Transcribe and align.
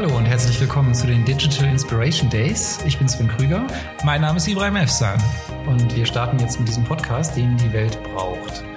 Hallo 0.00 0.16
und 0.16 0.24
herzlich 0.24 0.58
willkommen 0.58 0.94
zu 0.94 1.06
den 1.06 1.26
Digital 1.26 1.68
Inspiration 1.68 2.30
Days. 2.30 2.78
Ich 2.86 2.96
bin 2.96 3.06
Sven 3.06 3.28
Krüger. 3.28 3.66
Mein 4.02 4.22
Name 4.22 4.38
ist 4.38 4.48
Ibrahim 4.48 4.76
Efsan. 4.76 5.22
Und 5.66 5.94
wir 5.94 6.06
starten 6.06 6.38
jetzt 6.38 6.58
mit 6.58 6.68
diesem 6.68 6.84
Podcast, 6.84 7.36
den 7.36 7.54
die 7.58 7.70
Welt 7.74 8.02
braucht. 8.04 8.64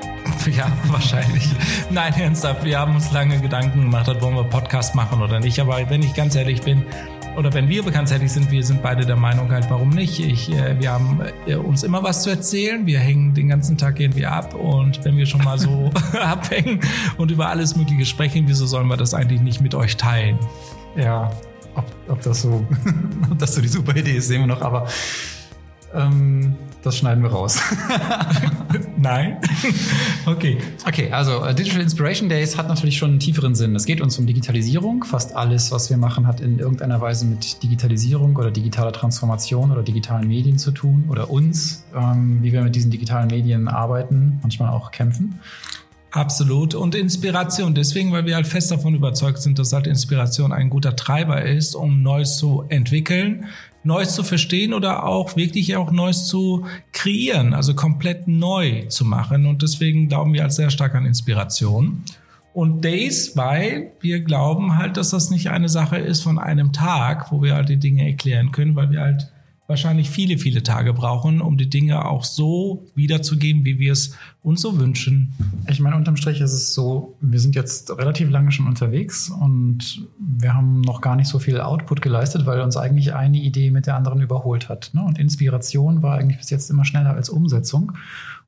Ja, 0.51 0.69
wahrscheinlich. 0.87 1.47
Nein, 1.89 2.13
ernsthaft, 2.15 2.65
wir 2.65 2.77
haben 2.77 2.95
uns 2.95 3.11
lange 3.11 3.39
Gedanken 3.39 3.83
gemacht, 3.83 4.09
wollen 4.21 4.35
wir 4.35 4.43
Podcast 4.43 4.95
machen 4.95 5.21
oder 5.21 5.39
nicht. 5.39 5.59
Aber 5.59 5.89
wenn 5.89 6.01
ich 6.01 6.13
ganz 6.13 6.35
ehrlich 6.35 6.61
bin, 6.61 6.85
oder 7.35 7.53
wenn 7.53 7.67
wir 7.67 7.83
ehrlich 8.11 8.31
sind, 8.31 8.51
wir 8.51 8.63
sind 8.63 8.81
beide 8.81 9.05
der 9.05 9.15
Meinung 9.15 9.51
halt, 9.51 9.69
warum 9.69 9.89
nicht? 9.89 10.19
Ich, 10.19 10.51
äh, 10.51 10.79
wir 10.79 10.91
haben 10.91 11.21
äh, 11.45 11.55
uns 11.55 11.83
immer 11.83 12.03
was 12.03 12.23
zu 12.23 12.29
erzählen. 12.29 12.85
Wir 12.85 12.99
hängen 12.99 13.33
den 13.33 13.49
ganzen 13.49 13.77
Tag 13.77 13.99
irgendwie 13.99 14.25
ab 14.25 14.53
und 14.53 15.03
wenn 15.03 15.17
wir 15.17 15.25
schon 15.25 15.43
mal 15.43 15.57
so 15.57 15.91
abhängen 16.21 16.79
und 17.17 17.31
über 17.31 17.49
alles 17.49 17.75
Mögliche 17.75 18.05
sprechen, 18.05 18.47
wieso 18.47 18.65
sollen 18.65 18.87
wir 18.87 18.97
das 18.97 19.13
eigentlich 19.13 19.41
nicht 19.41 19.61
mit 19.61 19.73
euch 19.75 19.97
teilen? 19.97 20.37
Ja, 20.95 21.31
ob, 21.75 21.85
ob 22.07 22.21
das 22.21 22.41
so, 22.41 22.65
ob 23.31 23.39
das 23.39 23.55
so 23.55 23.61
die 23.61 23.67
super 23.67 23.95
Idee 23.95 24.17
ist, 24.17 24.27
sehen 24.27 24.41
wir 24.41 24.47
noch, 24.47 24.61
aber 24.61 24.87
ähm, 25.93 26.55
das 26.83 26.97
schneiden 26.97 27.23
wir 27.23 27.31
raus. 27.31 27.59
Nein? 28.97 29.37
okay. 30.25 30.57
Okay, 30.85 31.11
also 31.11 31.41
uh, 31.41 31.53
Digital 31.53 31.81
Inspiration 31.81 32.29
Days 32.29 32.57
hat 32.57 32.67
natürlich 32.67 32.97
schon 32.97 33.11
einen 33.11 33.19
tieferen 33.19 33.55
Sinn. 33.55 33.75
Es 33.75 33.85
geht 33.85 34.01
uns 34.01 34.19
um 34.19 34.27
Digitalisierung. 34.27 35.03
Fast 35.03 35.35
alles, 35.35 35.71
was 35.71 35.89
wir 35.89 35.97
machen, 35.97 36.27
hat 36.27 36.41
in 36.41 36.59
irgendeiner 36.59 36.99
Weise 36.99 37.25
mit 37.25 37.63
Digitalisierung 37.63 38.35
oder 38.35 38.51
digitaler 38.51 38.91
Transformation 38.91 39.71
oder 39.71 39.81
digitalen 39.81 40.27
Medien 40.27 40.57
zu 40.57 40.71
tun 40.71 41.05
oder 41.09 41.29
uns, 41.29 41.85
ähm, 41.95 42.39
wie 42.41 42.51
wir 42.51 42.61
mit 42.61 42.75
diesen 42.75 42.91
digitalen 42.91 43.27
Medien 43.27 43.67
arbeiten, 43.67 44.39
manchmal 44.41 44.69
auch 44.69 44.91
kämpfen. 44.91 45.39
Absolut. 46.11 46.75
Und 46.75 46.93
Inspiration. 46.93 47.73
Deswegen, 47.73 48.11
weil 48.11 48.25
wir 48.25 48.35
halt 48.35 48.45
fest 48.45 48.69
davon 48.69 48.93
überzeugt 48.93 49.41
sind, 49.41 49.57
dass 49.57 49.73
halt 49.73 49.87
Inspiration 49.87 50.51
ein 50.51 50.69
guter 50.69 50.95
Treiber 50.95 51.41
ist, 51.41 51.75
um 51.75 52.03
Neues 52.03 52.37
zu 52.37 52.65
entwickeln, 52.69 53.45
Neues 53.83 54.15
zu 54.15 54.23
verstehen 54.23 54.73
oder 54.73 55.05
auch 55.05 55.35
wirklich 55.35 55.75
auch 55.75 55.91
Neues 55.91 56.27
zu 56.27 56.65
kreieren, 56.91 57.53
also 57.53 57.75
komplett 57.75 58.27
neu 58.27 58.85
zu 58.87 59.05
machen. 59.05 59.45
Und 59.45 59.61
deswegen 59.61 60.07
glauben 60.07 60.33
wir 60.33 60.41
halt 60.41 60.53
sehr 60.53 60.69
stark 60.69 60.95
an 60.95 61.05
Inspiration. 61.05 62.03
Und 62.53 62.85
Days, 62.85 63.35
weil 63.35 63.91
wir 63.99 64.19
glauben 64.21 64.77
halt, 64.77 64.97
dass 64.97 65.09
das 65.09 65.31
nicht 65.31 65.49
eine 65.49 65.69
Sache 65.69 65.97
ist 65.97 66.21
von 66.21 66.37
einem 66.37 66.71
Tag, 66.71 67.31
wo 67.31 67.41
wir 67.41 67.55
halt 67.55 67.69
die 67.69 67.77
Dinge 67.77 68.05
erklären 68.05 68.51
können, 68.51 68.75
weil 68.75 68.91
wir 68.91 69.01
halt 69.01 69.32
wahrscheinlich 69.67 70.09
viele, 70.09 70.37
viele 70.37 70.61
Tage 70.61 70.93
brauchen, 70.93 71.41
um 71.41 71.57
die 71.57 71.69
Dinge 71.69 72.05
auch 72.05 72.25
so 72.25 72.85
wiederzugeben, 72.95 73.63
wie 73.63 73.79
wir 73.79 73.93
es 73.93 74.15
uns 74.41 74.61
so 74.61 74.77
wünschen. 74.77 75.33
Ich 75.69 75.79
meine, 75.79 75.95
unterm 75.95 76.17
Strich 76.17 76.41
ist 76.41 76.51
es 76.51 76.73
so, 76.73 77.15
wir 77.21 77.39
sind 77.39 77.55
jetzt 77.55 77.89
relativ 77.97 78.29
lange 78.29 78.51
schon 78.51 78.67
unterwegs 78.67 79.29
und 79.29 80.05
wir 80.19 80.53
haben 80.53 80.81
noch 80.81 80.99
gar 80.99 81.15
nicht 81.15 81.27
so 81.27 81.39
viel 81.39 81.61
Output 81.61 82.01
geleistet, 82.01 82.45
weil 82.45 82.59
uns 82.59 82.75
eigentlich 82.75 83.13
eine 83.13 83.37
Idee 83.37 83.71
mit 83.71 83.87
der 83.87 83.95
anderen 83.95 84.19
überholt 84.21 84.67
hat. 84.67 84.91
Ne? 84.93 85.01
Und 85.01 85.17
Inspiration 85.17 86.01
war 86.03 86.17
eigentlich 86.17 86.39
bis 86.39 86.49
jetzt 86.49 86.69
immer 86.69 86.83
schneller 86.83 87.13
als 87.13 87.29
Umsetzung. 87.29 87.93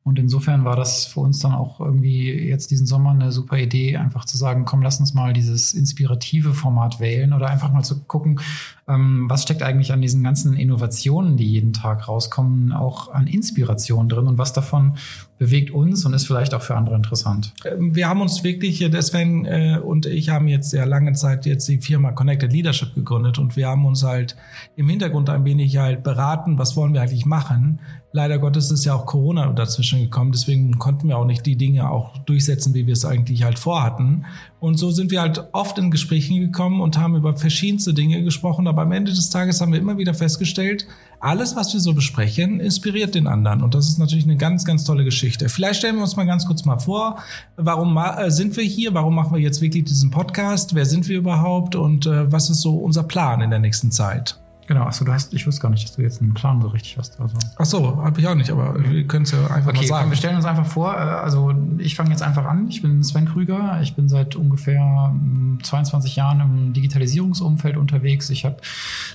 Und 0.07 0.19
insofern 0.19 0.65
war 0.65 0.75
das 0.75 1.05
für 1.05 1.21
uns 1.21 1.39
dann 1.39 1.53
auch 1.53 1.79
irgendwie 1.79 2.31
jetzt 2.31 2.69
diesen 2.69 2.85
Sommer 2.85 3.09
eine 3.09 3.31
super 3.31 3.57
Idee, 3.57 3.97
einfach 3.97 4.25
zu 4.25 4.37
sagen, 4.37 4.63
komm, 4.63 4.83
lass 4.83 4.99
uns 4.99 5.15
mal 5.15 5.33
dieses 5.33 5.73
inspirative 5.73 6.53
Format 6.53 6.99
wählen 6.99 7.33
oder 7.33 7.49
einfach 7.49 7.73
mal 7.73 7.81
zu 7.81 8.03
gucken, 8.03 8.39
ähm, 8.87 9.25
was 9.27 9.41
steckt 9.41 9.63
eigentlich 9.63 9.91
an 9.91 10.03
diesen 10.03 10.23
ganzen 10.23 10.53
Innovationen, 10.53 11.37
die 11.37 11.49
jeden 11.49 11.73
Tag 11.73 12.07
rauskommen, 12.07 12.71
auch 12.71 13.11
an 13.11 13.25
Inspiration 13.25 14.07
drin 14.07 14.27
und 14.27 14.37
was 14.37 14.53
davon 14.53 14.93
bewegt 15.39 15.71
uns 15.71 16.05
und 16.05 16.13
ist 16.13 16.27
vielleicht 16.27 16.53
auch 16.53 16.61
für 16.61 16.77
andere 16.77 16.95
interessant. 16.95 17.55
Ähm, 17.65 17.95
wir 17.95 18.07
haben 18.07 18.21
uns 18.21 18.43
wirklich, 18.43 18.77
der 18.77 19.01
Sven 19.01 19.45
äh, 19.45 19.79
und 19.83 20.05
ich 20.05 20.29
haben 20.29 20.47
jetzt 20.47 20.69
sehr 20.69 20.85
lange 20.85 21.13
Zeit 21.13 21.47
jetzt 21.47 21.67
die 21.67 21.79
Firma 21.79 22.11
Connected 22.11 22.53
Leadership 22.53 22.93
gegründet 22.93 23.39
und 23.39 23.55
wir 23.55 23.69
haben 23.69 23.85
uns 23.87 24.03
halt 24.03 24.35
im 24.75 24.87
Hintergrund 24.87 25.31
ein 25.31 25.45
wenig 25.45 25.75
halt 25.77 26.03
beraten, 26.03 26.59
was 26.59 26.75
wollen 26.75 26.93
wir 26.93 27.01
eigentlich 27.01 27.25
machen. 27.25 27.79
Leider 28.15 28.39
Gottes 28.39 28.71
ist 28.71 28.85
ja 28.85 28.93
auch 28.93 29.05
Corona 29.05 29.51
dazwischen 29.51 29.99
gekommen, 29.99 30.31
deswegen 30.31 30.79
konnten 30.79 31.09
wir 31.09 31.17
auch 31.17 31.25
nicht 31.25 31.45
die 31.45 31.57
Dinge 31.57 31.91
auch 31.91 32.17
durchsetzen, 32.19 32.73
wie 32.73 32.87
wir 32.87 32.93
es 32.93 33.03
eigentlich 33.03 33.43
halt 33.43 33.59
vorhatten. 33.59 34.23
Und 34.61 34.77
so 34.77 34.89
sind 34.89 35.11
wir 35.11 35.19
halt 35.19 35.49
oft 35.51 35.77
in 35.77 35.91
Gesprächen 35.91 36.39
gekommen 36.39 36.79
und 36.79 36.97
haben 36.97 37.17
über 37.17 37.35
verschiedenste 37.35 37.93
Dinge 37.93 38.23
gesprochen. 38.23 38.67
Aber 38.67 38.83
am 38.83 38.93
Ende 38.93 39.11
des 39.11 39.31
Tages 39.31 39.59
haben 39.59 39.73
wir 39.73 39.81
immer 39.81 39.97
wieder 39.97 40.13
festgestellt, 40.13 40.87
alles, 41.19 41.57
was 41.57 41.73
wir 41.73 41.81
so 41.81 41.93
besprechen, 41.93 42.61
inspiriert 42.61 43.15
den 43.15 43.27
anderen. 43.27 43.61
Und 43.61 43.75
das 43.75 43.89
ist 43.89 43.99
natürlich 43.99 44.23
eine 44.23 44.37
ganz, 44.37 44.63
ganz 44.63 44.85
tolle 44.85 45.03
Geschichte. 45.03 45.49
Vielleicht 45.49 45.79
stellen 45.79 45.95
wir 45.97 46.03
uns 46.03 46.15
mal 46.15 46.23
ganz 46.23 46.45
kurz 46.45 46.63
mal 46.63 46.79
vor, 46.79 47.19
warum 47.57 47.97
äh, 47.97 48.31
sind 48.31 48.55
wir 48.55 48.63
hier? 48.63 48.93
Warum 48.93 49.13
machen 49.13 49.33
wir 49.33 49.41
jetzt 49.41 49.59
wirklich 49.59 49.83
diesen 49.83 50.09
Podcast? 50.09 50.73
Wer 50.73 50.85
sind 50.85 51.09
wir 51.09 51.17
überhaupt? 51.17 51.75
Und 51.75 52.05
äh, 52.05 52.31
was 52.31 52.49
ist 52.49 52.61
so 52.61 52.77
unser 52.77 53.03
Plan 53.03 53.41
in 53.41 53.49
der 53.49 53.59
nächsten 53.59 53.91
Zeit? 53.91 54.39
Genau, 54.67 54.83
achso, 54.83 55.05
du 55.05 55.13
hast, 55.13 55.33
ich 55.33 55.45
wusste 55.45 55.61
gar 55.61 55.69
nicht, 55.69 55.83
dass 55.83 55.95
du 55.95 56.01
jetzt 56.01 56.21
einen 56.21 56.33
Plan 56.33 56.59
so 56.59 56.69
richtig 56.69 56.97
hast. 56.97 57.19
Also. 57.19 57.37
Ach 57.55 57.65
so, 57.65 58.03
habe 58.03 58.19
ich 58.19 58.27
auch 58.27 58.33
nicht, 58.33 58.49
aber 58.49 58.75
wir 58.77 59.05
können 59.05 59.23
es 59.23 59.31
ja 59.31 59.45
einfach 59.47 59.69
okay, 59.69 59.81
mal 59.81 59.87
sagen. 59.87 60.09
Wir 60.09 60.17
stellen 60.17 60.35
uns 60.35 60.45
einfach 60.45 60.65
vor, 60.65 60.93
äh, 60.93 60.97
also 60.97 61.53
ich 61.77 61.95
fange 61.95 62.09
jetzt 62.09 62.23
einfach 62.23 62.45
an. 62.45 62.67
Ich 62.67 62.81
bin 62.81 63.03
Sven 63.03 63.25
Krüger, 63.25 63.79
ich 63.83 63.95
bin 63.95 64.09
seit 64.09 64.35
ungefähr 64.35 65.13
22 65.61 66.11
hm, 66.11 66.17
Jahren 66.17 66.41
im 66.41 66.73
Digitalisierungsumfeld 66.73 67.77
unterwegs. 67.77 68.31
Ich 68.31 68.43
habe 68.43 68.57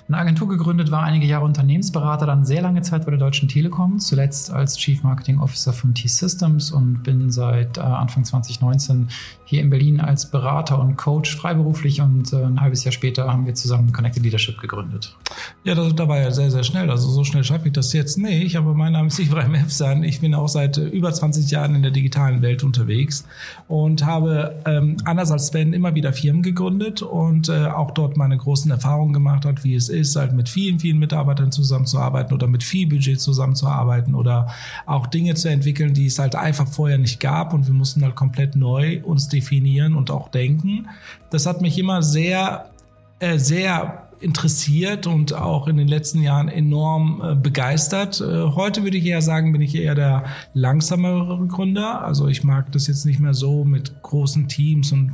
eine 0.06 0.18
Agentur 0.18 0.48
gegründet, 0.48 0.92
war 0.92 1.02
einige 1.02 1.26
Jahre 1.26 1.44
Unternehmensberater, 1.44 2.26
dann 2.26 2.44
sehr 2.44 2.62
lange 2.62 2.82
Zeit 2.82 3.04
bei 3.04 3.10
der 3.10 3.18
Deutschen 3.18 3.48
Telekom, 3.48 3.98
zuletzt 3.98 4.52
als 4.52 4.76
Chief 4.76 5.02
Marketing 5.02 5.40
Officer 5.40 5.72
von 5.72 5.94
T-Systems 5.94 6.70
und 6.70 7.02
bin 7.02 7.30
seit 7.32 7.76
äh, 7.76 7.80
Anfang 7.80 8.24
2019 8.24 9.08
hier 9.44 9.62
in 9.62 9.70
Berlin 9.70 10.00
als 10.00 10.30
Berater 10.30 10.78
und 10.78 10.96
Coach 10.96 11.34
freiberuflich 11.34 12.00
und 12.00 12.32
äh, 12.32 12.36
ein 12.36 12.60
halbes 12.60 12.84
Jahr 12.84 12.92
später 12.92 13.32
haben 13.32 13.46
wir 13.46 13.54
zusammen 13.54 13.92
Connected 13.92 14.22
Leadership 14.22 14.60
gegründet. 14.60 15.16
Ja, 15.64 15.74
das, 15.74 15.94
da 15.94 16.08
war 16.08 16.18
ja 16.18 16.30
sehr, 16.30 16.50
sehr 16.50 16.64
schnell. 16.64 16.90
Also 16.90 17.08
so 17.10 17.24
schnell 17.24 17.44
schaffe 17.44 17.68
ich 17.68 17.72
das 17.72 17.92
jetzt 17.92 18.18
nicht. 18.18 18.56
Aber 18.56 18.74
mein 18.74 18.92
Name 18.92 19.08
ist 19.08 19.18
Ibrahim 19.18 19.54
Efsan. 19.54 20.04
Ich 20.04 20.20
bin 20.20 20.34
auch 20.34 20.48
seit 20.48 20.78
äh, 20.78 20.86
über 20.86 21.12
20 21.12 21.50
Jahren 21.50 21.74
in 21.74 21.82
der 21.82 21.90
digitalen 21.90 22.42
Welt 22.42 22.64
unterwegs 22.64 23.24
und 23.68 24.04
habe 24.04 24.56
ähm, 24.66 24.96
anders 25.04 25.30
als 25.30 25.48
Sven 25.48 25.72
immer 25.72 25.94
wieder 25.94 26.12
Firmen 26.12 26.42
gegründet 26.42 27.02
und 27.02 27.48
äh, 27.48 27.66
auch 27.66 27.90
dort 27.92 28.16
meine 28.16 28.36
großen 28.36 28.70
Erfahrungen 28.70 29.12
gemacht 29.12 29.44
hat, 29.44 29.64
wie 29.64 29.74
es 29.74 29.88
ist, 29.88 30.16
halt 30.16 30.32
mit 30.32 30.48
vielen, 30.48 30.80
vielen 30.80 30.98
Mitarbeitern 30.98 31.52
zusammenzuarbeiten 31.52 32.34
oder 32.34 32.46
mit 32.46 32.62
viel 32.62 32.88
Budget 32.88 33.20
zusammenzuarbeiten 33.20 34.14
oder 34.14 34.48
auch 34.86 35.06
Dinge 35.06 35.34
zu 35.34 35.48
entwickeln, 35.48 35.94
die 35.94 36.06
es 36.06 36.18
halt 36.18 36.34
einfach 36.34 36.66
vorher 36.66 36.98
nicht 36.98 37.20
gab 37.20 37.52
und 37.54 37.66
wir 37.66 37.74
mussten 37.74 38.02
halt 38.02 38.14
komplett 38.14 38.56
neu 38.56 39.02
uns 39.02 39.28
definieren 39.28 39.94
und 39.94 40.10
auch 40.10 40.28
denken. 40.28 40.88
Das 41.30 41.46
hat 41.46 41.60
mich 41.60 41.78
immer 41.78 42.02
sehr, 42.02 42.70
äh, 43.18 43.38
sehr 43.38 44.09
interessiert 44.20 45.06
und 45.06 45.32
auch 45.32 45.66
in 45.66 45.76
den 45.76 45.88
letzten 45.88 46.20
Jahren 46.22 46.48
enorm 46.48 47.22
äh, 47.24 47.34
begeistert. 47.34 48.20
Äh, 48.20 48.50
heute 48.54 48.84
würde 48.84 48.98
ich 48.98 49.06
eher 49.06 49.22
sagen, 49.22 49.52
bin 49.52 49.62
ich 49.62 49.74
eher 49.74 49.94
der 49.94 50.24
langsamere 50.54 51.46
Gründer. 51.46 52.04
Also 52.04 52.28
ich 52.28 52.44
mag 52.44 52.70
das 52.72 52.86
jetzt 52.86 53.06
nicht 53.06 53.20
mehr 53.20 53.34
so 53.34 53.64
mit 53.64 54.02
großen 54.02 54.48
Teams 54.48 54.92
und 54.92 55.12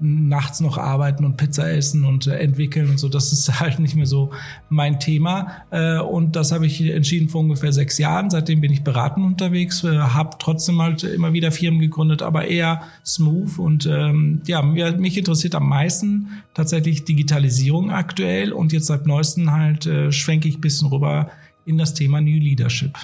nachts 0.00 0.60
noch 0.60 0.78
arbeiten 0.78 1.24
und 1.24 1.36
Pizza 1.36 1.70
essen 1.70 2.04
und 2.04 2.26
äh, 2.26 2.38
entwickeln 2.38 2.90
und 2.90 2.98
so. 2.98 3.08
Das 3.08 3.32
ist 3.32 3.60
halt 3.60 3.78
nicht 3.78 3.96
mehr 3.96 4.06
so 4.06 4.30
mein 4.68 5.00
Thema. 5.00 5.48
Äh, 5.70 5.98
und 5.98 6.36
das 6.36 6.52
habe 6.52 6.66
ich 6.66 6.80
entschieden 6.82 7.28
vor 7.28 7.40
ungefähr 7.40 7.72
sechs 7.72 7.98
Jahren. 7.98 8.30
Seitdem 8.30 8.60
bin 8.60 8.72
ich 8.72 8.84
beraten 8.84 9.24
unterwegs, 9.24 9.84
äh, 9.84 9.98
habe 9.98 10.36
trotzdem 10.38 10.80
halt 10.80 11.02
immer 11.04 11.32
wieder 11.32 11.50
Firmen 11.50 11.80
gegründet, 11.80 12.22
aber 12.22 12.46
eher 12.46 12.82
smooth. 13.04 13.58
Und 13.58 13.86
ähm, 13.86 14.42
ja, 14.46 14.62
mich 14.62 15.16
interessiert 15.16 15.54
am 15.54 15.68
meisten 15.68 16.28
tatsächlich 16.54 17.04
Digitalisierung 17.04 17.90
aktuell. 17.90 18.52
Und 18.52 18.72
jetzt 18.72 18.86
seit 18.86 19.06
neuestem 19.06 19.50
halt 19.50 19.86
äh, 19.86 20.12
schwenke 20.12 20.48
ich 20.48 20.60
bisschen 20.60 20.88
rüber 20.88 21.30
in 21.64 21.78
das 21.78 21.94
Thema 21.94 22.20
New 22.20 22.38
Leadership. 22.38 22.96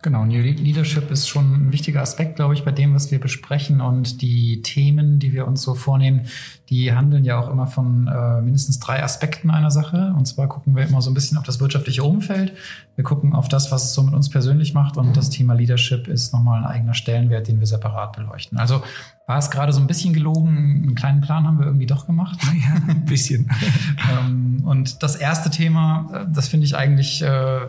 Genau, 0.00 0.24
New 0.24 0.40
Leadership 0.40 1.10
ist 1.10 1.28
schon 1.28 1.52
ein 1.52 1.72
wichtiger 1.72 2.00
Aspekt, 2.00 2.36
glaube 2.36 2.54
ich, 2.54 2.64
bei 2.64 2.70
dem, 2.70 2.94
was 2.94 3.10
wir 3.10 3.18
besprechen. 3.18 3.80
Und 3.80 4.22
die 4.22 4.62
Themen, 4.62 5.18
die 5.18 5.32
wir 5.32 5.48
uns 5.48 5.62
so 5.62 5.74
vornehmen, 5.74 6.26
die 6.68 6.92
handeln 6.92 7.24
ja 7.24 7.40
auch 7.40 7.50
immer 7.50 7.66
von 7.66 8.06
äh, 8.06 8.40
mindestens 8.40 8.78
drei 8.78 9.02
Aspekten 9.02 9.50
einer 9.50 9.72
Sache. 9.72 10.14
Und 10.16 10.26
zwar 10.26 10.46
gucken 10.46 10.76
wir 10.76 10.86
immer 10.86 11.02
so 11.02 11.10
ein 11.10 11.14
bisschen 11.14 11.36
auf 11.36 11.42
das 11.42 11.58
wirtschaftliche 11.58 12.04
Umfeld. 12.04 12.52
Wir 12.94 13.02
gucken 13.02 13.34
auf 13.34 13.48
das, 13.48 13.72
was 13.72 13.86
es 13.86 13.94
so 13.94 14.04
mit 14.04 14.14
uns 14.14 14.30
persönlich 14.30 14.72
macht. 14.72 14.96
Und 14.96 15.16
das 15.16 15.30
Thema 15.30 15.54
Leadership 15.54 16.06
ist 16.06 16.32
nochmal 16.32 16.60
ein 16.60 16.66
eigener 16.66 16.94
Stellenwert, 16.94 17.48
den 17.48 17.58
wir 17.58 17.66
separat 17.66 18.14
beleuchten. 18.14 18.56
Also 18.56 18.82
war 19.26 19.38
es 19.38 19.50
gerade 19.50 19.72
so 19.72 19.80
ein 19.80 19.88
bisschen 19.88 20.14
gelogen. 20.14 20.56
Einen 20.84 20.94
kleinen 20.94 21.22
Plan 21.22 21.44
haben 21.44 21.58
wir 21.58 21.66
irgendwie 21.66 21.86
doch 21.86 22.06
gemacht. 22.06 22.38
Ja, 22.58 22.74
ein 22.88 23.04
bisschen. 23.04 23.50
ähm, 24.10 24.62
und 24.64 25.02
das 25.02 25.16
erste 25.16 25.50
Thema, 25.50 26.08
äh, 26.12 26.32
das 26.32 26.48
finde 26.48 26.66
ich 26.66 26.76
eigentlich 26.76 27.22
äh, 27.22 27.60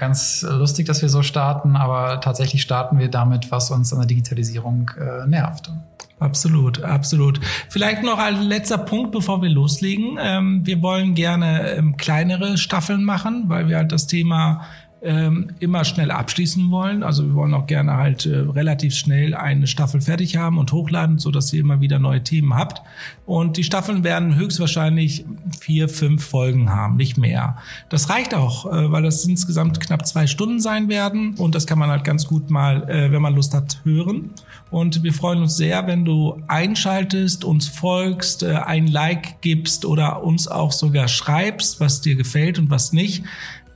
ganz 0.00 0.44
lustig, 0.48 0.86
dass 0.86 1.02
wir 1.02 1.08
so 1.08 1.22
starten, 1.22 1.76
aber 1.76 2.20
tatsächlich 2.20 2.62
starten 2.62 2.98
wir 2.98 3.08
damit, 3.08 3.50
was 3.50 3.70
uns 3.70 3.92
an 3.92 4.00
der 4.00 4.08
Digitalisierung 4.08 4.90
äh, 4.98 5.28
nervt. 5.28 5.70
Absolut, 6.18 6.82
absolut. 6.82 7.40
Vielleicht 7.68 8.02
noch 8.02 8.18
ein 8.18 8.42
letzter 8.42 8.78
Punkt, 8.78 9.12
bevor 9.12 9.40
wir 9.40 9.48
loslegen. 9.48 10.18
Ähm, 10.20 10.60
wir 10.64 10.82
wollen 10.82 11.14
gerne 11.14 11.70
ähm, 11.72 11.96
kleinere 11.96 12.58
Staffeln 12.58 13.04
machen, 13.04 13.44
weil 13.46 13.68
wir 13.68 13.76
halt 13.76 13.92
das 13.92 14.06
Thema 14.06 14.62
ähm, 15.02 15.50
immer 15.60 15.84
schnell 15.84 16.10
abschließen 16.10 16.70
wollen. 16.70 17.02
Also 17.02 17.26
wir 17.26 17.34
wollen 17.34 17.54
auch 17.54 17.66
gerne 17.66 17.96
halt 17.96 18.26
äh, 18.26 18.36
relativ 18.36 18.94
schnell 18.94 19.34
eine 19.34 19.66
Staffel 19.66 20.00
fertig 20.00 20.36
haben 20.36 20.58
und 20.58 20.72
hochladen, 20.72 21.18
so 21.18 21.30
dass 21.30 21.52
ihr 21.52 21.60
immer 21.60 21.80
wieder 21.80 21.98
neue 21.98 22.22
Themen 22.22 22.54
habt. 22.54 22.82
Und 23.24 23.56
die 23.56 23.64
Staffeln 23.64 24.04
werden 24.04 24.34
höchstwahrscheinlich 24.34 25.24
vier, 25.58 25.88
fünf 25.88 26.24
Folgen 26.24 26.70
haben, 26.70 26.96
nicht 26.96 27.16
mehr. 27.16 27.56
Das 27.88 28.10
reicht 28.10 28.34
auch, 28.34 28.66
äh, 28.66 28.92
weil 28.92 29.02
das 29.02 29.24
insgesamt 29.24 29.80
knapp 29.80 30.06
zwei 30.06 30.26
Stunden 30.26 30.60
sein 30.60 30.88
werden 30.88 31.34
und 31.36 31.54
das 31.54 31.66
kann 31.66 31.78
man 31.78 31.88
halt 31.88 32.04
ganz 32.04 32.26
gut 32.26 32.50
mal, 32.50 32.88
äh, 32.90 33.10
wenn 33.10 33.22
man 33.22 33.34
Lust 33.34 33.54
hat, 33.54 33.80
hören. 33.84 34.30
Und 34.70 35.02
wir 35.02 35.12
freuen 35.12 35.40
uns 35.40 35.56
sehr, 35.56 35.86
wenn 35.86 36.04
du 36.04 36.42
einschaltest, 36.46 37.44
uns 37.44 37.68
folgst, 37.68 38.42
äh, 38.42 38.54
ein 38.54 38.86
Like 38.86 39.40
gibst 39.40 39.84
oder 39.84 40.22
uns 40.22 40.46
auch 40.46 40.72
sogar 40.72 41.08
schreibst, 41.08 41.80
was 41.80 42.02
dir 42.02 42.16
gefällt 42.16 42.58
und 42.58 42.70
was 42.70 42.92
nicht 42.92 43.24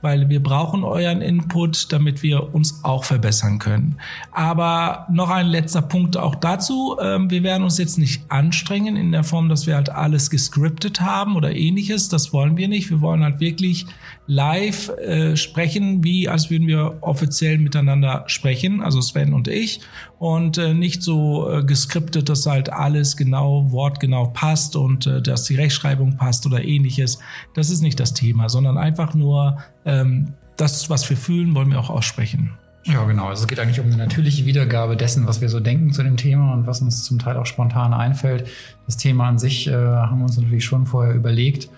weil 0.05 0.29
wir 0.29 0.41
brauchen 0.41 0.83
euren 0.83 1.19
Input, 1.19 1.91
damit 1.91 2.21
wir 2.21 2.53
uns 2.53 2.83
auch 2.83 3.05
verbessern 3.05 3.57
können. 3.57 3.97
Aber 4.31 5.07
noch 5.11 5.31
ein 5.31 5.47
letzter 5.47 5.81
Punkt 5.81 6.15
auch 6.15 6.35
dazu. 6.35 6.95
Ähm, 7.01 7.31
wir 7.31 7.41
werden 7.41 7.63
uns 7.63 7.79
jetzt 7.79 7.97
nicht 7.97 8.21
anstrengen 8.29 8.97
in 8.97 9.11
der 9.11 9.23
Form, 9.23 9.49
dass 9.49 9.65
wir 9.65 9.73
halt 9.73 9.89
alles 9.89 10.29
gescriptet 10.29 11.01
haben 11.01 11.35
oder 11.35 11.55
ähnliches. 11.55 12.07
Das 12.07 12.33
wollen 12.33 12.55
wir 12.55 12.67
nicht. 12.67 12.91
Wir 12.91 13.01
wollen 13.01 13.23
halt 13.23 13.39
wirklich 13.39 13.87
live 14.27 14.89
äh, 14.89 15.35
sprechen, 15.35 16.03
wie 16.03 16.29
als 16.29 16.51
würden 16.51 16.67
wir 16.67 16.99
offiziell 17.01 17.57
miteinander 17.57 18.25
sprechen, 18.27 18.81
also 18.81 19.01
Sven 19.01 19.33
und 19.33 19.47
ich. 19.47 19.81
Und 20.25 20.57
äh, 20.57 20.73
nicht 20.73 21.03
so 21.03 21.47
äh, 21.51 21.63
geskriptet, 21.63 22.29
dass 22.29 22.47
halt 22.47 22.73
alles 22.73 23.15
genau, 23.15 23.71
wortgenau 23.71 24.25
passt 24.25 24.75
und 24.75 25.05
äh, 25.05 25.21
dass 25.21 25.43
die 25.43 25.53
Rechtschreibung 25.53 26.17
passt 26.17 26.47
oder 26.47 26.63
ähnliches. 26.63 27.19
Das 27.53 27.69
ist 27.69 27.81
nicht 27.81 27.99
das 27.99 28.15
Thema, 28.15 28.49
sondern 28.49 28.79
einfach 28.79 29.13
nur 29.13 29.59
ähm, 29.85 30.33
das, 30.57 30.89
was 30.89 31.07
wir 31.11 31.15
fühlen, 31.15 31.53
wollen 31.53 31.69
wir 31.69 31.79
auch 31.79 31.91
aussprechen. 31.91 32.49
Ja, 32.85 33.03
genau. 33.03 33.27
Also 33.27 33.43
es 33.43 33.47
geht 33.47 33.59
eigentlich 33.59 33.79
um 33.79 33.85
eine 33.85 33.97
natürliche 33.97 34.47
Wiedergabe 34.47 34.97
dessen, 34.97 35.27
was 35.27 35.41
wir 35.41 35.49
so 35.49 35.59
denken 35.59 35.93
zu 35.93 36.01
dem 36.01 36.17
Thema 36.17 36.53
und 36.53 36.65
was 36.65 36.81
uns 36.81 37.03
zum 37.03 37.19
Teil 37.19 37.37
auch 37.37 37.45
spontan 37.45 37.93
einfällt. 37.93 38.47
Das 38.87 38.97
Thema 38.97 39.27
an 39.27 39.37
sich 39.37 39.67
äh, 39.67 39.73
haben 39.75 40.17
wir 40.17 40.25
uns 40.25 40.39
natürlich 40.39 40.65
schon 40.65 40.87
vorher 40.87 41.13
überlegt, 41.13 41.69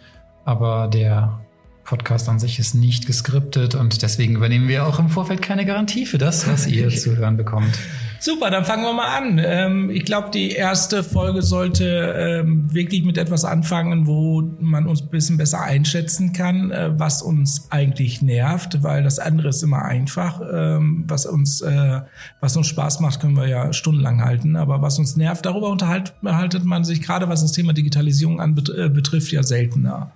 aber 0.46 0.88
der 0.88 1.38
Podcast 1.88 2.28
an 2.28 2.38
sich 2.38 2.60
ist 2.60 2.76
nicht 2.76 3.08
geskriptet 3.08 3.74
und 3.74 4.02
deswegen 4.02 4.36
übernehmen 4.36 4.68
wir 4.68 4.86
auch 4.86 5.00
im 5.00 5.08
Vorfeld 5.08 5.42
keine 5.42 5.66
Garantie 5.66 6.06
für 6.06 6.18
das, 6.18 6.46
was 6.46 6.68
ihr 6.68 6.90
zu 6.98 7.16
hören 7.16 7.38
bekommt. 7.38 7.80
Super, 8.20 8.50
dann 8.50 8.66
fangen 8.66 8.84
wir 8.84 8.92
mal 8.92 9.18
an. 9.18 9.40
Ähm, 9.42 9.90
ich 9.90 10.04
glaube, 10.04 10.30
die 10.32 10.52
erste 10.52 11.02
Folge 11.02 11.42
sollte 11.42 12.42
ähm, 12.44 12.74
wirklich 12.74 13.06
mit 13.06 13.18
etwas 13.18 13.46
anfangen, 13.46 14.06
wo 14.06 14.42
man 14.60 14.86
uns 14.86 15.02
ein 15.02 15.10
bisschen 15.10 15.38
besser 15.38 15.62
einschätzen 15.62 16.34
kann, 16.34 16.72
äh, 16.72 17.00
was 17.00 17.22
uns 17.22 17.68
eigentlich 17.70 18.22
nervt, 18.22 18.84
weil 18.84 19.04
das 19.04 19.18
andere 19.18 19.48
ist 19.50 19.64
immer 19.64 19.86
einfach. 19.86 20.42
Ähm, 20.52 21.06
was 21.08 21.26
uns, 21.26 21.62
äh, 21.62 22.02
was 22.42 22.58
uns 22.58 22.68
Spaß 22.68 23.00
macht, 23.00 23.22
können 23.22 23.38
wir 23.38 23.48
ja 23.48 23.72
stundenlang 23.72 24.26
halten, 24.26 24.58
aber 24.58 24.82
was 24.82 25.00
uns 25.00 25.16
nervt, 25.16 25.46
darüber 25.46 25.70
unterhaltet 25.70 26.66
man 26.66 26.84
sich 26.84 27.02
gerade, 27.02 27.30
was 27.30 27.44
das 27.44 27.54
Thema 27.54 27.72
Digitalisierung 27.72 28.42
anbetrifft, 28.42 29.32
äh, 29.32 29.36
ja 29.36 29.44
seltener. 29.44 30.12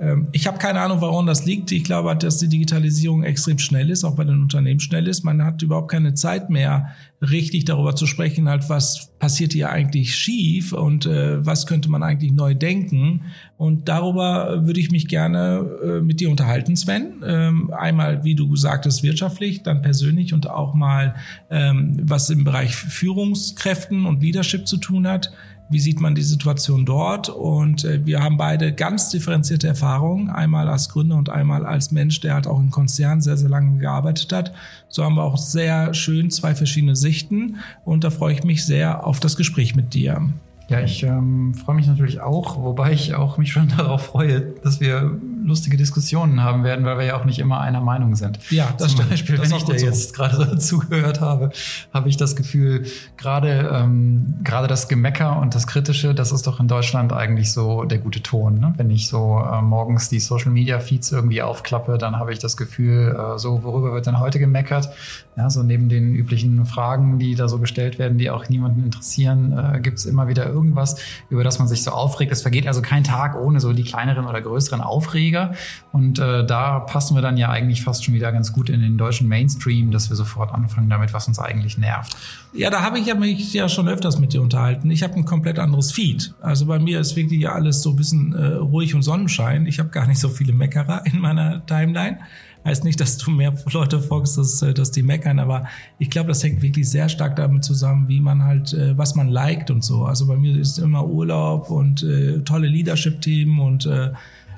Ähm, 0.00 0.28
ich 0.32 0.46
habe 0.46 0.58
keine 0.58 0.80
Ahnung, 0.80 1.00
warum 1.00 1.26
das 1.26 1.44
liegt. 1.44 1.70
Ich 1.72 1.84
glaube, 1.84 2.16
dass 2.16 2.38
die 2.38 2.48
Digitalisierung 2.48 3.22
extrem 3.22 3.58
schnell 3.58 3.90
ist, 3.90 4.02
auch 4.02 4.16
bei 4.16 4.24
den 4.24 4.42
Unternehmen 4.42 4.80
schnell 4.80 5.06
ist. 5.06 5.22
Man 5.24 5.44
hat 5.44 5.60
überhaupt 5.62 5.90
keine 5.90 6.14
Zeit 6.14 6.48
mehr, 6.48 6.88
richtig 7.22 7.66
darüber 7.66 7.94
zu 7.94 8.06
sprechen, 8.06 8.48
halt, 8.48 8.70
was 8.70 9.10
passiert 9.18 9.52
hier 9.52 9.68
eigentlich 9.68 10.14
schief 10.14 10.72
und 10.72 11.04
äh, 11.04 11.44
was 11.44 11.66
könnte 11.66 11.90
man 11.90 12.02
eigentlich 12.02 12.32
neu 12.32 12.54
denken. 12.54 13.26
Und 13.58 13.88
darüber 13.90 14.66
würde 14.66 14.80
ich 14.80 14.90
mich 14.90 15.06
gerne 15.06 15.66
äh, 15.84 16.00
mit 16.00 16.20
dir 16.20 16.30
unterhalten, 16.30 16.76
Sven. 16.76 17.22
Ähm, 17.22 17.70
einmal, 17.76 18.24
wie 18.24 18.34
du 18.34 18.56
sagtest, 18.56 19.02
wirtschaftlich, 19.02 19.62
dann 19.62 19.82
persönlich 19.82 20.32
und 20.32 20.48
auch 20.48 20.72
mal, 20.72 21.14
ähm, 21.50 21.98
was 22.02 22.30
im 22.30 22.44
Bereich 22.44 22.74
Führungskräften 22.74 24.06
und 24.06 24.22
Leadership 24.22 24.66
zu 24.66 24.78
tun 24.78 25.06
hat 25.06 25.30
wie 25.70 25.78
sieht 25.78 26.00
man 26.00 26.14
die 26.14 26.22
Situation 26.22 26.84
dort. 26.84 27.28
Und 27.28 27.84
äh, 27.84 28.04
wir 28.04 28.22
haben 28.22 28.36
beide 28.36 28.72
ganz 28.72 29.08
differenzierte 29.08 29.68
Erfahrungen, 29.68 30.28
einmal 30.28 30.68
als 30.68 30.88
Gründer 30.88 31.16
und 31.16 31.30
einmal 31.30 31.64
als 31.64 31.92
Mensch, 31.92 32.20
der 32.20 32.34
halt 32.34 32.46
auch 32.46 32.58
im 32.58 32.70
Konzern 32.70 33.20
sehr, 33.20 33.36
sehr 33.36 33.48
lange 33.48 33.78
gearbeitet 33.78 34.32
hat. 34.32 34.52
So 34.88 35.04
haben 35.04 35.14
wir 35.14 35.22
auch 35.22 35.38
sehr 35.38 35.94
schön 35.94 36.30
zwei 36.30 36.54
verschiedene 36.54 36.96
Sichten 36.96 37.56
und 37.84 38.04
da 38.04 38.10
freue 38.10 38.34
ich 38.34 38.44
mich 38.44 38.64
sehr 38.66 39.06
auf 39.06 39.20
das 39.20 39.36
Gespräch 39.36 39.76
mit 39.76 39.94
dir. 39.94 40.28
Ja, 40.68 40.80
ich 40.80 41.02
ähm, 41.02 41.54
freue 41.54 41.74
mich 41.74 41.88
natürlich 41.88 42.20
auch, 42.20 42.62
wobei 42.62 42.92
ich 42.92 43.14
auch 43.14 43.38
mich 43.38 43.52
schon 43.52 43.68
darauf 43.76 44.02
freue, 44.02 44.40
dass 44.62 44.80
wir 44.80 45.20
lustige 45.44 45.76
Diskussionen 45.76 46.42
haben 46.42 46.64
werden, 46.64 46.84
weil 46.84 46.98
wir 46.98 47.04
ja 47.04 47.20
auch 47.20 47.24
nicht 47.24 47.38
immer 47.38 47.60
einer 47.60 47.80
Meinung 47.80 48.16
sind. 48.16 48.38
Ja, 48.50 48.72
das 48.78 48.94
Zum 48.94 49.08
Beispiel, 49.08 49.36
das 49.36 49.50
wenn 49.50 49.56
ich 49.56 49.64
dir 49.64 49.78
so. 49.78 49.86
jetzt 49.86 50.14
gerade 50.14 50.36
so 50.36 50.56
zugehört 50.80 51.20
habe, 51.20 51.50
habe 51.92 52.08
ich 52.08 52.16
das 52.16 52.36
Gefühl, 52.36 52.86
gerade 53.16 53.70
ähm, 53.72 54.34
gerade 54.44 54.68
das 54.68 54.88
Gemecker 54.88 55.38
und 55.38 55.54
das 55.54 55.66
Kritische, 55.66 56.14
das 56.14 56.32
ist 56.32 56.46
doch 56.46 56.60
in 56.60 56.68
Deutschland 56.68 57.12
eigentlich 57.12 57.52
so 57.52 57.84
der 57.84 57.98
gute 57.98 58.22
Ton. 58.22 58.58
Ne? 58.58 58.74
Wenn 58.76 58.90
ich 58.90 59.08
so 59.08 59.40
äh, 59.40 59.62
morgens 59.62 60.08
die 60.08 60.20
Social 60.20 60.50
Media 60.50 60.80
Feeds 60.80 61.12
irgendwie 61.12 61.42
aufklappe, 61.42 61.98
dann 61.98 62.18
habe 62.18 62.32
ich 62.32 62.38
das 62.38 62.56
Gefühl, 62.56 63.16
äh, 63.16 63.38
so 63.38 63.62
worüber 63.62 63.92
wird 63.92 64.06
denn 64.06 64.18
heute 64.18 64.38
gemeckert? 64.38 64.90
Ja, 65.36 65.48
so 65.48 65.62
neben 65.62 65.88
den 65.88 66.14
üblichen 66.14 66.66
Fragen, 66.66 67.18
die 67.18 67.34
da 67.34 67.48
so 67.48 67.58
gestellt 67.58 67.98
werden, 67.98 68.18
die 68.18 68.30
auch 68.30 68.48
niemanden 68.48 68.84
interessieren, 68.84 69.52
äh, 69.52 69.80
gibt 69.80 69.98
es 69.98 70.06
immer 70.06 70.28
wieder 70.28 70.46
irgendwas, 70.46 70.96
über 71.30 71.44
das 71.44 71.58
man 71.58 71.68
sich 71.68 71.82
so 71.82 71.92
aufregt. 71.92 72.32
Es 72.32 72.42
vergeht 72.42 72.66
also 72.66 72.82
kein 72.82 73.04
Tag 73.04 73.36
ohne 73.36 73.60
so 73.60 73.72
die 73.72 73.84
kleineren 73.84 74.26
oder 74.26 74.40
größeren 74.40 74.80
Aufreger. 75.30 75.54
Und 75.92 76.18
äh, 76.18 76.46
da 76.46 76.80
passen 76.80 77.14
wir 77.14 77.22
dann 77.22 77.36
ja 77.36 77.50
eigentlich 77.50 77.82
fast 77.82 78.04
schon 78.04 78.14
wieder 78.14 78.30
ganz 78.32 78.52
gut 78.52 78.70
in 78.70 78.80
den 78.80 78.96
deutschen 78.96 79.28
Mainstream, 79.28 79.90
dass 79.90 80.08
wir 80.08 80.16
sofort 80.16 80.52
anfangen 80.52 80.88
damit, 80.88 81.12
was 81.12 81.26
uns 81.28 81.38
eigentlich 81.38 81.78
nervt. 81.78 82.16
Ja, 82.52 82.70
da 82.70 82.82
habe 82.82 82.98
ich 82.98 83.06
ja 83.06 83.14
mich 83.14 83.52
ja 83.52 83.68
schon 83.68 83.88
öfters 83.88 84.18
mit 84.18 84.32
dir 84.32 84.42
unterhalten. 84.42 84.90
Ich 84.90 85.02
habe 85.02 85.14
ein 85.14 85.24
komplett 85.24 85.58
anderes 85.58 85.92
Feed. 85.92 86.34
Also 86.40 86.66
bei 86.66 86.78
mir 86.78 87.00
ist 87.00 87.16
wirklich 87.16 87.40
ja 87.40 87.52
alles 87.52 87.82
so 87.82 87.90
ein 87.90 87.96
bisschen 87.96 88.32
äh, 88.34 88.54
ruhig 88.54 88.94
und 88.94 89.02
Sonnenschein. 89.02 89.66
Ich 89.66 89.78
habe 89.78 89.88
gar 89.88 90.06
nicht 90.06 90.20
so 90.20 90.28
viele 90.28 90.52
Meckerer 90.52 91.04
in 91.06 91.20
meiner 91.20 91.64
Timeline. 91.66 92.18
Heißt 92.62 92.84
nicht, 92.84 93.00
dass 93.00 93.16
du 93.16 93.30
mehr 93.30 93.54
Leute 93.72 94.00
folgst, 94.00 94.36
dass, 94.36 94.60
äh, 94.60 94.74
dass 94.74 94.90
die 94.90 95.02
meckern, 95.02 95.38
aber 95.38 95.64
ich 95.98 96.10
glaube, 96.10 96.28
das 96.28 96.44
hängt 96.44 96.60
wirklich 96.60 96.90
sehr 96.90 97.08
stark 97.08 97.36
damit 97.36 97.64
zusammen, 97.64 98.06
wie 98.08 98.20
man 98.20 98.44
halt, 98.44 98.74
äh, 98.74 98.96
was 98.98 99.14
man 99.14 99.28
liked 99.28 99.70
und 99.70 99.82
so. 99.82 100.04
Also 100.04 100.26
bei 100.26 100.36
mir 100.36 100.54
ist 100.58 100.78
immer 100.78 101.06
Urlaub 101.06 101.70
und 101.70 102.02
äh, 102.02 102.40
tolle 102.40 102.68
Leadership-Themen 102.68 103.60
und 103.60 103.86
äh, 103.86 104.10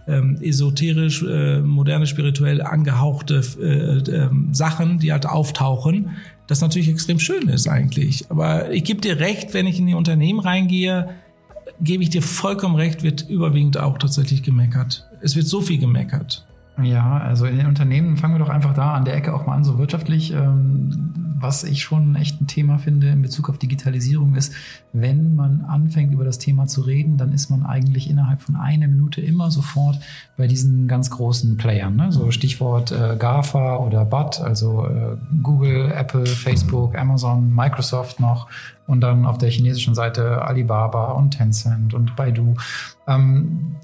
ähm, 0.07 0.39
esoterisch, 0.41 1.23
äh, 1.23 1.61
moderne, 1.61 2.07
spirituell 2.07 2.63
angehauchte 2.63 3.43
äh, 3.61 3.99
äh, 3.99 4.31
Sachen, 4.53 4.99
die 4.99 5.13
halt 5.13 5.27
auftauchen, 5.27 6.11
das 6.47 6.61
natürlich 6.61 6.89
extrem 6.89 7.19
schön 7.19 7.49
ist 7.49 7.69
eigentlich. 7.69 8.27
Aber 8.31 8.71
ich 8.73 8.85
gebe 8.85 9.01
dir 9.01 9.21
recht, 9.21 9.55
wenn 9.55 9.67
ich 9.67 9.79
in 9.79 9.87
die 9.87 9.95
Unternehmen 9.95 10.41
reingehe, 10.41 11.11
gebe 11.81 12.03
ich 12.03 12.11
dir 12.11 12.23
vollkommen 12.23 12.75
recht, 12.75 13.03
wird 13.03 13.29
überwiegend 13.29 13.79
auch 13.79 13.99
tatsächlich 13.99 14.43
gemeckert. 14.43 15.09
Es 15.21 15.37
wird 15.37 15.47
so 15.47 15.61
viel 15.61 15.79
gemeckert. 15.79 16.47
Ja, 16.83 17.19
also 17.19 17.47
in 17.47 17.59
den 17.59 17.67
Unternehmen 17.67 18.17
fangen 18.17 18.35
wir 18.35 18.39
doch 18.39 18.49
einfach 18.49 18.75
da 18.75 18.95
an 18.95 19.05
der 19.05 19.15
Ecke 19.15 19.35
auch 19.35 19.47
mal 19.47 19.57
an, 19.57 19.65
so 19.65 19.79
wirtschaftlich. 19.79 20.33
Ähm, 20.33 21.32
was 21.43 21.65
ich 21.65 21.83
schon 21.83 22.15
echt 22.17 22.41
ein 22.41 22.47
Thema 22.47 22.79
finde 22.79 23.09
in 23.09 23.21
Bezug 23.21 23.51
auf 23.51 23.59
Digitalisierung 23.59 24.35
ist, 24.35 24.55
wenn 24.93 25.35
man 25.35 25.63
anfängt 25.63 26.13
über 26.13 26.25
das 26.25 26.39
Thema 26.39 26.67
zu 26.67 26.83
reden, 26.83 27.17
dann 27.17 27.33
ist 27.33 27.51
man 27.51 27.65
eigentlich 27.65 28.09
innerhalb 28.09 28.41
von 28.41 28.57
einer 28.57 28.89
Minute 28.89 29.21
immer 29.21 29.51
sofort 29.51 29.99
bei 30.37 30.47
diesen 30.47 30.89
ganz 30.89 31.11
großen 31.11 31.57
Playern. 31.57 31.97
Ne? 31.97 32.13
So 32.13 32.31
Stichwort 32.31 32.93
äh, 32.93 33.17
GAFA 33.19 33.77
oder 33.77 34.05
BAT, 34.05 34.41
also 34.41 34.87
äh, 34.87 35.17
Google, 35.43 35.93
Apple, 35.93 36.27
Facebook, 36.27 36.97
Amazon, 36.97 37.53
Microsoft 37.55 38.21
noch 38.21 38.49
und 38.87 39.01
dann 39.01 39.27
auf 39.27 39.39
der 39.39 39.51
chinesischen 39.51 39.95
Seite 39.95 40.43
Alibaba 40.43 41.13
und 41.13 41.33
Tencent 41.33 41.95
und 41.95 42.17
Baidu. 42.17 42.55
Ähm, 43.07 43.77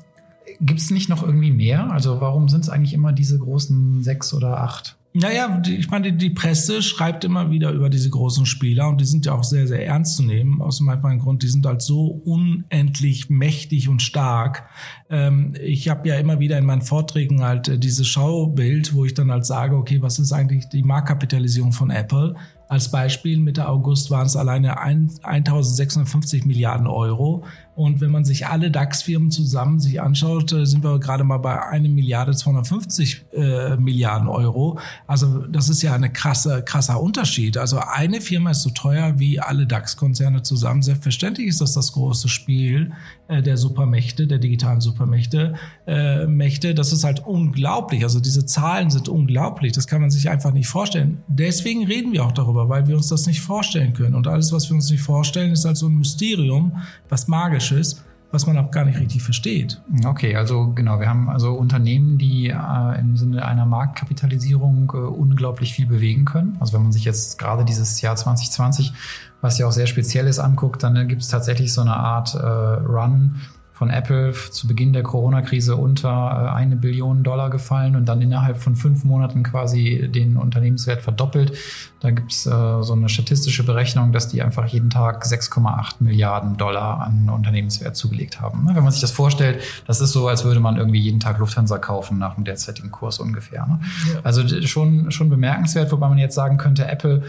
Gibt 0.60 0.80
es 0.80 0.90
nicht 0.90 1.08
noch 1.08 1.22
irgendwie 1.22 1.52
mehr? 1.52 1.90
Also 1.92 2.20
warum 2.20 2.48
sind 2.48 2.62
es 2.62 2.68
eigentlich 2.68 2.92
immer 2.92 3.12
diese 3.12 3.38
großen 3.38 4.02
sechs 4.02 4.34
oder 4.34 4.60
acht? 4.60 4.97
Naja, 5.14 5.62
ich 5.66 5.90
meine, 5.90 6.12
die 6.12 6.30
Presse 6.30 6.82
schreibt 6.82 7.24
immer 7.24 7.50
wieder 7.50 7.72
über 7.72 7.88
diese 7.88 8.10
großen 8.10 8.44
Spieler 8.44 8.88
und 8.88 9.00
die 9.00 9.06
sind 9.06 9.24
ja 9.24 9.32
auch 9.32 9.42
sehr, 9.42 9.66
sehr 9.66 9.84
ernst 9.86 10.16
zu 10.16 10.22
nehmen. 10.22 10.60
Aus 10.60 10.78
dem 10.78 10.88
einfachen 10.90 11.18
Grund, 11.18 11.42
die 11.42 11.48
sind 11.48 11.64
halt 11.64 11.80
so 11.80 12.20
unendlich 12.24 13.30
mächtig 13.30 13.88
und 13.88 14.02
stark. 14.02 14.68
Ähm, 15.08 15.54
ich 15.60 15.88
habe 15.88 16.08
ja 16.08 16.16
immer 16.16 16.40
wieder 16.40 16.58
in 16.58 16.66
meinen 16.66 16.82
Vorträgen 16.82 17.42
halt 17.42 17.68
äh, 17.68 17.78
dieses 17.78 18.06
Schaubild, 18.06 18.94
wo 18.94 19.06
ich 19.06 19.14
dann 19.14 19.30
halt 19.32 19.46
sage, 19.46 19.76
okay, 19.76 20.02
was 20.02 20.18
ist 20.18 20.32
eigentlich 20.32 20.68
die 20.68 20.82
Marktkapitalisierung 20.82 21.72
von 21.72 21.90
Apple? 21.90 22.36
Als 22.68 22.90
Beispiel 22.90 23.38
Mitte 23.38 23.66
August 23.66 24.10
waren 24.10 24.26
es 24.26 24.36
alleine 24.36 24.78
1650 24.78 26.44
Milliarden 26.44 26.86
Euro. 26.86 27.44
Und 27.78 28.00
wenn 28.00 28.10
man 28.10 28.24
sich 28.24 28.48
alle 28.48 28.72
DAX-Firmen 28.72 29.30
zusammen 29.30 29.78
sich 29.78 30.02
anschaut, 30.02 30.52
äh, 30.52 30.66
sind 30.66 30.82
wir 30.82 30.98
gerade 30.98 31.22
mal 31.22 31.38
bei 31.38 31.62
1 31.62 31.88
Milliarde 31.88 32.34
250 32.34 33.26
äh, 33.32 33.76
Milliarden 33.76 34.26
Euro. 34.26 34.80
Also 35.06 35.46
das 35.46 35.68
ist 35.68 35.82
ja 35.82 35.94
ein 35.94 36.12
krasse, 36.12 36.64
krasser 36.64 37.00
Unterschied. 37.00 37.56
Also 37.56 37.78
eine 37.78 38.20
Firma 38.20 38.50
ist 38.50 38.62
so 38.62 38.70
teuer 38.70 39.20
wie 39.20 39.38
alle 39.38 39.64
DAX-Konzerne 39.64 40.42
zusammen. 40.42 40.82
Selbstverständlich 40.82 41.46
ist 41.46 41.60
das 41.60 41.72
das 41.72 41.92
große 41.92 42.28
Spiel 42.28 42.90
äh, 43.28 43.42
der 43.42 43.56
Supermächte, 43.56 44.26
der 44.26 44.38
digitalen 44.38 44.80
Supermächte. 44.80 45.54
Äh, 45.86 46.26
Mächte, 46.26 46.74
das 46.74 46.92
ist 46.92 47.04
halt 47.04 47.24
unglaublich. 47.24 48.02
Also 48.02 48.18
diese 48.18 48.44
Zahlen 48.44 48.90
sind 48.90 49.08
unglaublich. 49.08 49.70
Das 49.70 49.86
kann 49.86 50.00
man 50.00 50.10
sich 50.10 50.28
einfach 50.28 50.52
nicht 50.52 50.66
vorstellen. 50.66 51.22
Deswegen 51.28 51.86
reden 51.86 52.12
wir 52.12 52.24
auch 52.24 52.32
darüber, 52.32 52.68
weil 52.68 52.88
wir 52.88 52.96
uns 52.96 53.06
das 53.06 53.28
nicht 53.28 53.40
vorstellen 53.40 53.92
können. 53.92 54.16
Und 54.16 54.26
alles, 54.26 54.50
was 54.50 54.68
wir 54.68 54.74
uns 54.74 54.90
nicht 54.90 55.02
vorstellen, 55.02 55.52
ist 55.52 55.64
halt 55.64 55.76
so 55.76 55.86
ein 55.86 55.94
Mysterium, 55.94 56.82
was 57.08 57.28
magisch 57.28 57.67
ist, 57.74 58.04
was 58.30 58.46
man 58.46 58.58
auch 58.58 58.70
gar 58.70 58.84
nicht 58.84 58.98
richtig 58.98 59.22
versteht. 59.22 59.80
Okay, 60.04 60.36
also 60.36 60.72
genau, 60.74 61.00
wir 61.00 61.08
haben 61.08 61.30
also 61.30 61.54
Unternehmen, 61.54 62.18
die 62.18 62.48
äh, 62.48 63.00
im 63.00 63.16
Sinne 63.16 63.44
einer 63.44 63.64
Marktkapitalisierung 63.64 64.92
äh, 64.94 64.98
unglaublich 64.98 65.72
viel 65.72 65.86
bewegen 65.86 66.26
können. 66.26 66.56
Also 66.60 66.74
wenn 66.74 66.82
man 66.82 66.92
sich 66.92 67.04
jetzt 67.04 67.38
gerade 67.38 67.64
dieses 67.64 68.00
Jahr 68.02 68.16
2020, 68.16 68.92
was 69.40 69.58
ja 69.58 69.66
auch 69.66 69.72
sehr 69.72 69.86
speziell 69.86 70.26
ist, 70.26 70.40
anguckt, 70.40 70.82
dann 70.82 71.08
gibt 71.08 71.22
es 71.22 71.28
tatsächlich 71.28 71.72
so 71.72 71.80
eine 71.80 71.96
Art 71.96 72.34
äh, 72.34 72.38
Run 72.38 73.36
von 73.78 73.90
Apple 73.90 74.32
zu 74.32 74.66
Beginn 74.66 74.92
der 74.92 75.04
Corona-Krise 75.04 75.76
unter 75.76 76.08
äh, 76.08 76.56
eine 76.56 76.74
Billion 76.74 77.22
Dollar 77.22 77.48
gefallen 77.48 77.94
und 77.94 78.06
dann 78.06 78.20
innerhalb 78.20 78.58
von 78.58 78.74
fünf 78.74 79.04
Monaten 79.04 79.44
quasi 79.44 80.08
den 80.12 80.36
Unternehmenswert 80.36 81.00
verdoppelt. 81.00 81.56
Da 82.00 82.10
gibt's 82.10 82.44
äh, 82.44 82.50
so 82.50 82.92
eine 82.92 83.08
statistische 83.08 83.64
Berechnung, 83.64 84.10
dass 84.10 84.26
die 84.26 84.42
einfach 84.42 84.66
jeden 84.66 84.90
Tag 84.90 85.24
6,8 85.24 85.96
Milliarden 86.00 86.56
Dollar 86.56 87.02
an 87.02 87.30
Unternehmenswert 87.30 87.94
zugelegt 87.94 88.40
haben. 88.40 88.64
Ne? 88.64 88.74
Wenn 88.74 88.82
man 88.82 88.90
sich 88.90 89.00
das 89.00 89.12
vorstellt, 89.12 89.62
das 89.86 90.00
ist 90.00 90.10
so, 90.10 90.26
als 90.26 90.44
würde 90.44 90.58
man 90.58 90.76
irgendwie 90.76 91.00
jeden 91.00 91.20
Tag 91.20 91.38
Lufthansa 91.38 91.78
kaufen 91.78 92.18
nach 92.18 92.34
dem 92.34 92.42
derzeitigen 92.42 92.90
Kurs 92.90 93.20
ungefähr. 93.20 93.64
Ne? 93.64 93.78
Ja. 94.12 94.20
Also 94.24 94.42
schon, 94.66 95.12
schon 95.12 95.30
bemerkenswert, 95.30 95.92
wobei 95.92 96.08
man 96.08 96.18
jetzt 96.18 96.34
sagen 96.34 96.56
könnte, 96.56 96.88
Apple 96.88 97.22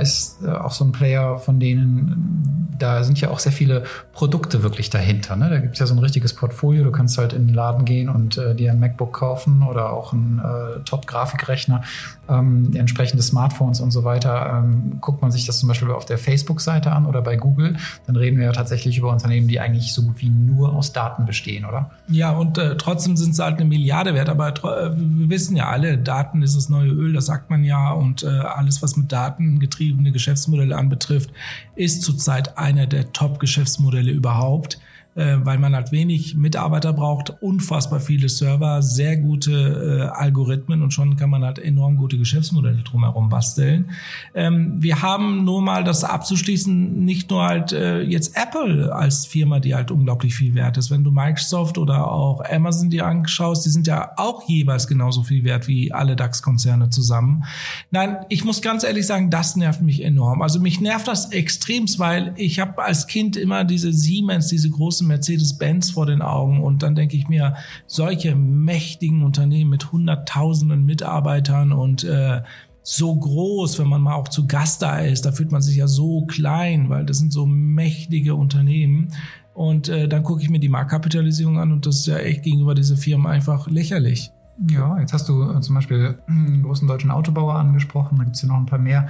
ist 0.00 0.38
äh, 0.42 0.50
auch 0.50 0.72
so 0.72 0.84
ein 0.84 0.92
Player, 0.92 1.38
von 1.38 1.60
denen, 1.60 2.68
da 2.78 3.04
sind 3.04 3.20
ja 3.20 3.30
auch 3.30 3.38
sehr 3.38 3.52
viele 3.52 3.84
Produkte 4.12 4.62
wirklich 4.62 4.90
dahinter. 4.90 5.36
Ne? 5.36 5.50
Da 5.50 5.58
gibt 5.58 5.74
es 5.74 5.78
ja 5.80 5.86
so 5.86 5.94
ein 5.94 5.98
richtiges 5.98 6.34
Portfolio. 6.34 6.84
Du 6.84 6.90
kannst 6.90 7.18
halt 7.18 7.32
in 7.32 7.46
den 7.46 7.54
Laden 7.54 7.84
gehen 7.84 8.08
und 8.08 8.38
äh, 8.38 8.54
dir 8.54 8.72
ein 8.72 8.80
MacBook 8.80 9.12
kaufen 9.12 9.62
oder 9.62 9.92
auch 9.92 10.12
einen 10.12 10.38
äh, 10.38 10.80
Top-Grafikrechner, 10.84 11.82
ähm, 12.28 12.70
entsprechende 12.74 13.22
Smartphones 13.22 13.80
und 13.80 13.90
so 13.90 14.04
weiter. 14.04 14.62
Ähm, 14.64 14.98
guckt 15.00 15.20
man 15.20 15.30
sich 15.30 15.46
das 15.46 15.58
zum 15.58 15.68
Beispiel 15.68 15.90
auf 15.90 16.06
der 16.06 16.18
Facebook-Seite 16.18 16.92
an 16.92 17.06
oder 17.06 17.20
bei 17.20 17.36
Google, 17.36 17.76
dann 18.06 18.16
reden 18.16 18.38
wir 18.38 18.46
ja 18.46 18.52
tatsächlich 18.52 18.96
über 18.98 19.10
Unternehmen, 19.10 19.48
die 19.48 19.60
eigentlich 19.60 19.92
so 19.92 20.02
gut 20.02 20.20
wie 20.20 20.30
nur 20.30 20.72
aus 20.72 20.92
Daten 20.92 21.26
bestehen, 21.26 21.64
oder? 21.64 21.90
Ja, 22.08 22.32
und 22.32 22.56
äh, 22.58 22.76
trotzdem 22.76 23.16
sind 23.16 23.36
sie 23.36 23.44
halt 23.44 23.56
eine 23.56 23.66
Milliarde 23.66 24.14
wert. 24.14 24.28
Aber 24.28 24.48
äh, 24.48 24.90
wir 24.96 25.28
wissen 25.30 25.56
ja 25.56 25.68
alle, 25.68 25.98
Daten 25.98 26.42
ist 26.42 26.56
das 26.56 26.68
neue 26.68 26.90
Öl, 26.90 27.12
das 27.12 27.26
sagt 27.26 27.50
man 27.50 27.62
ja. 27.62 27.92
Und 27.92 28.24
alles, 28.24 28.82
was 28.82 28.96
mit 28.96 29.12
Daten 29.12 29.58
getriebene 29.66 30.12
Geschäftsmodelle 30.12 30.76
anbetrifft, 30.76 31.30
ist 31.74 32.02
zurzeit 32.02 32.56
einer 32.56 32.86
der 32.86 33.12
Top-Geschäftsmodelle 33.12 34.12
überhaupt 34.12 34.78
äh, 35.16 35.38
weil 35.42 35.58
man 35.58 35.74
halt 35.74 35.92
wenig 35.92 36.36
Mitarbeiter 36.36 36.92
braucht, 36.92 37.30
unfassbar 37.40 38.00
viele 38.00 38.28
Server, 38.28 38.82
sehr 38.82 39.16
gute 39.16 40.10
äh, 40.12 40.18
Algorithmen 40.18 40.82
und 40.82 40.92
schon 40.92 41.16
kann 41.16 41.30
man 41.30 41.42
halt 41.42 41.58
enorm 41.58 41.96
gute 41.96 42.18
Geschäftsmodelle 42.18 42.82
drumherum 42.82 43.30
basteln. 43.30 43.90
Ähm, 44.34 44.76
wir 44.78 45.00
haben 45.00 45.44
nur 45.44 45.62
mal 45.62 45.84
das 45.84 46.04
abzuschließen, 46.04 47.04
nicht 47.04 47.30
nur 47.30 47.44
halt 47.44 47.72
äh, 47.72 48.02
jetzt 48.02 48.36
Apple 48.36 48.94
als 48.94 49.24
Firma, 49.24 49.58
die 49.58 49.74
halt 49.74 49.90
unglaublich 49.90 50.34
viel 50.34 50.54
wert 50.54 50.76
ist. 50.76 50.90
Wenn 50.90 51.02
du 51.02 51.10
Microsoft 51.10 51.78
oder 51.78 52.12
auch 52.12 52.42
Amazon 52.44 52.90
dir 52.90 53.06
anschaust, 53.06 53.64
die 53.64 53.70
sind 53.70 53.86
ja 53.86 54.12
auch 54.16 54.46
jeweils 54.48 54.86
genauso 54.86 55.22
viel 55.22 55.44
wert 55.44 55.66
wie 55.66 55.92
alle 55.92 56.14
DAX-Konzerne 56.14 56.90
zusammen. 56.90 57.44
Nein, 57.90 58.18
ich 58.28 58.44
muss 58.44 58.60
ganz 58.60 58.84
ehrlich 58.84 59.06
sagen, 59.06 59.30
das 59.30 59.56
nervt 59.56 59.80
mich 59.80 60.02
enorm. 60.02 60.42
Also 60.42 60.60
mich 60.60 60.80
nervt 60.80 61.08
das 61.08 61.32
extremst, 61.32 61.98
weil 61.98 62.34
ich 62.36 62.60
habe 62.60 62.82
als 62.82 63.06
Kind 63.06 63.36
immer 63.36 63.64
diese 63.64 63.92
Siemens, 63.92 64.48
diese 64.48 64.68
großen 64.68 65.05
Mercedes-Benz 65.06 65.90
vor 65.90 66.06
den 66.06 66.22
Augen 66.22 66.62
und 66.62 66.82
dann 66.82 66.94
denke 66.94 67.16
ich 67.16 67.28
mir, 67.28 67.56
solche 67.86 68.34
mächtigen 68.34 69.22
Unternehmen 69.22 69.70
mit 69.70 69.92
hunderttausenden 69.92 70.84
Mitarbeitern 70.84 71.72
und 71.72 72.04
äh, 72.04 72.42
so 72.82 73.16
groß, 73.16 73.80
wenn 73.80 73.88
man 73.88 74.00
mal 74.00 74.14
auch 74.14 74.28
zu 74.28 74.46
Gast 74.46 74.80
da 74.80 75.00
ist, 75.00 75.26
da 75.26 75.32
fühlt 75.32 75.50
man 75.50 75.60
sich 75.60 75.76
ja 75.76 75.88
so 75.88 76.24
klein, 76.26 76.88
weil 76.88 77.04
das 77.04 77.18
sind 77.18 77.32
so 77.32 77.44
mächtige 77.44 78.36
Unternehmen. 78.36 79.08
Und 79.54 79.88
äh, 79.88 80.06
dann 80.06 80.22
gucke 80.22 80.42
ich 80.42 80.50
mir 80.50 80.60
die 80.60 80.68
Marktkapitalisierung 80.68 81.58
an 81.58 81.72
und 81.72 81.86
das 81.86 81.96
ist 81.96 82.06
ja 82.06 82.18
echt 82.18 82.44
gegenüber 82.44 82.76
diese 82.76 82.96
Firmen 82.96 83.26
einfach 83.26 83.66
lächerlich. 83.66 84.30
Ja, 84.70 85.00
jetzt 85.00 85.12
hast 85.12 85.28
du 85.28 85.50
äh, 85.50 85.60
zum 85.60 85.74
Beispiel 85.74 86.18
einen 86.28 86.62
großen 86.62 86.86
deutschen 86.86 87.10
Autobauer 87.10 87.56
angesprochen, 87.56 88.18
da 88.18 88.24
gibt 88.24 88.36
es 88.36 88.42
ja 88.42 88.48
noch 88.48 88.56
ein 88.56 88.66
paar 88.66 88.78
mehr. 88.78 89.08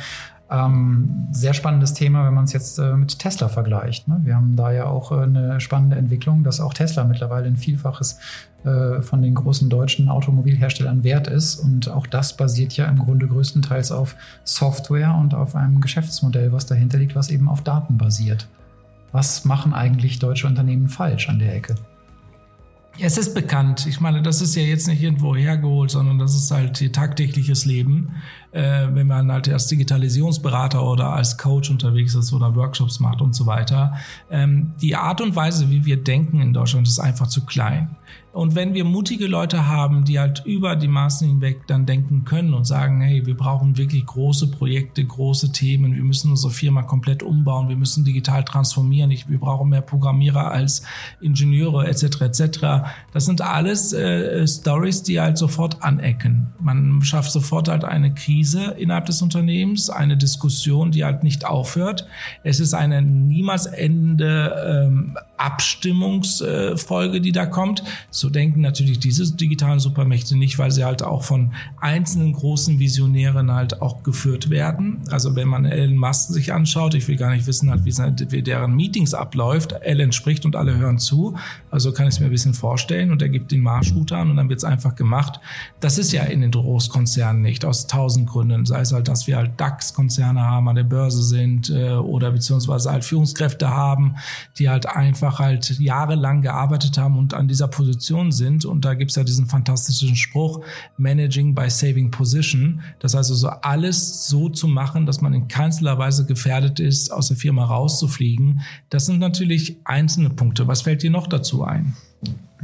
Ähm, 0.48 1.26
sehr 1.32 1.54
spannendes 1.54 1.92
Thema, 1.92 2.24
wenn 2.24 2.34
man 2.34 2.44
es 2.44 2.52
jetzt 2.52 2.78
äh, 2.78 2.96
mit 2.96 3.18
Tesla 3.18 3.48
vergleicht. 3.48 4.06
Ne? 4.06 4.20
Wir 4.22 4.36
haben 4.36 4.54
da 4.54 4.70
ja 4.70 4.86
auch 4.86 5.10
äh, 5.10 5.22
eine 5.22 5.60
spannende 5.60 5.96
Entwicklung, 5.96 6.44
dass 6.44 6.60
auch 6.60 6.72
Tesla 6.72 7.02
mittlerweile 7.02 7.48
ein 7.48 7.56
Vielfaches 7.56 8.20
äh, 8.62 9.02
von 9.02 9.22
den 9.22 9.34
großen 9.34 9.68
deutschen 9.68 10.08
Automobilherstellern 10.08 11.02
wert 11.02 11.26
ist. 11.26 11.56
Und 11.56 11.88
auch 11.88 12.06
das 12.06 12.36
basiert 12.36 12.76
ja 12.76 12.86
im 12.86 12.98
Grunde 12.98 13.26
größtenteils 13.26 13.90
auf 13.90 14.14
Software 14.44 15.16
und 15.16 15.34
auf 15.34 15.56
einem 15.56 15.80
Geschäftsmodell, 15.80 16.52
was 16.52 16.66
dahinter 16.66 16.98
liegt, 16.98 17.16
was 17.16 17.28
eben 17.28 17.48
auf 17.48 17.62
Daten 17.62 17.98
basiert. 17.98 18.46
Was 19.10 19.44
machen 19.44 19.74
eigentlich 19.74 20.20
deutsche 20.20 20.46
Unternehmen 20.46 20.88
falsch 20.88 21.28
an 21.28 21.40
der 21.40 21.56
Ecke? 21.56 21.74
Es 22.98 23.18
ist 23.18 23.34
bekannt. 23.34 23.86
Ich 23.86 24.00
meine, 24.00 24.22
das 24.22 24.40
ist 24.40 24.54
ja 24.56 24.62
jetzt 24.62 24.88
nicht 24.88 25.02
irgendwo 25.02 25.36
hergeholt, 25.36 25.90
sondern 25.90 26.18
das 26.18 26.34
ist 26.34 26.50
halt 26.50 26.80
ihr 26.80 26.92
tagtägliches 26.92 27.66
Leben. 27.66 28.14
Äh, 28.52 28.88
wenn 28.92 29.06
man 29.06 29.30
halt 29.30 29.48
als 29.48 29.66
Digitalisierungsberater 29.66 30.82
oder 30.82 31.12
als 31.12 31.36
Coach 31.36 31.70
unterwegs 31.70 32.14
ist 32.14 32.32
oder 32.32 32.54
Workshops 32.54 33.00
macht 33.00 33.20
und 33.20 33.34
so 33.34 33.46
weiter. 33.46 33.94
Ähm, 34.30 34.72
die 34.80 34.96
Art 34.96 35.20
und 35.20 35.36
Weise, 35.36 35.70
wie 35.70 35.84
wir 35.84 36.02
denken 36.02 36.40
in 36.40 36.52
Deutschland, 36.52 36.86
ist 36.86 36.98
einfach 36.98 37.26
zu 37.26 37.44
klein. 37.44 37.96
Und 38.36 38.54
wenn 38.54 38.74
wir 38.74 38.84
mutige 38.84 39.28
Leute 39.28 39.66
haben, 39.66 40.04
die 40.04 40.18
halt 40.18 40.42
über 40.44 40.76
die 40.76 40.88
Maßen 40.88 41.26
hinweg 41.26 41.66
dann 41.68 41.86
denken 41.86 42.26
können 42.26 42.52
und 42.52 42.66
sagen, 42.66 43.00
hey, 43.00 43.24
wir 43.24 43.34
brauchen 43.34 43.78
wirklich 43.78 44.04
große 44.04 44.50
Projekte, 44.50 45.02
große 45.02 45.52
Themen, 45.52 45.94
wir 45.94 46.04
müssen 46.04 46.32
unsere 46.32 46.52
Firma 46.52 46.82
komplett 46.82 47.22
umbauen, 47.22 47.70
wir 47.70 47.76
müssen 47.76 48.04
digital 48.04 48.44
transformieren, 48.44 49.10
ich, 49.10 49.30
wir 49.30 49.40
brauchen 49.40 49.70
mehr 49.70 49.80
Programmierer 49.80 50.50
als 50.50 50.82
Ingenieure 51.22 51.88
etc. 51.88 52.20
etc. 52.20 52.58
Das 53.10 53.24
sind 53.24 53.40
alles 53.40 53.94
äh, 53.94 54.46
Stories, 54.46 55.02
die 55.02 55.18
halt 55.18 55.38
sofort 55.38 55.82
anecken. 55.82 56.48
Man 56.60 57.00
schafft 57.00 57.32
sofort 57.32 57.68
halt 57.68 57.84
eine 57.84 58.12
Krise 58.12 58.35
innerhalb 58.42 59.06
des 59.06 59.22
Unternehmens, 59.22 59.90
eine 59.90 60.16
Diskussion, 60.16 60.90
die 60.90 61.04
halt 61.04 61.22
nicht 61.22 61.46
aufhört. 61.46 62.06
Es 62.42 62.60
ist 62.60 62.74
eine 62.74 63.02
niemals 63.02 63.66
endende 63.66 64.86
ähm, 64.86 65.16
Abstimmungsfolge, 65.36 67.20
die 67.20 67.32
da 67.32 67.46
kommt. 67.46 67.82
So 68.10 68.30
denken 68.30 68.60
natürlich 68.60 68.98
diese 68.98 69.30
digitalen 69.34 69.80
Supermächte 69.80 70.36
nicht, 70.36 70.58
weil 70.58 70.70
sie 70.70 70.84
halt 70.84 71.02
auch 71.02 71.22
von 71.22 71.52
einzelnen 71.80 72.32
großen 72.32 72.78
Visionären 72.78 73.52
halt 73.52 73.82
auch 73.82 74.02
geführt 74.02 74.50
werden. 74.50 75.00
Also 75.10 75.36
wenn 75.36 75.48
man 75.48 75.64
Elon 75.64 75.96
Musk 75.96 76.30
sich 76.30 76.52
anschaut, 76.52 76.94
ich 76.94 77.06
will 77.08 77.16
gar 77.16 77.30
nicht 77.30 77.46
wissen, 77.46 77.70
halt, 77.70 77.84
wie, 77.84 78.42
deren 78.42 78.74
Meetings 78.74 79.14
abläuft. 79.14 79.72
Elon 79.82 80.12
spricht 80.12 80.44
und 80.44 80.56
alle 80.56 80.76
hören 80.76 80.98
zu. 80.98 81.36
Also 81.70 81.92
kann 81.92 82.06
ich 82.06 82.14
es 82.14 82.20
mir 82.20 82.26
ein 82.26 82.32
bisschen 82.32 82.54
vorstellen 82.54 83.12
und 83.12 83.22
er 83.22 83.28
gibt 83.28 83.52
den 83.52 83.60
Marschrouter 83.60 84.18
an 84.18 84.30
und 84.30 84.36
dann 84.36 84.48
wird 84.48 84.58
es 84.58 84.64
einfach 84.64 84.94
gemacht. 84.94 85.40
Das 85.80 85.98
ist 85.98 86.12
ja 86.12 86.24
in 86.24 86.40
den 86.40 86.50
Großkonzernen 86.50 87.42
nicht, 87.42 87.64
aus 87.64 87.86
tausend 87.86 88.25
Gründen. 88.26 88.66
Sei 88.66 88.80
es 88.80 88.92
halt, 88.92 89.08
dass 89.08 89.26
wir 89.26 89.36
halt 89.36 89.52
DAX-Konzerne 89.60 90.40
haben, 90.40 90.68
an 90.68 90.76
der 90.76 90.84
Börse 90.84 91.22
sind 91.22 91.70
äh, 91.70 91.92
oder 91.92 92.30
beziehungsweise 92.32 92.90
halt 92.90 93.04
Führungskräfte 93.04 93.68
haben, 93.68 94.16
die 94.58 94.68
halt 94.68 94.86
einfach 94.86 95.38
halt 95.38 95.78
jahrelang 95.78 96.42
gearbeitet 96.42 96.98
haben 96.98 97.16
und 97.18 97.34
an 97.34 97.48
dieser 97.48 97.68
Position 97.68 98.32
sind. 98.32 98.64
Und 98.64 98.84
da 98.84 98.94
gibt 98.94 99.10
es 99.10 99.16
ja 99.16 99.24
diesen 99.24 99.46
fantastischen 99.46 100.16
Spruch, 100.16 100.60
Managing 100.96 101.54
by 101.54 101.70
Saving 101.70 102.10
Position. 102.10 102.82
Das 102.98 103.14
heißt 103.14 103.30
also 103.30 103.48
alles 103.48 104.28
so 104.28 104.48
zu 104.48 104.68
machen, 104.68 105.06
dass 105.06 105.20
man 105.20 105.32
in 105.32 105.48
keinster 105.48 105.98
Weise 105.98 106.26
gefährdet 106.26 106.80
ist, 106.80 107.12
aus 107.12 107.28
der 107.28 107.36
Firma 107.36 107.64
rauszufliegen. 107.64 108.60
Das 108.90 109.06
sind 109.06 109.18
natürlich 109.18 109.76
einzelne 109.84 110.30
Punkte. 110.30 110.66
Was 110.66 110.82
fällt 110.82 111.02
dir 111.02 111.10
noch 111.10 111.26
dazu 111.26 111.64
ein? 111.64 111.94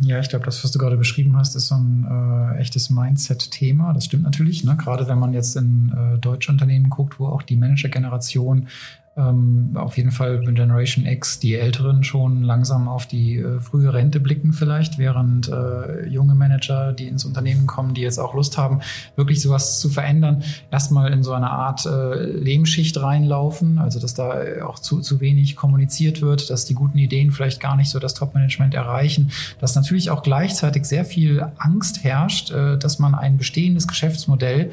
Ja, 0.00 0.18
ich 0.18 0.28
glaube, 0.30 0.44
das, 0.44 0.64
was 0.64 0.72
du 0.72 0.78
gerade 0.78 0.96
beschrieben 0.96 1.36
hast, 1.36 1.54
ist 1.54 1.68
so 1.68 1.74
ein 1.74 2.06
äh, 2.08 2.58
echtes 2.60 2.88
Mindset-Thema. 2.88 3.92
Das 3.92 4.06
stimmt 4.06 4.22
natürlich. 4.22 4.64
Ne? 4.64 4.76
Gerade 4.76 5.06
wenn 5.06 5.18
man 5.18 5.34
jetzt 5.34 5.54
in 5.54 5.92
äh, 5.94 6.18
deutsche 6.18 6.50
Unternehmen 6.50 6.88
guckt, 6.88 7.20
wo 7.20 7.26
auch 7.26 7.42
die 7.42 7.56
Manager-Generation 7.56 8.68
ähm, 9.14 9.72
auf 9.74 9.98
jeden 9.98 10.10
Fall 10.10 10.40
Generation 10.40 11.04
X, 11.04 11.38
die 11.38 11.54
Älteren 11.54 12.02
schon 12.02 12.42
langsam 12.42 12.88
auf 12.88 13.06
die 13.06 13.36
äh, 13.36 13.60
frühe 13.60 13.92
Rente 13.92 14.20
blicken 14.20 14.54
vielleicht, 14.54 14.96
während 14.96 15.48
äh, 15.48 16.06
junge 16.06 16.34
Manager, 16.34 16.94
die 16.94 17.08
ins 17.08 17.26
Unternehmen 17.26 17.66
kommen, 17.66 17.92
die 17.92 18.00
jetzt 18.00 18.18
auch 18.18 18.32
Lust 18.32 18.56
haben, 18.56 18.80
wirklich 19.14 19.42
sowas 19.42 19.80
zu 19.80 19.90
verändern, 19.90 20.42
erstmal 20.70 21.12
in 21.12 21.22
so 21.22 21.32
eine 21.32 21.50
Art 21.50 21.84
äh, 21.84 22.24
Lehmschicht 22.24 23.00
reinlaufen, 23.02 23.78
also 23.78 24.00
dass 24.00 24.14
da 24.14 24.64
auch 24.64 24.78
zu, 24.78 25.00
zu 25.00 25.20
wenig 25.20 25.56
kommuniziert 25.56 26.22
wird, 26.22 26.48
dass 26.48 26.64
die 26.64 26.74
guten 26.74 26.96
Ideen 26.96 27.32
vielleicht 27.32 27.60
gar 27.60 27.76
nicht 27.76 27.90
so 27.90 27.98
das 27.98 28.14
Top-Management 28.14 28.72
erreichen, 28.72 29.30
dass 29.60 29.74
natürlich 29.74 30.10
auch 30.10 30.22
gleichzeitig 30.22 30.86
sehr 30.86 31.04
viel 31.04 31.46
Angst 31.58 32.02
herrscht, 32.02 32.50
äh, 32.50 32.78
dass 32.78 32.98
man 32.98 33.14
ein 33.14 33.36
bestehendes 33.36 33.86
Geschäftsmodell 33.86 34.70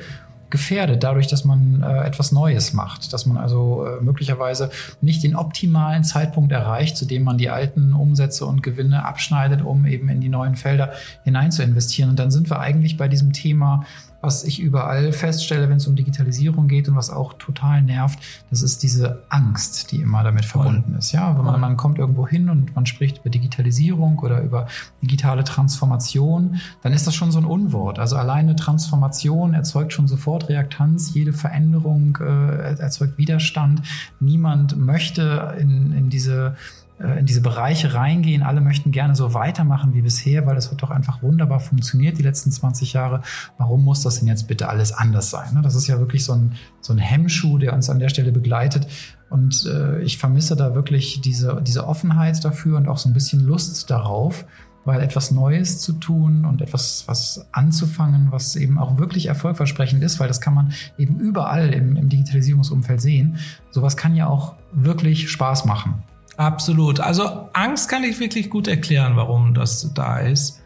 gefährdet, 0.49 1.03
dadurch, 1.03 1.27
dass 1.27 1.45
man 1.45 1.83
äh, 1.83 2.05
etwas 2.05 2.31
Neues 2.31 2.73
macht, 2.73 3.13
dass 3.13 3.25
man 3.25 3.37
also 3.37 3.85
äh, 3.85 4.01
möglicherweise 4.01 4.71
nicht 5.01 5.23
den 5.23 5.35
optimalen 5.35 6.03
Zeitpunkt 6.03 6.51
erreicht, 6.51 6.97
zu 6.97 7.05
dem 7.05 7.23
man 7.23 7.37
die 7.37 7.49
alten 7.49 7.93
Umsätze 7.93 8.45
und 8.45 8.63
Gewinne 8.63 9.05
abschneidet, 9.05 9.61
um 9.61 9.85
eben 9.85 10.09
in 10.09 10.21
die 10.21 10.29
neuen 10.29 10.55
Felder 10.55 10.93
hinein 11.23 11.51
zu 11.51 11.63
investieren. 11.63 12.09
Und 12.09 12.19
dann 12.19 12.31
sind 12.31 12.49
wir 12.49 12.59
eigentlich 12.59 12.97
bei 12.97 13.07
diesem 13.07 13.33
Thema 13.33 13.85
was 14.21 14.43
ich 14.43 14.59
überall 14.59 15.13
feststelle, 15.13 15.69
wenn 15.69 15.77
es 15.77 15.87
um 15.87 15.95
Digitalisierung 15.95 16.67
geht 16.67 16.89
und 16.89 16.95
was 16.95 17.09
auch 17.09 17.33
total 17.33 17.81
nervt, 17.81 18.19
das 18.49 18.61
ist 18.61 18.83
diese 18.83 19.23
Angst, 19.29 19.91
die 19.91 20.01
immer 20.01 20.23
damit 20.23 20.45
verbunden 20.45 20.95
ist. 20.95 21.11
Ja, 21.11 21.37
wenn 21.37 21.45
man, 21.45 21.59
man 21.59 21.77
kommt 21.77 21.99
irgendwo 21.99 22.27
hin 22.27 22.49
und 22.49 22.75
man 22.75 22.85
spricht 22.85 23.19
über 23.19 23.29
Digitalisierung 23.29 24.19
oder 24.19 24.41
über 24.41 24.67
digitale 25.01 25.43
Transformation, 25.43 26.59
dann 26.81 26.93
ist 26.93 27.07
das 27.07 27.15
schon 27.15 27.31
so 27.31 27.39
ein 27.39 27.45
Unwort. 27.45 27.99
Also 27.99 28.17
alleine 28.17 28.55
Transformation 28.55 29.53
erzeugt 29.53 29.93
schon 29.93 30.07
sofort 30.07 30.49
Reaktanz, 30.49 31.13
jede 31.13 31.33
Veränderung 31.33 32.17
äh, 32.21 32.77
erzeugt 32.79 33.17
Widerstand. 33.17 33.81
Niemand 34.19 34.77
möchte 34.77 35.55
in, 35.59 35.91
in 35.93 36.09
diese 36.09 36.55
in 36.99 37.25
diese 37.25 37.41
Bereiche 37.41 37.93
reingehen. 37.93 38.43
Alle 38.43 38.59
möchten 38.59 38.91
gerne 38.91 39.15
so 39.15 39.33
weitermachen 39.33 39.93
wie 39.93 40.01
bisher, 40.01 40.45
weil 40.45 40.55
das 40.55 40.69
hat 40.69 40.81
doch 40.81 40.91
einfach 40.91 41.23
wunderbar 41.23 41.61
funktioniert 41.61 42.17
die 42.17 42.23
letzten 42.23 42.51
20 42.51 42.93
Jahre. 42.93 43.21
Warum 43.57 43.85
muss 43.85 44.01
das 44.01 44.19
denn 44.19 44.27
jetzt 44.27 44.47
bitte 44.47 44.67
alles 44.67 44.91
anders 44.91 45.29
sein? 45.29 45.53
Ne? 45.53 45.61
Das 45.61 45.75
ist 45.75 45.87
ja 45.87 45.99
wirklich 45.99 46.25
so 46.25 46.33
ein, 46.33 46.55
so 46.81 46.91
ein 46.91 46.99
Hemmschuh, 46.99 47.57
der 47.57 47.73
uns 47.73 47.89
an 47.89 47.99
der 47.99 48.09
Stelle 48.09 48.33
begleitet. 48.33 48.87
Und 49.29 49.65
äh, 49.65 50.01
ich 50.01 50.17
vermisse 50.17 50.55
da 50.55 50.75
wirklich 50.75 51.21
diese, 51.21 51.61
diese 51.65 51.87
Offenheit 51.87 52.43
dafür 52.43 52.77
und 52.77 52.87
auch 52.89 52.97
so 52.97 53.07
ein 53.07 53.13
bisschen 53.13 53.45
Lust 53.45 53.89
darauf, 53.89 54.45
weil 54.83 55.01
etwas 55.01 55.31
Neues 55.31 55.79
zu 55.79 55.93
tun 55.93 56.45
und 56.45 56.61
etwas 56.61 57.03
was 57.07 57.45
anzufangen, 57.51 58.31
was 58.31 58.55
eben 58.55 58.77
auch 58.77 58.97
wirklich 58.97 59.27
erfolgversprechend 59.27 60.03
ist, 60.03 60.19
weil 60.19 60.27
das 60.27 60.41
kann 60.41 60.53
man 60.53 60.73
eben 60.97 61.19
überall 61.19 61.73
im, 61.73 61.95
im 61.95 62.09
Digitalisierungsumfeld 62.09 62.99
sehen. 62.99 63.37
Sowas 63.71 63.95
kann 63.95 64.15
ja 64.15 64.27
auch 64.27 64.55
wirklich 64.73 65.29
Spaß 65.29 65.65
machen. 65.65 66.03
Absolut. 66.39 67.01
Also 67.01 67.49
Angst 67.51 67.89
kann 67.89 68.05
ich 68.05 68.17
wirklich 68.21 68.49
gut 68.49 68.69
erklären, 68.69 69.17
warum 69.17 69.53
das 69.53 69.93
da 69.93 70.19
ist. 70.19 70.61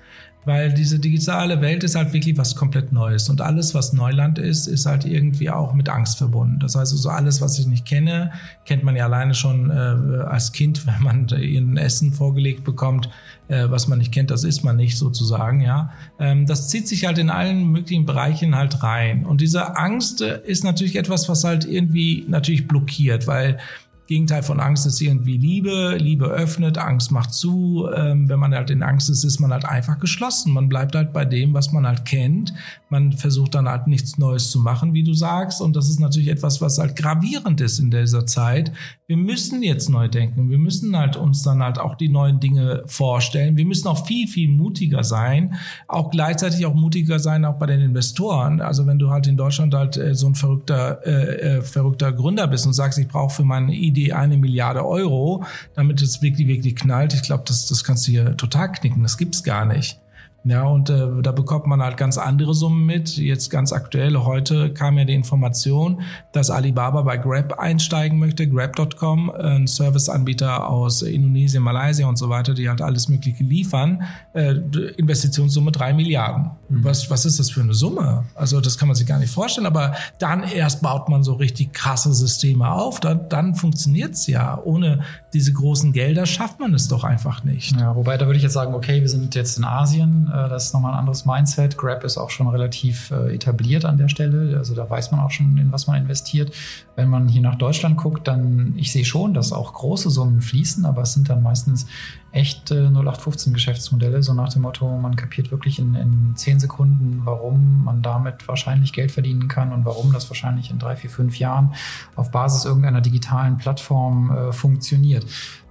Weil 0.46 0.72
diese 0.72 1.00
digitale 1.00 1.62
Welt 1.62 1.84
ist 1.84 1.96
halt 1.96 2.14
wirklich 2.14 2.38
was 2.38 2.56
komplett 2.56 2.92
Neues. 2.92 3.28
Und 3.30 3.42
alles, 3.42 3.74
was 3.74 3.92
Neuland 3.92 4.38
ist, 4.38 4.68
ist 4.68 4.86
halt 4.86 5.04
irgendwie 5.04 5.50
auch 5.50 5.74
mit 5.74 5.90
Angst 5.90 6.20
verbunden. 6.20 6.60
Das 6.60 6.76
heißt, 6.76 6.92
so 6.92 6.98
also 6.98 7.10
alles, 7.10 7.42
was 7.42 7.58
ich 7.58 7.66
nicht 7.66 7.88
kenne, 7.88 8.34
kennt 8.66 8.84
man 8.84 8.96
ja 8.96 9.06
alleine 9.06 9.34
schon 9.34 9.72
äh, 9.72 10.24
als 10.28 10.52
Kind, 10.52 10.86
wenn 10.86 11.02
man 11.02 11.28
ein 11.32 11.78
Essen 11.78 12.14
vorgelegt 12.14 12.64
bekommt, 12.64 13.10
äh, 13.48 13.66
was 13.70 13.88
man 13.88 13.98
nicht 13.98 14.12
kennt, 14.12 14.30
das 14.30 14.44
isst 14.44 14.64
man 14.64 14.76
nicht 14.76 14.98
sozusagen, 14.98 15.62
ja. 15.62 15.92
Ähm, 16.20 16.46
das 16.46 16.68
zieht 16.68 16.88
sich 16.88 17.08
halt 17.08 17.18
in 17.18 17.32
allen 17.32 17.72
möglichen 17.72 18.06
Bereichen 18.06 18.56
halt 18.56 18.84
rein. 18.84 19.26
Und 19.26 19.42
diese 19.42 19.76
Angst 19.76 20.22
äh, 20.22 20.40
ist 20.46 20.64
natürlich 20.64 20.98
etwas, 20.98 21.30
was 21.30 21.44
halt 21.44 21.66
irgendwie 21.66 22.26
natürlich 22.28 22.68
blockiert, 22.68 23.26
weil 23.26 23.58
Gegenteil 24.08 24.44
von 24.44 24.60
Angst 24.60 24.86
ist 24.86 25.00
irgendwie 25.00 25.38
Liebe. 25.38 25.96
Liebe 25.98 26.26
öffnet, 26.26 26.78
Angst 26.78 27.12
macht 27.12 27.34
zu. 27.34 27.88
Ähm, 27.96 28.28
wenn 28.28 28.38
man 28.38 28.54
halt 28.54 28.70
in 28.70 28.84
Angst 28.84 29.10
ist, 29.10 29.24
ist 29.24 29.40
man 29.40 29.54
halt 29.54 29.64
einfach 29.64 29.98
geschlossen. 29.98 30.52
Man 30.52 30.68
bleibt 30.68 30.94
halt 30.94 31.14
bei 31.14 31.24
dem, 31.24 31.54
was 31.54 31.72
man 31.72 31.88
halt 31.88 32.04
kennt. 32.04 32.54
Man 32.90 33.14
versucht 33.14 33.56
dann 33.56 33.70
halt 33.70 33.88
nichts 33.88 34.18
Neues 34.18 34.52
zu 34.52 34.60
machen, 34.60 34.94
wie 34.94 35.04
du 35.04 35.14
sagst. 35.14 35.62
Und 35.62 35.76
das 35.78 35.90
ist 35.90 36.02
natürlich 36.02 36.28
etwas, 36.28 36.62
was 36.62 36.78
halt 36.80 36.98
gravierend 36.98 37.62
ist 37.62 37.80
in 37.80 37.92
dieser 37.92 38.26
Zeit. 38.26 38.74
Wir 39.08 39.16
müssen 39.16 39.64
jetzt 39.64 39.90
neu 39.90 40.10
denken. 40.10 40.50
Wir 40.50 40.60
müssen 40.60 40.98
halt 40.98 41.16
uns 41.16 41.42
dann 41.42 41.64
halt 41.64 41.80
auch 41.80 41.96
die 41.96 42.10
neuen 42.10 42.42
Dinge 42.42 42.84
vorstellen. 42.86 43.56
Wir 43.56 43.66
müssen 43.66 43.88
auch 43.88 44.06
viel, 44.06 44.28
viel 44.28 44.50
mutiger 44.50 45.04
sein. 45.06 45.56
Auch 45.88 46.12
gleichzeitig 46.12 46.66
auch 46.66 46.76
mutiger 46.76 47.20
sein, 47.20 47.46
auch 47.46 47.58
bei 47.58 47.68
den 47.68 47.80
Investoren. 47.80 48.60
Also 48.60 48.86
wenn 48.86 49.00
du 49.00 49.10
halt 49.10 49.28
in 49.28 49.38
Deutschland 49.38 49.74
halt 49.74 49.96
äh, 49.96 50.14
so 50.14 50.28
ein 50.28 50.36
verrückter, 50.36 51.00
äh, 51.06 51.58
äh, 51.58 51.62
verrückter 51.62 52.12
Gründer 52.12 52.48
bist 52.48 52.68
und 52.68 52.74
sagst, 52.74 53.00
ich 53.00 53.08
brauche 53.08 53.34
für 53.34 53.44
meine 53.44 53.74
Idee 53.74 53.93
die 53.94 54.14
eine 54.14 54.38
Milliarde 54.38 54.86
Euro, 54.86 55.46
damit 55.76 56.02
es 56.02 56.22
wirklich, 56.22 56.48
wirklich 56.48 56.76
knallt. 56.76 57.14
Ich 57.14 57.24
glaube, 57.24 57.44
das, 57.48 57.68
das 57.68 57.84
kannst 57.84 58.08
du 58.08 58.12
hier 58.12 58.38
total 58.38 58.72
knicken. 58.72 59.04
Das 59.04 59.18
gibt's 59.18 59.44
gar 59.44 59.66
nicht. 59.66 60.00
Ja, 60.46 60.66
und 60.66 60.90
äh, 60.90 61.08
da 61.22 61.32
bekommt 61.32 61.68
man 61.68 61.82
halt 61.82 61.96
ganz 61.96 62.18
andere 62.18 62.54
Summen 62.54 62.86
mit. 62.86 63.16
Jetzt 63.16 63.50
ganz 63.50 63.72
aktuell, 63.72 64.18
heute 64.18 64.74
kam 64.74 64.98
ja 64.98 65.06
die 65.06 65.14
Information, 65.14 66.02
dass 66.34 66.50
Alibaba 66.50 67.02
bei 67.04 67.18
Grab 67.18 67.60
einsteigen 67.60 68.20
möchte, 68.20 68.48
Grab.com, 68.50 69.30
ein 69.30 69.68
Serviceanbieter 69.68 70.68
aus 70.68 71.02
Indonesien, 71.02 71.64
Malaysia 71.64 72.08
und 72.08 72.18
so 72.18 72.28
weiter, 72.28 72.54
die 72.54 72.68
halt 72.68 72.82
alles 72.82 73.08
Mögliche 73.08 73.44
liefern. 73.44 74.04
Äh, 74.34 74.56
Investitionssumme 74.98 75.72
drei 75.72 75.94
Milliarden. 75.94 76.52
Mhm. 76.68 76.84
Was, 76.84 77.10
was 77.10 77.26
ist 77.26 77.40
das 77.40 77.50
für 77.50 77.62
eine 77.62 77.74
Summe? 77.74 78.26
Also 78.36 78.60
das 78.60 78.78
kann 78.78 78.90
man 78.90 78.96
sich 78.96 79.08
gar 79.08 79.20
nicht 79.20 79.32
vorstellen, 79.32 79.68
aber 79.68 79.96
dann 80.20 80.44
erst 80.44 80.82
baut 80.82 81.08
man 81.08 81.24
so 81.24 81.36
richtig 81.36 81.72
krasse 81.72 82.14
Systeme 82.14 82.70
auf, 82.70 83.00
dann, 83.00 83.30
dann 83.30 83.56
funktioniert's 83.56 84.28
ja. 84.28 84.60
Ohne 84.62 85.04
diese 85.34 85.54
großen 85.54 85.94
Gelder 85.94 86.26
schafft 86.26 86.60
man 86.60 86.74
es 86.74 86.90
doch 86.90 87.06
einfach 87.06 87.46
nicht. 87.46 87.80
Ja, 87.80 87.96
wobei 87.96 88.18
da 88.18 88.26
würde 88.26 88.38
ich 88.38 88.44
jetzt 88.44 88.54
sagen, 88.54 88.74
okay, 88.74 89.02
wir 89.02 89.10
sind 89.10 89.36
jetzt 89.36 89.58
in 89.58 89.64
Asien, 89.64 90.33
das 90.34 90.66
ist 90.66 90.74
nochmal 90.74 90.94
ein 90.94 91.00
anderes 91.00 91.26
Mindset. 91.26 91.78
Grab 91.78 92.04
ist 92.04 92.18
auch 92.18 92.30
schon 92.30 92.48
relativ 92.48 93.12
äh, 93.12 93.36
etabliert 93.36 93.86
an 93.86 93.98
der 93.98 94.10
Stelle. 94.10 94.58
Also 94.58 94.74
da 94.74 94.90
weiß 94.90 95.12
man 95.12 95.20
auch 95.20 95.32
schon, 95.32 95.58
in 95.58 95.72
was 95.72 95.88
man 95.88 96.02
investiert. 96.02 96.52
Wenn 96.96 97.10
man 97.10 97.28
hier 97.28 97.42
nach 97.42 97.56
Deutschland 97.56 97.98
guckt, 97.98 98.28
dann, 98.28 98.74
ich 98.76 98.92
sehe 98.92 99.06
schon, 99.06 99.34
dass 99.34 99.54
auch 99.54 99.74
große 99.74 100.10
Summen 100.10 100.42
fließen, 100.42 100.86
aber 100.86 101.04
es 101.04 101.14
sind 101.14 101.30
dann 101.30 101.44
meistens 101.44 101.86
echte 102.34 102.88
0815 102.88 103.54
Geschäftsmodelle, 103.54 104.24
so 104.24 104.34
nach 104.34 104.52
dem 104.52 104.64
Motto, 104.64 104.98
man 104.98 105.16
kapiert 105.16 105.52
wirklich 105.52 105.78
in, 105.78 105.94
in 105.94 106.36
zehn 106.36 106.60
Sekunden, 106.60 107.22
warum 107.26 107.84
man 107.84 108.02
damit 108.02 108.48
wahrscheinlich 108.48 108.92
Geld 108.92 109.12
verdienen 109.12 109.48
kann 109.48 109.72
und 109.72 109.86
warum 109.86 110.12
das 110.12 110.30
wahrscheinlich 110.32 110.72
in 110.72 110.80
drei, 110.80 110.96
vier, 110.96 111.12
fünf 111.12 111.38
Jahren 111.38 111.76
auf 112.16 112.32
Basis 112.32 112.66
irgendeiner 112.66 113.02
digitalen 113.02 113.58
Plattform 113.58 114.32
äh, 114.36 114.52
funktioniert. 114.52 115.26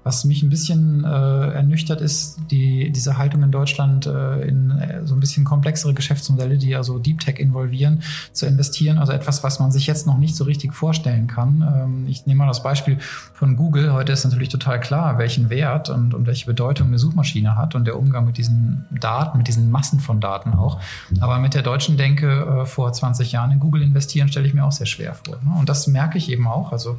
Was 0.04 0.24
mich 0.24 0.42
ein 0.42 0.50
bisschen 0.50 1.04
äh, 1.04 1.08
ernüchtert 1.08 2.00
ist, 2.00 2.38
die, 2.50 2.90
diese 2.90 3.18
Haltung 3.18 3.42
in 3.42 3.52
Deutschland 3.52 4.06
äh, 4.06 4.42
in 4.42 4.70
äh, 4.70 5.06
so 5.06 5.14
ein 5.14 5.20
bisschen 5.20 5.44
komplexere 5.44 5.94
Geschäftsmodelle, 5.94 6.58
die 6.58 6.74
also 6.74 6.98
Deep 6.98 7.20
Tech 7.20 7.38
involvieren, 7.38 8.02
zu 8.32 8.46
investieren. 8.46 8.98
Also 8.98 9.12
etwas, 9.12 9.44
was 9.44 9.60
man 9.60 9.70
sich 9.70 9.86
jetzt 9.86 10.06
noch 10.06 10.18
nicht 10.18 10.34
so 10.34 10.44
richtig 10.44 10.74
vorstellen 10.74 11.26
kann. 11.26 11.62
Ähm, 11.62 12.06
ich 12.08 12.26
nehme 12.26 12.38
mal 12.38 12.48
das 12.48 12.62
Beispiel 12.62 12.98
von 13.32 13.56
Google. 13.56 13.92
Heute 13.92 14.12
ist 14.12 14.24
natürlich 14.24 14.48
total 14.48 14.80
klar, 14.80 15.18
welchen 15.18 15.50
Wert 15.50 15.88
und, 15.88 16.14
und 16.14 16.26
welche 16.26 16.46
Bedeutung 16.46 16.88
eine 16.88 16.98
Suchmaschine 16.98 17.56
hat 17.56 17.74
und 17.74 17.84
der 17.84 17.98
Umgang 17.98 18.26
mit 18.26 18.38
diesen 18.38 18.86
Daten, 18.90 19.38
mit 19.38 19.48
diesen 19.48 19.70
Massen 19.70 20.00
von 20.00 20.20
Daten 20.20 20.54
auch. 20.54 20.80
Aber 21.20 21.38
mit 21.38 21.54
der 21.54 21.62
deutschen 21.62 21.96
Denke 21.96 22.62
äh, 22.62 22.66
vor 22.66 22.92
20 22.92 23.32
Jahren 23.32 23.52
in 23.52 23.60
Google 23.60 23.82
investieren, 23.82 24.28
stelle 24.28 24.46
ich 24.46 24.54
mir 24.54 24.64
auch 24.64 24.72
sehr 24.72 24.86
schwer 24.86 25.14
vor. 25.14 25.36
Ne? 25.44 25.54
Und 25.58 25.68
das 25.68 25.86
merke 25.86 26.18
ich 26.18 26.30
eben 26.30 26.46
auch. 26.46 26.72
Also 26.72 26.98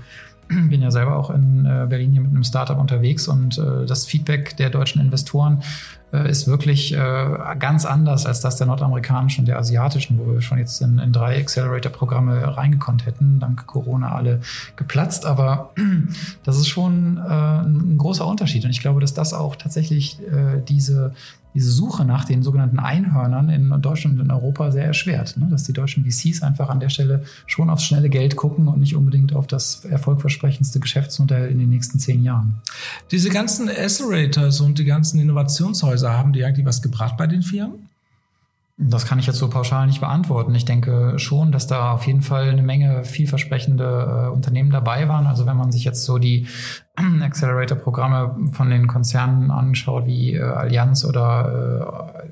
bin 0.70 0.82
ja 0.82 0.92
selber 0.92 1.16
auch 1.16 1.30
in 1.30 1.66
äh, 1.66 1.86
Berlin 1.88 2.12
hier 2.12 2.22
mit 2.22 2.32
einem 2.32 2.44
Startup 2.44 2.78
unterwegs 2.78 3.28
und 3.28 3.58
äh, 3.58 3.86
das 3.86 4.06
Feedback 4.06 4.58
der 4.58 4.70
deutschen 4.70 5.02
Investoren 5.02 5.64
äh, 6.12 6.30
ist 6.30 6.48
wirklich 6.48 6.96
ganz 7.60 7.86
anders 7.86 8.26
als 8.26 8.40
das 8.40 8.58
der 8.58 8.68
nordamerikanischen 8.68 9.42
und 9.42 9.48
der 9.48 9.58
asiatischen, 9.58 10.20
wo 10.20 10.32
wir 10.32 10.42
schon 10.42 10.60
jetzt 10.60 10.82
in, 10.82 11.00
in 11.00 11.12
drei 11.12 11.38
Accelerator-Programme 11.40 12.56
reingekonnt 12.56 13.06
hätten, 13.06 13.40
dank 13.40 13.66
Corona 13.66 14.14
alle 14.14 14.42
geplatzt. 14.76 15.26
Aber 15.26 15.72
das 16.44 16.58
ist 16.58 16.68
schon 16.68 17.18
ein 17.18 17.98
großer 17.98 18.26
Unterschied 18.28 18.64
und 18.66 18.72
ich 18.72 18.82
glaube, 18.82 19.02
dass 19.02 19.14
das 19.14 19.34
auch 19.34 19.56
tatsächlich 19.56 20.20
diese 20.68 21.14
diese 21.54 21.72
Suche 21.72 22.06
nach 22.06 22.26
den 22.26 22.44
sogenannten 22.44 22.80
Einhörnern 22.80 23.50
in 23.50 23.82
Deutschland 23.82 24.20
und 24.20 24.26
in 24.26 24.32
Europa 24.32 24.72
sehr 24.72 24.86
erschwert. 24.86 25.38
Ne? 25.38 25.48
Dass 25.50 25.64
die 25.64 25.74
deutschen 25.74 26.06
VCs 26.06 26.42
einfach 26.42 26.70
an 26.70 26.80
der 26.80 26.90
Stelle 26.90 27.24
schon 27.46 27.70
aufs 27.70 27.84
schnelle 27.84 28.10
Geld 28.10 28.36
gucken 28.36 28.68
und 28.68 28.80
nicht 28.80 28.96
unbedingt 28.96 29.34
auf 29.34 29.48
das 29.48 29.86
erfolgversprechendste 29.86 30.80
Geschäftsmodell 30.80 31.50
in 31.50 31.60
den 31.60 31.70
nächsten 31.70 32.00
zehn 32.00 32.24
Jahren. 32.24 32.56
Diese 33.12 33.30
ganzen 33.30 33.70
Accelerators 33.70 34.62
und 34.62 34.80
die 34.80 34.86
ganzen 34.86 35.20
Innovationshäuser, 35.20 36.18
haben 36.18 36.34
die 36.34 36.44
eigentlich 36.44 36.66
was 36.66 36.82
gebracht 36.82 37.18
bei 37.18 37.28
den 37.28 37.44
Firmen? 37.44 37.90
Das 38.86 39.06
kann 39.06 39.20
ich 39.20 39.28
jetzt 39.28 39.38
so 39.38 39.50
pauschal 39.50 39.88
nicht 39.88 40.02
beantworten. 40.02 40.54
Ich 40.56 40.66
denke 40.66 41.18
schon, 41.18 41.52
dass 41.52 41.68
da 41.68 41.94
auf 41.94 42.06
jeden 42.06 42.22
Fall 42.22 42.50
eine 42.50 42.62
Menge 42.62 43.06
vielversprechende 43.06 44.28
äh, 44.28 44.30
Unternehmen 44.30 44.72
dabei 44.72 45.08
waren. 45.08 45.28
Also 45.28 45.46
wenn 45.46 45.56
man 45.56 45.72
sich 45.72 45.84
jetzt 45.84 46.04
so 46.04 46.18
die 46.18 46.48
Accelerator-Programme 47.22 48.52
von 48.52 48.70
den 48.70 48.88
Konzernen 48.88 49.52
anschaut, 49.52 50.06
wie 50.06 50.36
äh, 50.36 50.42
Allianz 50.42 51.06
oder 51.06 52.18
äh, 52.18 52.30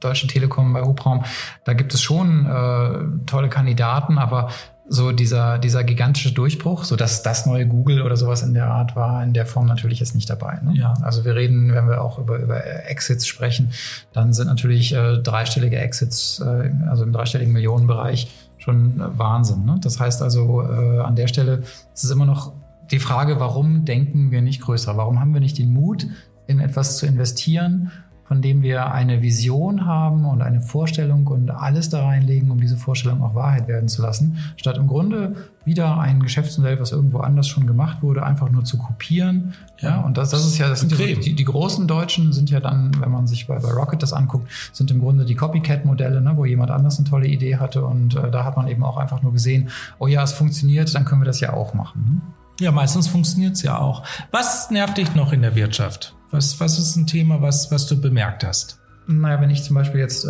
Deutsche 0.00 0.26
Telekom 0.26 0.72
bei 0.72 0.82
Hubraum, 0.82 1.24
da 1.64 1.74
gibt 1.74 1.92
es 1.92 2.00
schon 2.00 2.46
äh, 2.46 3.26
tolle 3.26 3.48
Kandidaten, 3.50 4.16
aber 4.16 4.48
so 4.92 5.12
dieser, 5.12 5.58
dieser 5.58 5.84
gigantische 5.84 6.32
Durchbruch, 6.32 6.82
so 6.82 6.96
dass 6.96 7.22
das 7.22 7.46
neue 7.46 7.64
Google 7.64 8.02
oder 8.02 8.16
sowas 8.16 8.42
in 8.42 8.54
der 8.54 8.66
Art 8.66 8.96
war, 8.96 9.22
in 9.22 9.32
der 9.32 9.46
Form 9.46 9.66
natürlich 9.66 10.00
jetzt 10.00 10.16
nicht 10.16 10.28
dabei. 10.28 10.58
Ne? 10.64 10.74
Ja. 10.74 10.94
Also 11.02 11.24
wir 11.24 11.36
reden, 11.36 11.72
wenn 11.72 11.86
wir 11.88 12.02
auch 12.02 12.18
über, 12.18 12.38
über 12.38 12.64
Exits 12.88 13.24
sprechen, 13.24 13.70
dann 14.12 14.32
sind 14.32 14.48
natürlich 14.48 14.92
äh, 14.92 15.18
dreistellige 15.18 15.78
Exits, 15.78 16.40
äh, 16.40 16.72
also 16.88 17.04
im 17.04 17.12
dreistelligen 17.12 17.52
Millionenbereich 17.52 18.32
schon 18.58 19.00
äh, 19.00 19.16
Wahnsinn. 19.16 19.64
Ne? 19.64 19.78
Das 19.80 20.00
heißt 20.00 20.22
also, 20.22 20.62
äh, 20.62 20.98
an 20.98 21.14
der 21.14 21.28
Stelle 21.28 21.62
ist 21.94 22.02
es 22.02 22.10
immer 22.10 22.26
noch 22.26 22.52
die 22.90 22.98
Frage, 22.98 23.38
warum 23.38 23.84
denken 23.84 24.32
wir 24.32 24.42
nicht 24.42 24.60
größer? 24.60 24.96
Warum 24.96 25.20
haben 25.20 25.32
wir 25.32 25.40
nicht 25.40 25.56
den 25.56 25.72
Mut, 25.72 26.08
in 26.48 26.58
etwas 26.58 26.96
zu 26.96 27.06
investieren, 27.06 27.92
von 28.30 28.42
dem 28.42 28.62
wir 28.62 28.92
eine 28.92 29.22
Vision 29.22 29.86
haben 29.86 30.24
und 30.24 30.40
eine 30.40 30.60
Vorstellung 30.60 31.26
und 31.26 31.50
alles 31.50 31.88
da 31.88 32.04
reinlegen, 32.04 32.52
um 32.52 32.60
diese 32.60 32.76
Vorstellung 32.76 33.24
auch 33.24 33.34
Wahrheit 33.34 33.66
werden 33.66 33.88
zu 33.88 34.02
lassen, 34.02 34.38
statt 34.56 34.76
im 34.76 34.86
Grunde 34.86 35.34
wieder 35.64 35.98
ein 35.98 36.20
Geschäftsmodell, 36.20 36.78
was 36.78 36.92
irgendwo 36.92 37.18
anders 37.18 37.48
schon 37.48 37.66
gemacht 37.66 38.04
wurde, 38.04 38.22
einfach 38.22 38.48
nur 38.48 38.64
zu 38.64 38.78
kopieren. 38.78 39.54
Ja, 39.80 40.02
und 40.02 40.16
das, 40.16 40.30
das 40.30 40.46
ist 40.46 40.58
ja, 40.58 40.68
das 40.68 40.78
sind 40.78 40.96
ja 40.96 41.04
die, 41.06 41.34
die, 41.34 41.44
großen 41.44 41.88
Deutschen 41.88 42.32
sind 42.32 42.50
ja 42.50 42.60
dann, 42.60 42.92
wenn 43.00 43.10
man 43.10 43.26
sich 43.26 43.48
bei, 43.48 43.58
bei 43.58 43.72
Rocket 43.72 44.00
das 44.00 44.12
anguckt, 44.12 44.48
sind 44.72 44.92
im 44.92 45.00
Grunde 45.00 45.24
die 45.24 45.34
Copycat-Modelle, 45.34 46.20
ne, 46.20 46.36
wo 46.36 46.44
jemand 46.44 46.70
anders 46.70 47.00
eine 47.00 47.08
tolle 47.08 47.26
Idee 47.26 47.56
hatte 47.56 47.84
und 47.84 48.14
äh, 48.14 48.30
da 48.30 48.44
hat 48.44 48.56
man 48.56 48.68
eben 48.68 48.84
auch 48.84 48.96
einfach 48.96 49.22
nur 49.22 49.32
gesehen, 49.32 49.70
oh 49.98 50.06
ja, 50.06 50.22
es 50.22 50.30
funktioniert, 50.30 50.94
dann 50.94 51.04
können 51.04 51.20
wir 51.20 51.26
das 51.26 51.40
ja 51.40 51.52
auch 51.52 51.74
machen. 51.74 52.22
Ja, 52.60 52.70
meistens 52.72 53.08
funktioniert 53.08 53.56
es 53.56 53.62
ja 53.62 53.78
auch. 53.78 54.04
Was 54.30 54.70
nervt 54.70 54.98
dich 54.98 55.14
noch 55.14 55.32
in 55.32 55.40
der 55.40 55.54
Wirtschaft? 55.54 56.14
Was, 56.30 56.60
was 56.60 56.78
ist 56.78 56.94
ein 56.94 57.06
Thema, 57.06 57.40
was, 57.40 57.72
was 57.72 57.86
du 57.86 58.00
bemerkt 58.00 58.44
hast? 58.44 58.80
Naja, 59.06 59.40
wenn 59.40 59.50
ich 59.50 59.64
zum 59.64 59.74
Beispiel 59.74 59.98
jetzt 59.98 60.24
äh, 60.24 60.28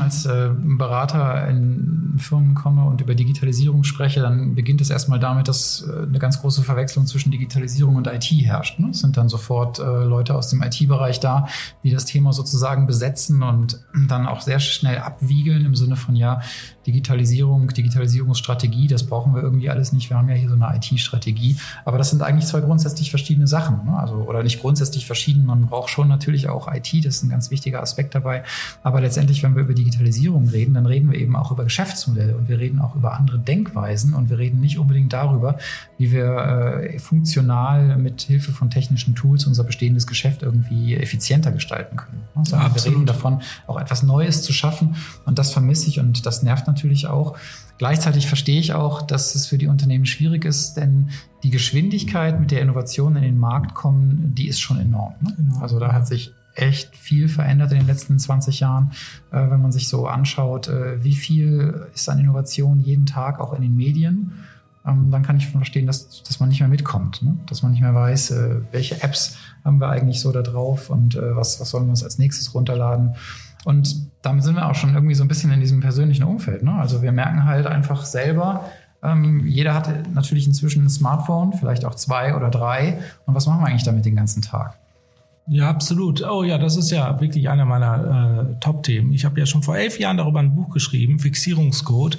als 0.00 0.26
äh, 0.26 0.50
Berater 0.54 1.48
in 1.48 2.14
Firmen 2.18 2.54
komme 2.54 2.84
und 2.84 3.00
über 3.00 3.14
Digitalisierung 3.14 3.84
spreche, 3.84 4.20
dann 4.20 4.54
beginnt 4.54 4.82
es 4.82 4.90
erstmal 4.90 5.18
damit, 5.18 5.48
dass 5.48 5.88
äh, 5.88 6.02
eine 6.02 6.18
ganz 6.18 6.40
große 6.40 6.62
Verwechslung 6.62 7.06
zwischen 7.06 7.30
Digitalisierung 7.30 7.96
und 7.96 8.08
IT 8.08 8.24
herrscht. 8.24 8.78
Ne? 8.80 8.90
Es 8.90 9.00
sind 9.00 9.16
dann 9.16 9.30
sofort 9.30 9.78
äh, 9.78 9.82
Leute 9.82 10.34
aus 10.34 10.50
dem 10.50 10.62
IT-Bereich 10.62 11.20
da, 11.20 11.46
die 11.84 11.90
das 11.90 12.04
Thema 12.04 12.34
sozusagen 12.34 12.86
besetzen 12.86 13.42
und 13.42 13.80
dann 14.08 14.26
auch 14.26 14.42
sehr 14.42 14.58
schnell 14.60 14.98
abwiegeln 14.98 15.64
im 15.64 15.74
Sinne 15.74 15.96
von, 15.96 16.14
ja, 16.14 16.42
Digitalisierung, 16.86 17.68
Digitalisierungsstrategie, 17.68 18.88
das 18.88 19.04
brauchen 19.04 19.34
wir 19.34 19.42
irgendwie 19.42 19.70
alles 19.70 19.92
nicht. 19.92 20.10
Wir 20.10 20.18
haben 20.18 20.28
ja 20.28 20.34
hier 20.34 20.48
so 20.48 20.54
eine 20.54 20.76
IT-Strategie. 20.76 21.56
Aber 21.84 21.98
das 21.98 22.10
sind 22.10 22.22
eigentlich 22.22 22.46
zwei 22.46 22.60
grundsätzlich 22.60 23.10
verschiedene 23.10 23.46
Sachen. 23.46 23.84
Ne? 23.84 23.98
Also, 23.98 24.14
oder 24.14 24.42
nicht 24.42 24.60
grundsätzlich 24.60 25.06
verschieden. 25.06 25.46
Man 25.46 25.66
braucht 25.66 25.90
schon 25.90 26.08
natürlich 26.08 26.48
auch 26.48 26.72
IT. 26.72 27.04
Das 27.04 27.16
ist 27.16 27.22
ein 27.22 27.30
ganz 27.30 27.50
wichtiger 27.50 27.82
Aspekt 27.82 28.14
dabei. 28.14 28.42
Aber 28.82 29.00
letztendlich, 29.00 29.42
wenn 29.42 29.54
wir 29.54 29.62
über 29.62 29.74
Digitalisierung 29.74 30.48
reden, 30.48 30.74
dann 30.74 30.86
reden 30.86 31.10
wir 31.10 31.18
eben 31.18 31.36
auch 31.36 31.52
über 31.52 31.64
Geschäftsmodelle 31.64 32.36
und 32.36 32.48
wir 32.48 32.58
reden 32.58 32.80
auch 32.80 32.94
über 32.94 33.14
andere 33.14 33.38
Denkweisen 33.38 34.14
und 34.14 34.30
wir 34.30 34.38
reden 34.38 34.60
nicht 34.60 34.78
unbedingt 34.78 35.12
darüber, 35.12 35.58
wie 35.98 36.10
wir 36.10 36.36
äh, 36.36 36.98
funktional 36.98 37.96
mit 37.96 38.22
Hilfe 38.22 38.52
von 38.52 38.70
technischen 38.70 39.14
Tools 39.14 39.46
unser 39.46 39.64
bestehendes 39.64 40.06
Geschäft 40.06 40.42
irgendwie 40.42 40.94
effizienter 40.96 41.52
gestalten 41.52 41.96
können. 41.96 42.22
Ne? 42.34 42.42
Sondern 42.44 42.68
ja, 42.68 42.74
wir 42.74 42.84
reden 42.84 43.06
davon, 43.06 43.40
auch 43.66 43.78
etwas 43.78 44.02
Neues 44.02 44.42
zu 44.42 44.52
schaffen. 44.52 44.96
Und 45.24 45.38
das 45.38 45.52
vermisse 45.52 45.88
ich 45.88 46.00
und 46.00 46.26
das 46.26 46.42
nervt 46.42 46.66
natürlich 46.72 47.06
auch. 47.06 47.36
Gleichzeitig 47.78 48.26
verstehe 48.26 48.60
ich 48.60 48.74
auch, 48.74 49.02
dass 49.02 49.34
es 49.34 49.46
für 49.46 49.58
die 49.58 49.66
Unternehmen 49.66 50.06
schwierig 50.06 50.44
ist, 50.44 50.74
denn 50.74 51.10
die 51.42 51.50
Geschwindigkeit, 51.50 52.38
mit 52.38 52.50
der 52.50 52.60
Innovationen 52.60 53.16
in 53.16 53.22
den 53.22 53.38
Markt 53.38 53.74
kommen, 53.74 54.34
die 54.36 54.48
ist 54.48 54.60
schon 54.60 54.78
enorm. 54.78 55.14
Ne? 55.20 55.34
Genau. 55.36 55.58
Also 55.58 55.78
da 55.78 55.92
hat 55.92 56.06
sich 56.06 56.32
echt 56.54 56.96
viel 56.96 57.28
verändert 57.28 57.72
in 57.72 57.78
den 57.78 57.86
letzten 57.86 58.18
20 58.18 58.60
Jahren, 58.60 58.92
äh, 59.30 59.50
wenn 59.50 59.60
man 59.60 59.72
sich 59.72 59.88
so 59.88 60.06
anschaut, 60.06 60.68
äh, 60.68 61.02
wie 61.02 61.14
viel 61.14 61.86
ist 61.94 62.08
an 62.08 62.18
Innovation 62.18 62.80
jeden 62.80 63.06
Tag 63.06 63.40
auch 63.40 63.54
in 63.54 63.62
den 63.62 63.74
Medien. 63.74 64.32
Ähm, 64.86 65.10
dann 65.10 65.22
kann 65.22 65.36
ich 65.36 65.48
verstehen, 65.48 65.86
dass, 65.86 66.22
dass 66.22 66.40
man 66.40 66.48
nicht 66.48 66.60
mehr 66.60 66.68
mitkommt, 66.68 67.22
ne? 67.22 67.36
dass 67.46 67.62
man 67.62 67.72
nicht 67.72 67.80
mehr 67.80 67.94
weiß, 67.94 68.32
äh, 68.32 68.60
welche 68.72 69.02
Apps 69.02 69.36
haben 69.64 69.80
wir 69.80 69.88
eigentlich 69.88 70.20
so 70.20 70.32
da 70.32 70.42
drauf 70.42 70.90
und 70.90 71.14
äh, 71.14 71.36
was, 71.36 71.60
was 71.60 71.70
sollen 71.70 71.86
wir 71.86 71.90
uns 71.90 72.04
als 72.04 72.18
nächstes 72.18 72.54
runterladen. 72.54 73.14
Und 73.64 73.94
damit 74.22 74.44
sind 74.44 74.54
wir 74.56 74.68
auch 74.68 74.74
schon 74.74 74.94
irgendwie 74.94 75.14
so 75.14 75.24
ein 75.24 75.28
bisschen 75.28 75.52
in 75.52 75.60
diesem 75.60 75.80
persönlichen 75.80 76.24
Umfeld. 76.24 76.62
Ne? 76.62 76.74
Also 76.74 77.02
wir 77.02 77.12
merken 77.12 77.44
halt 77.44 77.66
einfach 77.66 78.04
selber, 78.04 78.64
ähm, 79.02 79.46
jeder 79.46 79.74
hat 79.74 80.12
natürlich 80.12 80.46
inzwischen 80.46 80.84
ein 80.84 80.90
Smartphone, 80.90 81.52
vielleicht 81.52 81.84
auch 81.84 81.94
zwei 81.94 82.36
oder 82.36 82.50
drei. 82.50 83.00
Und 83.26 83.34
was 83.34 83.46
machen 83.46 83.60
wir 83.60 83.66
eigentlich 83.66 83.84
damit 83.84 84.04
den 84.04 84.16
ganzen 84.16 84.42
Tag? 84.42 84.78
Ja, 85.48 85.68
absolut. 85.68 86.22
Oh 86.22 86.44
ja, 86.44 86.56
das 86.56 86.76
ist 86.76 86.90
ja 86.90 87.20
wirklich 87.20 87.48
einer 87.48 87.64
meiner 87.64 88.52
äh, 88.52 88.60
Top-Themen. 88.60 89.12
Ich 89.12 89.24
habe 89.24 89.40
ja 89.40 89.46
schon 89.46 89.64
vor 89.64 89.76
elf 89.76 89.98
Jahren 89.98 90.16
darüber 90.16 90.38
ein 90.38 90.54
Buch 90.54 90.70
geschrieben, 90.70 91.18
Fixierungscode 91.18 92.18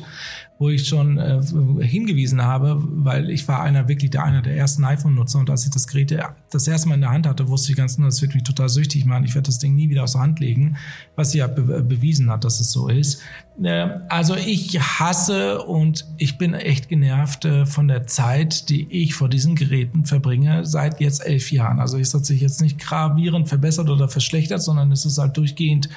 wo 0.59 0.69
ich 0.69 0.87
schon 0.87 1.17
äh, 1.17 1.41
hingewiesen 1.81 2.41
habe, 2.43 2.77
weil 2.81 3.29
ich 3.29 3.47
war 3.47 3.61
einer 3.61 3.87
wirklich 3.87 4.11
der 4.11 4.23
einer 4.23 4.41
der 4.41 4.55
ersten 4.55 4.83
iPhone-Nutzer 4.83 5.39
und 5.39 5.49
als 5.49 5.65
ich 5.65 5.71
das 5.71 5.87
Gerät 5.87 6.17
das 6.51 6.67
erste 6.67 6.87
Mal 6.87 6.95
in 6.95 7.01
der 7.01 7.09
Hand 7.09 7.27
hatte, 7.27 7.47
wusste 7.47 7.71
ich 7.71 7.77
ganz 7.77 7.95
genau, 7.95 8.07
das 8.07 8.21
wird 8.21 8.33
mich 8.33 8.43
total 8.43 8.69
süchtig 8.69 9.05
machen. 9.05 9.25
Ich 9.25 9.35
werde 9.35 9.47
das 9.47 9.59
Ding 9.59 9.75
nie 9.75 9.89
wieder 9.89 10.03
aus 10.03 10.13
der 10.13 10.21
Hand 10.21 10.39
legen, 10.39 10.77
was 11.15 11.31
sie 11.31 11.39
ja 11.39 11.47
be 11.47 11.83
bewiesen 11.83 12.29
hat, 12.29 12.43
dass 12.43 12.59
es 12.59 12.71
so 12.71 12.87
ist. 12.87 13.21
Äh, 13.61 13.87
also 14.09 14.35
ich 14.35 14.79
hasse 14.79 15.61
und 15.63 16.05
ich 16.17 16.37
bin 16.37 16.53
echt 16.53 16.87
genervt 16.87 17.45
äh, 17.45 17.65
von 17.65 17.87
der 17.87 18.05
Zeit, 18.07 18.69
die 18.69 18.87
ich 18.89 19.15
vor 19.15 19.29
diesen 19.29 19.55
Geräten 19.55 20.05
verbringe, 20.05 20.65
seit 20.65 21.01
jetzt 21.01 21.25
elf 21.25 21.51
Jahren. 21.51 21.79
Also 21.79 21.97
es 21.97 22.13
hat 22.13 22.25
sich 22.25 22.41
jetzt 22.41 22.61
nicht 22.61 22.79
gravierend 22.79 23.49
verbessert 23.49 23.89
oder 23.89 24.07
verschlechtert, 24.07 24.61
sondern 24.61 24.91
es 24.91 25.05
ist 25.05 25.17
halt 25.17 25.35
durchgehend 25.35 25.89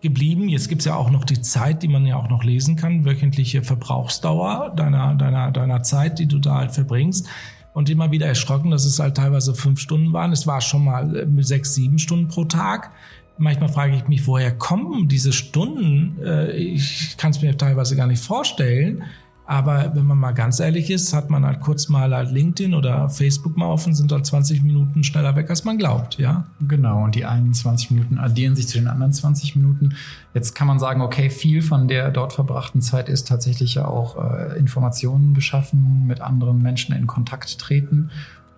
geblieben. 0.00 0.48
Jetzt 0.48 0.68
gibt's 0.68 0.84
ja 0.84 0.94
auch 0.94 1.10
noch 1.10 1.24
die 1.24 1.40
Zeit, 1.40 1.82
die 1.82 1.88
man 1.88 2.06
ja 2.06 2.16
auch 2.16 2.28
noch 2.28 2.44
lesen 2.44 2.76
kann, 2.76 3.04
wöchentliche 3.04 3.62
Verbrauchsdauer 3.62 4.72
deiner, 4.76 5.14
deiner, 5.14 5.50
deiner 5.50 5.82
Zeit, 5.82 6.18
die 6.18 6.26
du 6.26 6.38
da 6.38 6.56
halt 6.56 6.72
verbringst. 6.72 7.28
Und 7.74 7.90
immer 7.90 8.10
wieder 8.10 8.26
erschrocken, 8.26 8.70
dass 8.70 8.84
es 8.84 8.98
halt 8.98 9.16
teilweise 9.16 9.54
fünf 9.54 9.78
Stunden 9.78 10.12
waren. 10.12 10.32
Es 10.32 10.46
war 10.46 10.60
schon 10.60 10.84
mal 10.84 11.16
äh, 11.16 11.42
sechs, 11.42 11.74
sieben 11.74 11.98
Stunden 11.98 12.28
pro 12.28 12.44
Tag. 12.44 12.90
Manchmal 13.36 13.68
frage 13.68 13.94
ich 13.94 14.08
mich, 14.08 14.26
woher 14.26 14.50
kommen 14.50 15.06
diese 15.06 15.32
Stunden? 15.32 16.18
Äh, 16.20 16.56
ich 16.56 17.16
kann 17.16 17.30
es 17.30 17.40
mir 17.40 17.56
teilweise 17.56 17.94
gar 17.94 18.08
nicht 18.08 18.22
vorstellen. 18.22 19.04
Aber 19.50 19.92
wenn 19.94 20.04
man 20.04 20.18
mal 20.18 20.32
ganz 20.32 20.60
ehrlich 20.60 20.90
ist, 20.90 21.14
hat 21.14 21.30
man 21.30 21.46
halt 21.46 21.60
kurz 21.60 21.88
mal 21.88 22.14
halt 22.14 22.30
LinkedIn 22.30 22.74
oder 22.74 23.08
Facebook 23.08 23.56
mal 23.56 23.68
offen, 23.68 23.94
sind 23.94 24.12
halt 24.12 24.26
20 24.26 24.62
Minuten 24.62 25.02
schneller 25.04 25.36
weg, 25.36 25.48
als 25.48 25.64
man 25.64 25.78
glaubt, 25.78 26.18
ja? 26.18 26.44
Genau, 26.60 27.04
und 27.04 27.14
die 27.14 27.24
21 27.24 27.92
Minuten 27.92 28.18
addieren 28.18 28.54
sich 28.54 28.68
zu 28.68 28.76
den 28.76 28.88
anderen 28.88 29.14
20 29.14 29.56
Minuten. 29.56 29.94
Jetzt 30.34 30.54
kann 30.54 30.66
man 30.66 30.78
sagen, 30.78 31.00
okay, 31.00 31.30
viel 31.30 31.62
von 31.62 31.88
der 31.88 32.10
dort 32.10 32.34
verbrachten 32.34 32.82
Zeit 32.82 33.08
ist 33.08 33.26
tatsächlich 33.26 33.76
ja 33.76 33.88
auch 33.88 34.22
äh, 34.22 34.58
Informationen 34.58 35.32
beschaffen, 35.32 36.06
mit 36.06 36.20
anderen 36.20 36.60
Menschen 36.60 36.94
in 36.94 37.06
Kontakt 37.06 37.58
treten. 37.58 38.10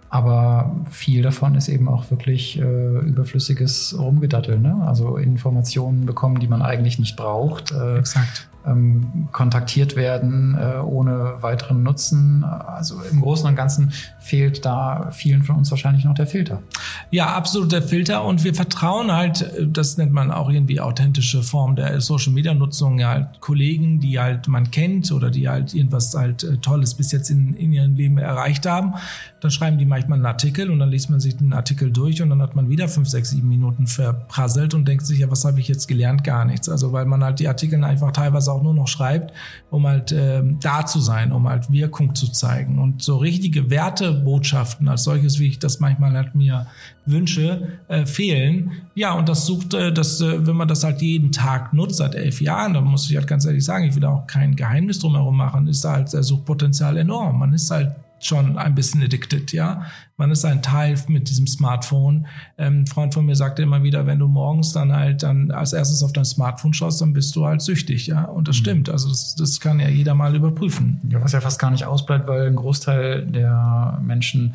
Aber 0.09 0.75
viel 0.91 1.23
davon 1.23 1.55
ist 1.55 1.69
eben 1.69 1.87
auch 1.87 2.11
wirklich 2.11 2.59
äh, 2.59 2.99
überflüssiges 2.99 3.97
Rumgedattel. 3.97 4.59
Ne? 4.59 4.83
Also 4.85 5.19
Informationen 5.19 6.05
bekommen, 6.05 6.41
die 6.41 6.49
man 6.49 6.63
eigentlich 6.63 6.99
nicht 6.99 7.15
braucht. 7.15 7.71
Äh, 7.71 7.99
Exakt 7.99 8.50
ähm, 8.67 9.29
kontaktiert 9.33 9.97
werden 9.97 10.57
äh, 10.59 10.79
ohne 10.79 11.35
weiteren 11.41 11.83
Nutzen. 11.83 12.45
Also 12.45 13.01
im 13.11 13.21
Großen 13.21 13.47
und 13.47 13.57
Ganzen 13.57 13.93
fehlt 14.19 14.65
da 14.65 15.11
vielen 15.13 15.43
von 15.43 15.57
uns 15.57 15.71
wahrscheinlich 15.71 16.05
noch 16.05 16.15
der 16.15 16.27
Filter. 16.27 16.63
Ja, 17.11 17.35
absolut 17.35 17.73
der 17.73 17.83
Filter 17.83 18.25
und 18.25 18.45
wir 18.45 18.55
vertrauen 18.55 19.13
halt, 19.13 19.51
das 19.67 19.97
nennt 19.97 20.13
man 20.13 20.31
auch 20.31 20.51
irgendwie 20.51 20.81
authentische 20.81 21.43
Form 21.43 21.77
der 21.77 22.01
Social 22.01 22.33
Media 22.33 22.55
Nutzung, 22.55 22.99
ja, 22.99 23.11
halt 23.11 23.41
Kollegen, 23.41 24.01
die 24.01 24.19
halt 24.19 24.49
man 24.49 24.71
kennt 24.71 25.11
oder 25.13 25.31
die 25.31 25.49
halt 25.49 25.75
irgendwas 25.75 26.15
halt 26.15 26.45
äh, 26.45 26.59
Tolles 26.59 26.95
bis 26.95 27.13
jetzt 27.13 27.31
in, 27.31 27.55
in 27.55 27.73
ihrem 27.73 27.95
Leben 27.95 28.19
erreicht 28.19 28.67
haben. 28.67 28.95
Dann 29.41 29.51
schreiben 29.51 29.79
die 29.79 29.87
manchmal 29.87 30.19
einen 30.19 30.27
Artikel 30.27 30.71
und 30.71 30.79
dann 30.79 30.91
liest 30.91 31.11
man 31.11 31.19
sich 31.19 31.37
den 31.37 31.53
Artikel 31.53 31.91
durch 31.91 32.21
und 32.21 32.31
dann 32.31 32.43
hat 32.43 32.55
man 32.55 32.69
wieder 32.69 32.89
fünf, 32.89 33.09
sechs, 33.09 33.31
sieben 33.31 33.49
Minuten 33.49 33.87
verprasselt 33.87 34.75
und 34.75 34.87
denkt 34.87 35.07
sich, 35.07 35.21
ja, 35.21 35.31
was 35.31 35.45
habe 35.45 35.61
ich 35.61 35.69
jetzt 35.69 35.89
gelernt? 35.89 36.25
Gar 36.25 36.45
nichts. 36.45 36.69
Also 36.69 36.93
weil 36.93 37.07
man 37.07 37.25
halt 37.25 37.41
die 37.41 37.49
Artikel 37.49 37.83
einfach 37.83 38.13
teilweise 38.13 38.53
auch 38.53 38.63
nur 38.63 38.75
noch 38.75 38.89
schreibt, 38.89 39.33
um 39.71 39.87
halt 39.87 40.13
äh, 40.13 40.43
da 40.61 40.85
zu 40.85 41.01
sein, 41.01 41.33
um 41.33 41.49
halt 41.49 41.73
Wirkung 41.73 42.15
zu 42.15 42.29
zeigen. 42.29 42.79
Und 42.79 43.03
so 43.03 43.17
richtige 43.17 43.71
Wertebotschaften 43.71 44.89
als 44.89 45.05
solches, 45.05 45.39
wie 45.39 45.47
ich 45.47 45.59
das 45.59 45.81
manchmal 45.81 46.13
halt 46.13 46.35
mir 46.35 46.67
wünsche, 47.07 47.79
äh, 47.89 48.07
fehlen. 48.07 48.73
Ja, 48.95 49.15
und 49.15 49.29
das 49.29 49.47
sucht, 49.47 49.75
äh, 49.75 49.93
das, 49.93 50.21
äh, 50.21 50.47
wenn 50.47 50.57
man 50.57 50.69
das 50.69 50.85
halt 50.85 51.03
jeden 51.03 51.33
Tag 51.33 51.73
nutzt, 51.73 51.97
seit 51.97 52.15
elf 52.15 52.41
Jahren, 52.41 52.75
dann 52.75 52.85
muss 52.85 53.09
ich 53.11 53.17
halt 53.17 53.27
ganz 53.27 53.45
ehrlich 53.45 53.65
sagen, 53.65 53.85
ich 53.85 53.95
will 53.95 54.03
da 54.03 54.11
auch 54.11 54.27
kein 54.27 54.57
Geheimnis 54.57 54.99
drumherum 54.99 55.37
machen, 55.37 55.67
ist 55.67 55.85
da 55.85 55.93
halt 55.93 56.13
der 56.13 56.23
Suchtpotenzial 56.23 56.97
enorm. 56.97 57.39
Man 57.39 57.53
ist 57.53 57.71
halt 57.71 57.93
schon 58.21 58.59
ein 58.59 58.75
bisschen 58.75 59.03
addicted, 59.03 59.53
ja. 59.53 59.87
Man 60.17 60.31
ist 60.31 60.45
ein 60.45 60.63
Teil 60.63 60.97
mit 61.09 61.29
diesem 61.29 61.47
Smartphone. 61.47 62.27
Ähm, 62.59 62.83
ein 62.83 62.87
Freund 62.87 63.15
von 63.15 63.25
mir 63.25 63.37
sagte 63.37 63.63
immer 63.63 63.83
wieder, 63.83 64.07
wenn 64.07 64.19
du 64.19 64.29
morgens 64.29 64.73
dann 64.73 64.93
halt 64.93 65.23
dann 65.23 65.51
als 65.51 65.73
erstes 65.73 66.03
auf 66.03 66.13
dein 66.13 66.25
Smartphone 66.25 66.75
schaust, 66.75 67.01
dann 67.01 67.13
bist 67.13 67.35
du 67.37 67.47
halt 67.47 67.63
süchtig, 67.63 68.07
ja. 68.07 68.25
Und 68.25 68.49
das 68.49 68.57
mhm. 68.57 68.61
stimmt. 68.61 68.89
Also 68.91 69.09
das, 69.09 69.35
das 69.37 69.61
kann 69.61 69.81
ja 69.81 69.89
jeder 69.89 70.15
mal 70.15 70.35
überprüfen. 70.35 71.01
Ja, 71.09 71.23
was 71.23 71.33
ja 71.33 71.41
fast 71.41 71.59
gar 71.59 71.71
nicht 71.71 71.87
ausbleibt, 71.87 72.29
weil 72.29 72.47
ein 72.47 72.57
Großteil 72.57 73.27
der 73.27 73.99
Menschen 74.03 74.55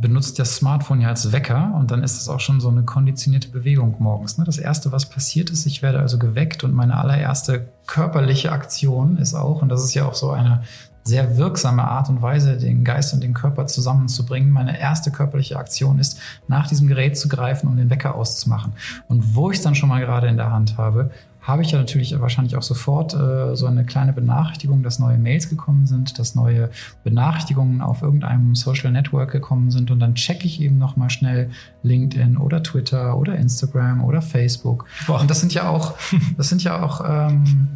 benutzt 0.00 0.38
das 0.38 0.56
Smartphone 0.56 1.00
ja 1.00 1.08
als 1.08 1.32
Wecker 1.32 1.74
und 1.76 1.90
dann 1.90 2.04
ist 2.04 2.20
es 2.20 2.28
auch 2.28 2.38
schon 2.38 2.60
so 2.60 2.68
eine 2.68 2.84
konditionierte 2.84 3.48
Bewegung 3.48 3.96
morgens. 3.98 4.38
Ne? 4.38 4.44
Das 4.44 4.58
Erste, 4.58 4.92
was 4.92 5.10
passiert 5.10 5.50
ist, 5.50 5.66
ich 5.66 5.82
werde 5.82 5.98
also 5.98 6.18
geweckt 6.18 6.62
und 6.62 6.72
meine 6.72 6.96
allererste 6.96 7.68
körperliche 7.86 8.52
Aktion 8.52 9.16
ist 9.16 9.34
auch, 9.34 9.60
und 9.60 9.68
das 9.68 9.82
ist 9.84 9.94
ja 9.94 10.06
auch 10.06 10.14
so 10.14 10.30
eine 10.30 10.62
sehr 11.08 11.36
wirksame 11.38 11.82
Art 11.82 12.08
und 12.08 12.22
Weise, 12.22 12.58
den 12.58 12.84
Geist 12.84 13.14
und 13.14 13.22
den 13.22 13.34
Körper 13.34 13.66
zusammenzubringen. 13.66 14.50
Meine 14.50 14.78
erste 14.78 15.10
körperliche 15.10 15.58
Aktion 15.58 15.98
ist, 15.98 16.20
nach 16.46 16.68
diesem 16.68 16.86
Gerät 16.86 17.18
zu 17.18 17.28
greifen 17.28 17.66
um 17.68 17.76
den 17.76 17.90
Wecker 17.90 18.14
auszumachen. 18.14 18.74
Und 19.08 19.34
wo 19.34 19.50
ich 19.50 19.56
es 19.56 19.64
dann 19.64 19.74
schon 19.74 19.88
mal 19.88 20.00
gerade 20.00 20.28
in 20.28 20.36
der 20.36 20.52
Hand 20.52 20.76
habe, 20.76 21.10
habe 21.48 21.62
ich 21.62 21.70
ja 21.70 21.78
natürlich 21.78 22.20
wahrscheinlich 22.20 22.56
auch 22.56 22.62
sofort 22.62 23.14
äh, 23.14 23.56
so 23.56 23.66
eine 23.66 23.86
kleine 23.86 24.12
Benachrichtigung, 24.12 24.82
dass 24.82 24.98
neue 24.98 25.16
Mails 25.16 25.48
gekommen 25.48 25.86
sind, 25.86 26.18
dass 26.18 26.34
neue 26.34 26.68
Benachrichtigungen 27.04 27.80
auf 27.80 28.02
irgendeinem 28.02 28.54
Social 28.54 28.92
Network 28.92 29.32
gekommen 29.32 29.70
sind 29.70 29.90
und 29.90 29.98
dann 29.98 30.14
checke 30.14 30.44
ich 30.44 30.60
eben 30.60 30.76
noch 30.76 30.96
mal 30.96 31.08
schnell 31.08 31.50
LinkedIn 31.82 32.36
oder 32.36 32.62
Twitter 32.62 33.16
oder 33.16 33.36
Instagram 33.36 34.04
oder 34.04 34.20
Facebook. 34.20 34.84
Boah. 35.06 35.22
Und 35.22 35.30
das 35.30 35.40
sind 35.40 35.54
ja 35.54 35.70
auch, 35.70 35.94
das 36.36 36.50
sind 36.50 36.62
ja 36.64 36.82
auch 36.82 37.02
ähm, 37.08 37.68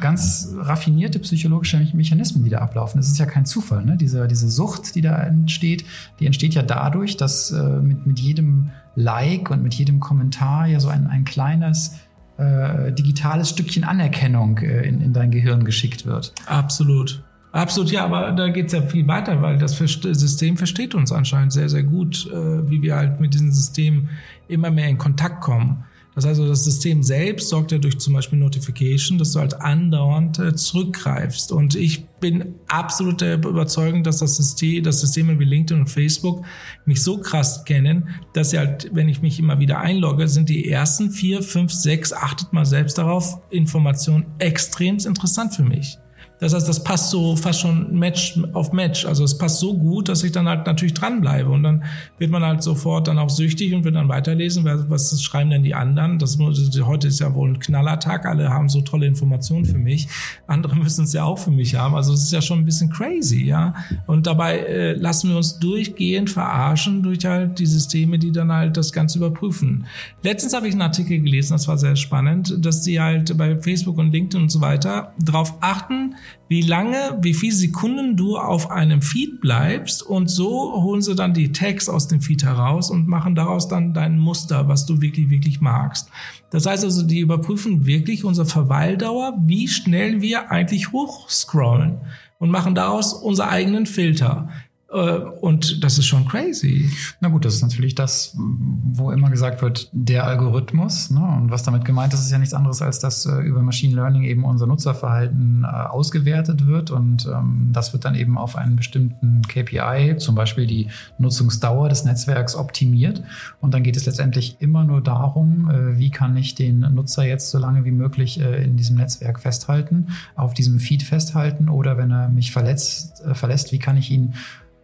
ganz 0.00 0.54
raffinierte 0.58 1.18
psychologische 1.20 1.78
Mechanismen, 1.94 2.44
die 2.44 2.50
da 2.50 2.58
ablaufen. 2.58 2.98
Das 2.98 3.08
ist 3.08 3.18
ja 3.18 3.24
kein 3.24 3.46
Zufall, 3.46 3.86
ne? 3.86 3.96
Diese, 3.96 4.28
diese 4.28 4.50
Sucht, 4.50 4.94
die 4.94 5.00
da 5.00 5.16
entsteht, 5.16 5.86
die 6.20 6.26
entsteht 6.26 6.52
ja 6.52 6.62
dadurch, 6.62 7.16
dass 7.16 7.50
äh, 7.52 7.62
mit, 7.62 8.06
mit 8.06 8.20
jedem 8.20 8.70
Like 8.96 9.50
und 9.50 9.62
mit 9.62 9.74
jedem 9.74 9.98
Kommentar 9.98 10.66
ja 10.66 10.78
so 10.78 10.88
ein, 10.88 11.06
ein 11.06 11.24
kleines 11.24 11.96
äh, 12.38 12.92
digitales 12.92 13.50
Stückchen 13.50 13.84
Anerkennung 13.84 14.58
äh, 14.58 14.86
in, 14.86 15.00
in 15.00 15.12
dein 15.12 15.30
Gehirn 15.30 15.64
geschickt 15.64 16.06
wird. 16.06 16.32
Absolut. 16.46 17.22
Absolut, 17.52 17.92
ja, 17.92 18.04
aber 18.04 18.32
da 18.32 18.48
geht 18.48 18.66
es 18.66 18.72
ja 18.72 18.82
viel 18.82 19.06
weiter, 19.06 19.40
weil 19.40 19.58
das 19.58 19.76
System 19.76 20.56
versteht 20.56 20.92
uns 20.96 21.12
anscheinend 21.12 21.52
sehr, 21.52 21.68
sehr 21.68 21.84
gut, 21.84 22.26
äh, 22.26 22.68
wie 22.68 22.82
wir 22.82 22.96
halt 22.96 23.20
mit 23.20 23.32
diesem 23.32 23.52
System 23.52 24.08
immer 24.48 24.72
mehr 24.72 24.88
in 24.88 24.98
Kontakt 24.98 25.40
kommen. 25.40 25.84
Das 26.14 26.24
heißt, 26.24 26.38
also, 26.38 26.48
das 26.48 26.64
System 26.64 27.02
selbst 27.02 27.48
sorgt 27.48 27.72
ja 27.72 27.78
durch 27.78 27.98
zum 27.98 28.14
Beispiel 28.14 28.38
Notification, 28.38 29.18
dass 29.18 29.32
du 29.32 29.40
halt 29.40 29.60
andauernd 29.60 30.38
äh, 30.38 30.54
zurückgreifst. 30.54 31.50
Und 31.50 31.74
ich 31.74 32.06
bin 32.20 32.54
absolut 32.68 33.20
der 33.20 33.34
Überzeugung, 33.34 34.04
dass 34.04 34.18
das 34.18 34.36
System, 34.36 34.84
das 34.84 35.00
Systeme 35.00 35.38
wie 35.40 35.44
LinkedIn 35.44 35.82
und 35.82 35.88
Facebook 35.88 36.44
mich 36.84 37.02
so 37.02 37.18
krass 37.18 37.64
kennen, 37.64 38.08
dass 38.32 38.50
sie 38.50 38.58
halt, 38.58 38.90
wenn 38.94 39.08
ich 39.08 39.22
mich 39.22 39.40
immer 39.40 39.58
wieder 39.58 39.80
einlogge, 39.80 40.28
sind 40.28 40.48
die 40.48 40.70
ersten 40.70 41.10
vier, 41.10 41.42
fünf, 41.42 41.72
sechs, 41.72 42.12
achtet 42.12 42.52
mal 42.52 42.64
selbst 42.64 42.96
darauf, 42.96 43.40
Informationen 43.50 44.26
extrem 44.38 44.98
interessant 44.98 45.54
für 45.54 45.64
mich. 45.64 45.98
Das 46.40 46.52
heißt, 46.52 46.68
das 46.68 46.82
passt 46.82 47.10
so 47.10 47.36
fast 47.36 47.60
schon 47.60 47.96
Match 47.96 48.38
auf 48.52 48.72
Match. 48.72 49.06
Also 49.06 49.24
es 49.24 49.38
passt 49.38 49.60
so 49.60 49.76
gut, 49.76 50.08
dass 50.08 50.22
ich 50.24 50.32
dann 50.32 50.48
halt 50.48 50.66
natürlich 50.66 50.94
dranbleibe. 50.94 51.48
Und 51.48 51.62
dann 51.62 51.84
wird 52.18 52.30
man 52.30 52.42
halt 52.42 52.62
sofort 52.62 53.08
dann 53.08 53.18
auch 53.18 53.30
süchtig 53.30 53.72
und 53.72 53.84
wird 53.84 53.94
dann 53.94 54.08
weiterlesen. 54.08 54.64
Was 54.64 55.22
schreiben 55.22 55.50
denn 55.50 55.62
die 55.62 55.74
anderen? 55.74 56.18
Das, 56.18 56.38
heute 56.38 57.08
ist 57.08 57.20
ja 57.20 57.34
wohl 57.34 57.50
ein 57.50 57.58
Knallertag. 57.58 58.26
Alle 58.26 58.50
haben 58.50 58.68
so 58.68 58.80
tolle 58.80 59.06
Informationen 59.06 59.64
für 59.64 59.78
mich. 59.78 60.08
Andere 60.46 60.76
müssen 60.84 61.04
es 61.04 61.12
ja 61.12 61.24
auch 61.24 61.38
für 61.38 61.50
mich 61.50 61.76
haben. 61.76 61.94
Also 61.94 62.12
es 62.12 62.22
ist 62.22 62.32
ja 62.32 62.42
schon 62.42 62.58
ein 62.58 62.64
bisschen 62.64 62.90
crazy, 62.90 63.44
ja. 63.44 63.74
Und 64.06 64.26
dabei 64.26 64.58
äh, 64.58 64.92
lassen 64.94 65.30
wir 65.30 65.36
uns 65.36 65.58
durchgehend 65.58 66.30
verarschen 66.30 67.02
durch 67.02 67.24
halt 67.24 67.58
die 67.58 67.66
Systeme, 67.66 68.18
die 68.18 68.32
dann 68.32 68.52
halt 68.52 68.76
das 68.76 68.92
Ganze 68.92 69.18
überprüfen. 69.18 69.86
Letztens 70.22 70.52
habe 70.52 70.66
ich 70.66 70.72
einen 70.72 70.82
Artikel 70.82 71.20
gelesen, 71.20 71.52
das 71.52 71.68
war 71.68 71.78
sehr 71.78 71.96
spannend, 71.96 72.56
dass 72.64 72.82
die 72.82 73.00
halt 73.00 73.36
bei 73.36 73.58
Facebook 73.58 73.98
und 73.98 74.12
LinkedIn 74.12 74.42
und 74.42 74.48
so 74.50 74.60
weiter 74.60 75.12
darauf 75.18 75.54
achten, 75.60 76.14
wie 76.48 76.62
lange, 76.62 77.18
wie 77.22 77.34
viele 77.34 77.54
Sekunden 77.54 78.16
du 78.16 78.36
auf 78.36 78.70
einem 78.70 79.02
Feed 79.02 79.40
bleibst 79.40 80.02
und 80.02 80.28
so 80.28 80.82
holen 80.82 81.02
sie 81.02 81.14
dann 81.14 81.34
die 81.34 81.52
Tags 81.52 81.88
aus 81.88 82.08
dem 82.08 82.20
Feed 82.20 82.44
heraus 82.44 82.90
und 82.90 83.08
machen 83.08 83.34
daraus 83.34 83.68
dann 83.68 83.94
dein 83.94 84.18
Muster, 84.18 84.68
was 84.68 84.86
du 84.86 85.00
wirklich, 85.00 85.30
wirklich 85.30 85.60
magst. 85.60 86.10
Das 86.50 86.66
heißt 86.66 86.84
also, 86.84 87.02
die 87.02 87.20
überprüfen 87.20 87.86
wirklich 87.86 88.24
unsere 88.24 88.46
Verweildauer, 88.46 89.34
wie 89.46 89.68
schnell 89.68 90.20
wir 90.20 90.50
eigentlich 90.50 90.92
hochscrollen 90.92 91.98
und 92.38 92.50
machen 92.50 92.74
daraus 92.74 93.14
unsere 93.14 93.48
eigenen 93.48 93.86
Filter. 93.86 94.48
Äh, 94.94 95.18
und 95.40 95.82
das 95.82 95.98
ist 95.98 96.06
schon 96.06 96.26
crazy. 96.26 96.88
Na 97.20 97.28
gut, 97.28 97.44
das 97.44 97.54
ist 97.54 97.62
natürlich 97.62 97.94
das, 97.94 98.36
wo 98.36 99.10
immer 99.10 99.30
gesagt 99.30 99.60
wird, 99.60 99.88
der 99.92 100.24
Algorithmus. 100.24 101.10
Ne? 101.10 101.20
Und 101.20 101.50
was 101.50 101.64
damit 101.64 101.84
gemeint 101.84 102.14
ist, 102.14 102.20
ist 102.20 102.30
ja 102.30 102.38
nichts 102.38 102.54
anderes, 102.54 102.80
als 102.80 103.00
dass 103.00 103.26
äh, 103.26 103.40
über 103.40 103.62
Machine 103.62 103.94
Learning 103.94 104.22
eben 104.22 104.44
unser 104.44 104.66
Nutzerverhalten 104.66 105.64
äh, 105.64 105.66
ausgewertet 105.66 106.66
wird. 106.66 106.90
Und 106.92 107.26
ähm, 107.26 107.70
das 107.72 107.92
wird 107.92 108.04
dann 108.04 108.14
eben 108.14 108.38
auf 108.38 108.56
einen 108.56 108.76
bestimmten 108.76 109.42
KPI, 109.42 110.16
zum 110.18 110.34
Beispiel 110.36 110.66
die 110.66 110.88
Nutzungsdauer 111.18 111.88
des 111.88 112.04
Netzwerks, 112.04 112.54
optimiert. 112.54 113.22
Und 113.60 113.74
dann 113.74 113.82
geht 113.82 113.96
es 113.96 114.06
letztendlich 114.06 114.56
immer 114.60 114.84
nur 114.84 115.00
darum, 115.00 115.70
äh, 115.70 115.98
wie 115.98 116.10
kann 116.10 116.36
ich 116.36 116.54
den 116.54 116.80
Nutzer 116.80 117.24
jetzt 117.24 117.50
so 117.50 117.58
lange 117.58 117.84
wie 117.84 117.90
möglich 117.90 118.40
äh, 118.40 118.62
in 118.62 118.76
diesem 118.76 118.96
Netzwerk 118.96 119.40
festhalten, 119.40 120.08
auf 120.36 120.54
diesem 120.54 120.78
Feed 120.78 121.02
festhalten 121.02 121.68
oder 121.68 121.98
wenn 121.98 122.12
er 122.12 122.28
mich 122.28 122.52
verletzt, 122.52 123.24
äh, 123.24 123.34
verlässt, 123.34 123.72
wie 123.72 123.78
kann 123.80 123.96
ich 123.96 124.10
ihn 124.12 124.34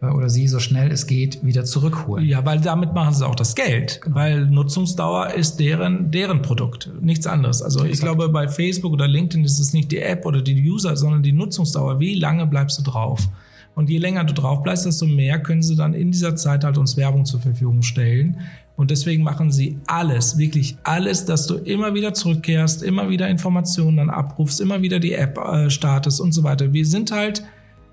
oder 0.09 0.29
sie 0.29 0.47
so 0.47 0.59
schnell 0.59 0.91
es 0.91 1.05
geht 1.05 1.45
wieder 1.45 1.63
zurückholen. 1.63 2.25
Ja, 2.25 2.43
weil 2.43 2.59
damit 2.59 2.93
machen 2.93 3.13
sie 3.13 3.27
auch 3.27 3.35
das 3.35 3.53
Geld, 3.53 4.01
genau. 4.01 4.15
weil 4.15 4.47
Nutzungsdauer 4.47 5.33
ist 5.35 5.59
deren 5.59 6.09
deren 6.09 6.41
Produkt, 6.41 6.89
nichts 7.01 7.27
anderes. 7.27 7.61
Also 7.61 7.85
ich 7.85 7.99
glaube 7.99 8.29
bei 8.29 8.47
Facebook 8.47 8.93
oder 8.93 9.07
LinkedIn 9.07 9.45
ist 9.45 9.59
es 9.59 9.73
nicht 9.73 9.91
die 9.91 9.99
App 9.99 10.25
oder 10.25 10.41
die 10.41 10.69
User, 10.69 10.97
sondern 10.97 11.21
die 11.21 11.33
Nutzungsdauer. 11.33 11.99
Wie 11.99 12.15
lange 12.15 12.47
bleibst 12.47 12.79
du 12.79 12.83
drauf? 12.83 13.29
Und 13.73 13.89
je 13.89 13.99
länger 13.99 14.23
du 14.25 14.33
drauf 14.33 14.63
bleibst, 14.63 14.85
desto 14.85 15.05
mehr 15.05 15.39
können 15.39 15.61
sie 15.61 15.75
dann 15.75 15.93
in 15.93 16.11
dieser 16.11 16.35
Zeit 16.35 16.63
halt 16.63 16.77
uns 16.77 16.97
Werbung 16.97 17.25
zur 17.25 17.39
Verfügung 17.39 17.83
stellen. 17.83 18.41
Und 18.75 18.91
deswegen 18.91 19.23
machen 19.23 19.51
sie 19.51 19.77
alles, 19.85 20.37
wirklich 20.37 20.75
alles, 20.83 21.25
dass 21.25 21.45
du 21.45 21.55
immer 21.55 21.93
wieder 21.93 22.13
zurückkehrst, 22.13 22.83
immer 22.83 23.09
wieder 23.09 23.29
Informationen 23.29 23.97
dann 23.97 24.09
abrufst, 24.09 24.59
immer 24.59 24.81
wieder 24.81 24.99
die 24.99 25.13
App 25.13 25.37
äh, 25.37 25.69
startest 25.69 26.19
und 26.19 26.31
so 26.31 26.43
weiter. 26.43 26.73
Wir 26.73 26.85
sind 26.85 27.11
halt 27.11 27.43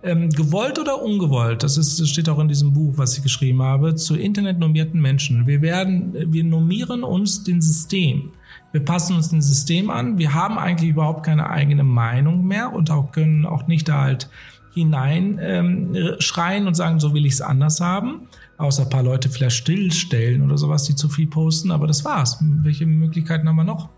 ähm, 0.03 0.31
gewollt 0.31 0.79
oder 0.79 1.03
ungewollt, 1.03 1.63
das, 1.63 1.77
ist, 1.77 2.01
das 2.01 2.09
steht 2.09 2.29
auch 2.29 2.39
in 2.39 2.49
diesem 2.49 2.73
Buch, 2.73 2.95
was 2.97 3.17
ich 3.17 3.23
geschrieben 3.23 3.63
habe, 3.63 3.95
zu 3.97 4.15
internetnormierten 4.15 5.01
Menschen. 5.01 5.47
Wir 5.47 5.61
werden, 5.61 6.33
wir 6.33 6.45
normieren 6.45 7.03
uns 7.03 7.43
den 7.43 7.61
System. 7.61 8.31
Wir 8.71 8.85
passen 8.85 9.17
uns 9.17 9.31
dem 9.31 9.41
System 9.41 9.91
an. 9.91 10.19
Wir 10.19 10.35
haben 10.35 10.59
eigentlich 10.59 10.91
überhaupt 10.91 11.25
keine 11.25 11.51
eigene 11.51 11.85
Meinung 11.85 12.47
mehr 12.47 12.73
und 12.73 12.91
auch 12.91 13.13
können 13.13 13.47
auch 13.47 13.67
nicht 13.67 13.89
da 13.89 14.03
halt 14.03 14.31
hinein 14.75 15.39
ähm, 15.43 15.97
und 16.67 16.75
sagen, 16.77 17.01
so 17.01 17.15
will 17.15 17.27
ich 17.27 17.35
es 17.35 17.41
anders 17.41 17.81
haben. 17.81 18.29
Außer 18.59 18.85
ein 18.85 18.91
paar 18.91 19.03
Leute 19.03 19.29
vielleicht 19.29 19.57
stillstellen 19.57 20.43
oder 20.43 20.59
sowas, 20.59 20.85
die 20.85 20.95
zu 20.95 21.09
viel 21.09 21.27
posten. 21.27 21.71
Aber 21.71 21.87
das 21.87 22.05
war's. 22.05 22.39
Welche 22.63 22.87
Möglichkeiten 22.87 23.49
haben 23.49 23.57
wir 23.57 23.65
noch? 23.65 23.89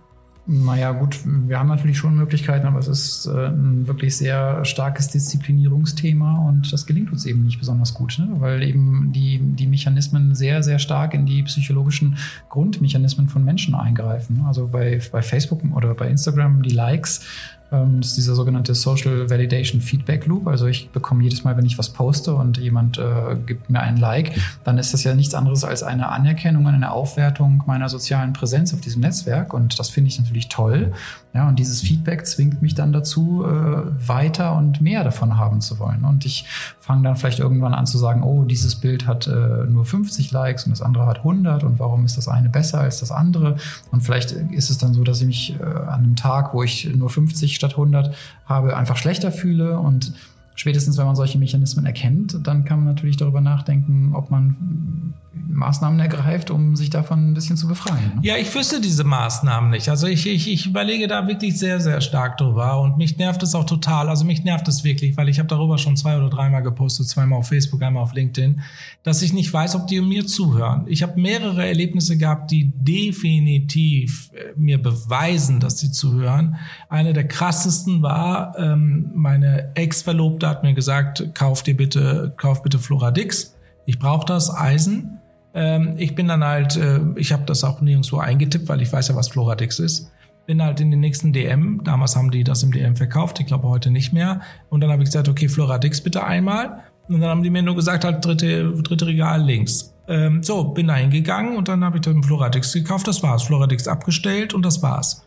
Naja, 0.53 0.91
gut, 0.91 1.21
wir 1.25 1.61
haben 1.61 1.69
natürlich 1.69 1.97
schon 1.97 2.17
Möglichkeiten, 2.17 2.67
aber 2.67 2.81
es 2.81 2.89
ist 2.89 3.27
äh, 3.27 3.47
ein 3.47 3.87
wirklich 3.87 4.17
sehr 4.17 4.65
starkes 4.65 5.07
Disziplinierungsthema 5.07 6.49
und 6.49 6.73
das 6.73 6.87
gelingt 6.87 7.13
uns 7.13 7.25
eben 7.25 7.45
nicht 7.45 7.61
besonders 7.61 7.95
gut, 7.95 8.19
ne? 8.19 8.29
weil 8.41 8.65
eben 8.65 9.13
die, 9.13 9.39
die 9.39 9.69
Mechanismen 9.69 10.35
sehr, 10.35 10.65
sehr 10.65 10.81
stark 10.81 11.15
in 11.15 11.25
die 11.25 11.45
psychologischen 11.45 12.17
Grundmechanismen 12.49 13.29
von 13.29 13.45
Menschen 13.45 13.77
eingreifen. 13.77 14.43
Also 14.45 14.67
bei, 14.67 15.01
bei 15.13 15.23
Facebook 15.23 15.63
oder 15.73 15.95
bei 15.95 16.09
Instagram 16.09 16.65
die 16.65 16.75
Likes 16.75 17.25
das 17.71 18.09
ist 18.09 18.17
dieser 18.17 18.35
sogenannte 18.35 18.75
Social 18.75 19.31
Validation 19.31 19.81
Feedback 19.81 20.27
Loop. 20.27 20.49
Also 20.49 20.67
ich 20.67 20.91
bekomme 20.91 21.23
jedes 21.23 21.45
Mal, 21.45 21.57
wenn 21.57 21.67
ich 21.67 21.79
was 21.79 21.91
poste 21.91 22.35
und 22.35 22.59
jemand 22.59 22.99
äh, 22.99 23.37
gibt 23.47 23.71
mir 23.71 23.81
ein 23.81 23.97
Like, 23.97 24.33
dann 24.65 24.79
ist 24.79 24.93
das 24.93 25.05
ja 25.05 25.15
nichts 25.15 25.35
anderes 25.35 25.65
als 25.65 25.83
eine 25.83 26.09
Anerkennung, 26.09 26.67
eine 26.67 26.91
Aufwertung 26.91 27.63
meiner 27.67 27.89
sozialen 27.89 28.33
Präsenz 28.33 28.75
auf 28.75 28.81
diesem 28.81 29.03
Netzwerk. 29.03 29.55
Und 29.55 29.79
das 29.79 29.89
finde 29.89 30.09
ich 30.09 30.19
natürlich 30.19 30.49
toll. 30.49 30.93
Ja, 31.33 31.49
und 31.49 31.61
dieses 31.61 31.81
Feedback 31.81 32.27
zwingt 32.27 32.61
mich 32.61 32.75
dann 32.75 32.93
dazu, 32.93 33.45
äh, 33.45 34.09
weiter 34.09 34.57
und 34.57 34.81
mehr 34.81 35.05
davon 35.05 35.37
haben 35.37 35.61
zu 35.61 35.79
wollen. 35.79 36.05
Und 36.05 36.25
ich 36.27 36.45
fange 36.81 37.05
dann 37.05 37.15
vielleicht 37.15 37.39
irgendwann 37.39 37.73
an 37.73 37.87
zu 37.87 37.99
sagen, 37.99 38.25
oh, 38.25 38.45
dieses 38.45 38.75
Bild 38.75 39.07
hat 39.07 39.29
äh, 39.29 39.65
nur 39.69 39.85
50 39.85 40.33
Likes 40.33 40.65
und 40.65 40.73
das 40.73 40.83
andere 40.83 41.07
hat 41.07 41.19
100 41.19 41.63
und 41.63 41.79
warum 41.79 42.05
ist 42.05 42.17
das 42.17 42.27
eine 42.27 42.49
besser 42.49 42.81
als 42.81 42.99
das 42.99 43.13
andere? 43.13 43.55
Und 43.93 44.01
vielleicht 44.01 44.33
ist 44.33 44.71
es 44.71 44.79
dann 44.79 44.93
so, 44.93 45.05
dass 45.05 45.21
ich 45.21 45.27
mich 45.27 45.61
äh, 45.61 45.63
an 45.63 46.01
einem 46.01 46.17
Tag, 46.17 46.53
wo 46.53 46.65
ich 46.65 46.93
nur 46.97 47.11
50 47.11 47.55
statt 47.61 47.73
100 47.73 48.15
habe, 48.47 48.77
einfach 48.77 48.97
schlechter 48.97 49.31
fühle. 49.31 49.79
Und 49.79 50.13
spätestens 50.55 50.99
wenn 50.99 51.07
man 51.07 51.17
solche 51.17 51.39
Mechanismen 51.39 51.87
erkennt, 51.87 52.39
dann 52.47 52.65
kann 52.65 52.81
man 52.81 52.89
natürlich 52.95 53.17
darüber 53.17 53.41
nachdenken, 53.41 54.15
ob 54.15 54.31
man 54.31 55.15
Maßnahmen 55.53 56.01
ergreift, 56.01 56.51
um 56.51 56.77
sich 56.77 56.91
davon 56.91 57.31
ein 57.31 57.35
bisschen 57.35 57.57
zu 57.57 57.69
befreien. 57.69 58.13
Ne? 58.17 58.21
Ja, 58.23 58.37
ich 58.37 58.55
wüsste 58.55 58.81
diese 58.81 59.05
Maßnahmen 59.05 59.71
nicht. 59.71 59.89
Also 59.89 60.07
ich, 60.07 60.27
ich, 60.27 60.51
ich 60.51 60.67
überlege 60.67 61.09
da 61.09 61.27
wirklich 61.27 61.59
sehr, 61.59 61.81
sehr 61.81 62.01
stark 62.01 62.39
drüber 62.39 62.81
und 62.81 62.99
mich 62.99 63.19
nervt 63.19 63.43
es 63.43 63.55
auch 63.55 63.65
total. 63.65 64.09
Also 64.09 64.25
mich 64.25 64.45
nervt 64.45 64.69
es 64.69 64.85
wirklich, 64.85 65.17
weil 65.17 65.29
ich 65.29 65.39
habe 65.39 65.49
darüber 65.49 65.79
schon 65.79 65.97
zwei 65.97 66.17
oder 66.17 66.31
dreimal 66.31 66.63
gepostet, 66.63 67.09
zweimal 67.09 67.39
auf 67.39 67.49
Facebook, 67.49 67.83
einmal 67.83 68.03
auf 68.03 68.15
LinkedIn, 68.15 68.61
dass 69.03 69.23
ich 69.23 69.33
nicht 69.33 69.53
weiß, 69.53 69.77
ob 69.77 69.87
die 69.87 70.01
mir 70.01 70.27
zuhören. 70.27 70.85
Ich 70.87 71.03
habe 71.03 71.21
mehrere 71.21 71.67
Erlebnisse 71.67 72.17
gehabt, 72.17 72.51
die 72.51 72.73
definitiv 72.75 74.31
äh, 74.33 74.59
mir 74.59 74.81
beweisen, 74.81 75.61
dass 75.61 75.79
sie 75.79 75.91
zuhören. 75.91 76.57
Eine 76.89 77.13
der 77.13 77.27
krassesten 77.29 78.03
war, 78.03 78.59
ähm, 78.59 79.11
meine 79.15 79.75
Ex-Verlobte 79.75 80.49
hat 80.49 80.63
mir 80.63 80.75
gesagt, 80.75 81.35
kauf 81.35 81.63
dir 81.63 81.77
bitte, 81.77 82.35
kauf 82.37 82.63
bitte 82.63 82.79
Floradix 82.79 83.55
Ich 83.87 83.99
brauche 83.99 84.27
das 84.27 84.55
Eisen. 84.55 85.20
Ähm, 85.55 85.95
ich 85.97 86.15
bin 86.15 86.29
dann 86.29 86.45
halt, 86.45 86.77
äh, 86.77 87.01
ich 87.17 87.33
habe 87.33 87.45
das 87.45 87.65
auch 87.65 87.81
nirgendwo 87.81 88.19
eingetippt, 88.19 88.69
weil 88.69 88.83
ich 88.83 88.93
weiß 88.93 89.09
ja, 89.09 89.17
was 89.17 89.29
Floradix 89.29 89.79
ist. 89.79 90.11
Bin 90.47 90.63
halt 90.63 90.81
in 90.81 90.91
den 90.91 91.01
nächsten 91.01 91.33
DM, 91.33 91.83
damals 91.85 92.17
haben 92.17 92.31
die 92.31 92.45
das 92.45 92.63
im 92.63 92.73
DM 92.73 92.97
verkauft, 92.97 93.41
ich 93.41 93.47
glaube 93.47 93.69
heute 93.69 93.91
nicht 93.91 94.13
mehr. 94.13 94.41
Und 94.69 94.81
dann 94.81 94.91
habe 94.91 95.03
ich 95.03 95.09
gesagt, 95.09 95.29
okay, 95.29 95.49
Floradix 95.49 96.01
bitte 96.01 96.25
einmal. 96.25 96.81
Und 97.09 97.21
dann 97.21 97.31
haben 97.31 97.43
die 97.43 97.51
mir 97.51 97.63
nur 97.63 97.77
gesagt, 97.77 98.05
halt 98.05 98.25
dritte, 98.25 98.73
dritte 98.83 99.07
Regal 99.07 99.43
links. 99.43 99.95
Ähm, 100.09 100.43
so, 100.43 100.65
bin 100.65 100.89
da 100.89 100.95
hingegangen 100.95 101.57
und 101.57 101.69
dann 101.69 101.85
habe 101.85 101.99
ich 101.99 102.03
dann 102.03 102.23
Floradix 102.23 102.73
gekauft, 102.73 103.07
das 103.09 103.23
war's. 103.23 103.43
Floradix 103.43 103.87
abgestellt 103.87 104.55
und 104.55 104.65
das 104.65 104.83
war's. 104.83 105.25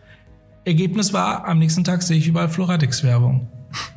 Ergebnis 0.65 1.11
war, 1.11 1.45
am 1.45 1.59
nächsten 1.59 1.83
Tag 1.83 2.01
sehe 2.03 2.17
ich 2.17 2.27
überall 2.27 2.49
Floradix-Werbung. 2.49 3.47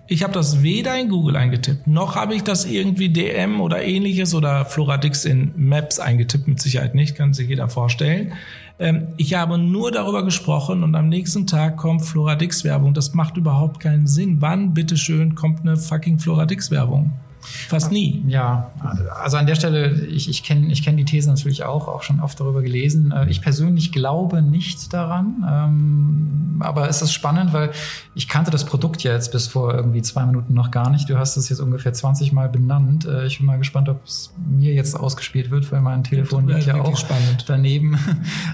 Ich 0.06 0.22
habe 0.22 0.32
das 0.32 0.62
weder 0.62 0.98
in 0.98 1.08
Google 1.08 1.36
eingetippt, 1.36 1.86
noch 1.86 2.14
habe 2.14 2.34
ich 2.34 2.42
das 2.42 2.64
irgendwie 2.64 3.08
DM 3.08 3.60
oder 3.60 3.82
ähnliches 3.82 4.34
oder 4.34 4.64
Floradix 4.64 5.24
in 5.24 5.52
Maps 5.56 5.98
eingetippt, 5.98 6.46
mit 6.46 6.60
Sicherheit 6.60 6.94
nicht, 6.94 7.16
kann 7.16 7.34
sich 7.34 7.48
jeder 7.48 7.68
vorstellen. 7.68 8.32
Ähm, 8.78 9.08
ich 9.16 9.34
habe 9.34 9.58
nur 9.58 9.90
darüber 9.90 10.24
gesprochen 10.24 10.82
und 10.82 10.94
am 10.94 11.08
nächsten 11.08 11.46
Tag 11.46 11.76
kommt 11.76 12.02
Floradix-Werbung. 12.02 12.94
Das 12.94 13.14
macht 13.14 13.36
überhaupt 13.36 13.80
keinen 13.80 14.06
Sinn. 14.06 14.36
Wann, 14.40 14.74
bitteschön, 14.74 15.34
kommt 15.34 15.60
eine 15.60 15.76
fucking 15.76 16.18
Floradix-Werbung? 16.18 17.12
Fast 17.68 17.92
nie. 17.92 18.24
Ja, 18.26 18.70
also 19.22 19.36
an 19.36 19.46
der 19.46 19.54
Stelle, 19.54 20.06
ich, 20.06 20.28
ich 20.28 20.42
kenne 20.42 20.72
ich 20.72 20.82
kenn 20.82 20.96
die 20.96 21.04
These 21.04 21.28
natürlich 21.28 21.64
auch, 21.64 21.88
auch 21.88 22.02
schon 22.02 22.20
oft 22.20 22.38
darüber 22.40 22.62
gelesen. 22.62 23.12
Äh, 23.12 23.28
ich 23.28 23.40
persönlich 23.40 23.92
glaube 23.92 24.42
nicht 24.42 24.92
daran, 24.92 25.44
ähm, 25.48 26.56
aber 26.60 26.88
es 26.88 27.02
ist 27.02 27.12
spannend, 27.12 27.52
weil 27.52 27.70
ich 28.14 28.28
kannte 28.28 28.50
das 28.50 28.64
Produkt 28.64 29.02
ja 29.02 29.12
jetzt 29.12 29.32
bis 29.32 29.46
vor 29.46 29.74
irgendwie 29.74 30.02
zwei 30.02 30.26
Minuten 30.26 30.54
noch 30.54 30.70
gar 30.70 30.90
nicht. 30.90 31.08
Du 31.08 31.18
hast 31.18 31.36
es 31.36 31.48
jetzt 31.48 31.60
ungefähr 31.60 31.92
20 31.92 32.32
Mal 32.32 32.48
benannt. 32.48 33.04
Äh, 33.04 33.26
ich 33.26 33.38
bin 33.38 33.46
mal 33.46 33.58
gespannt, 33.58 33.88
ob 33.88 34.04
es 34.04 34.32
mir 34.48 34.74
jetzt 34.74 34.98
ausgespielt 34.98 35.50
wird, 35.50 35.70
weil 35.70 35.80
mein 35.80 36.02
Telefon 36.04 36.48
liegt 36.48 36.66
ja 36.66 36.80
auch 36.80 36.96
spannend. 36.96 37.44
daneben. 37.46 37.98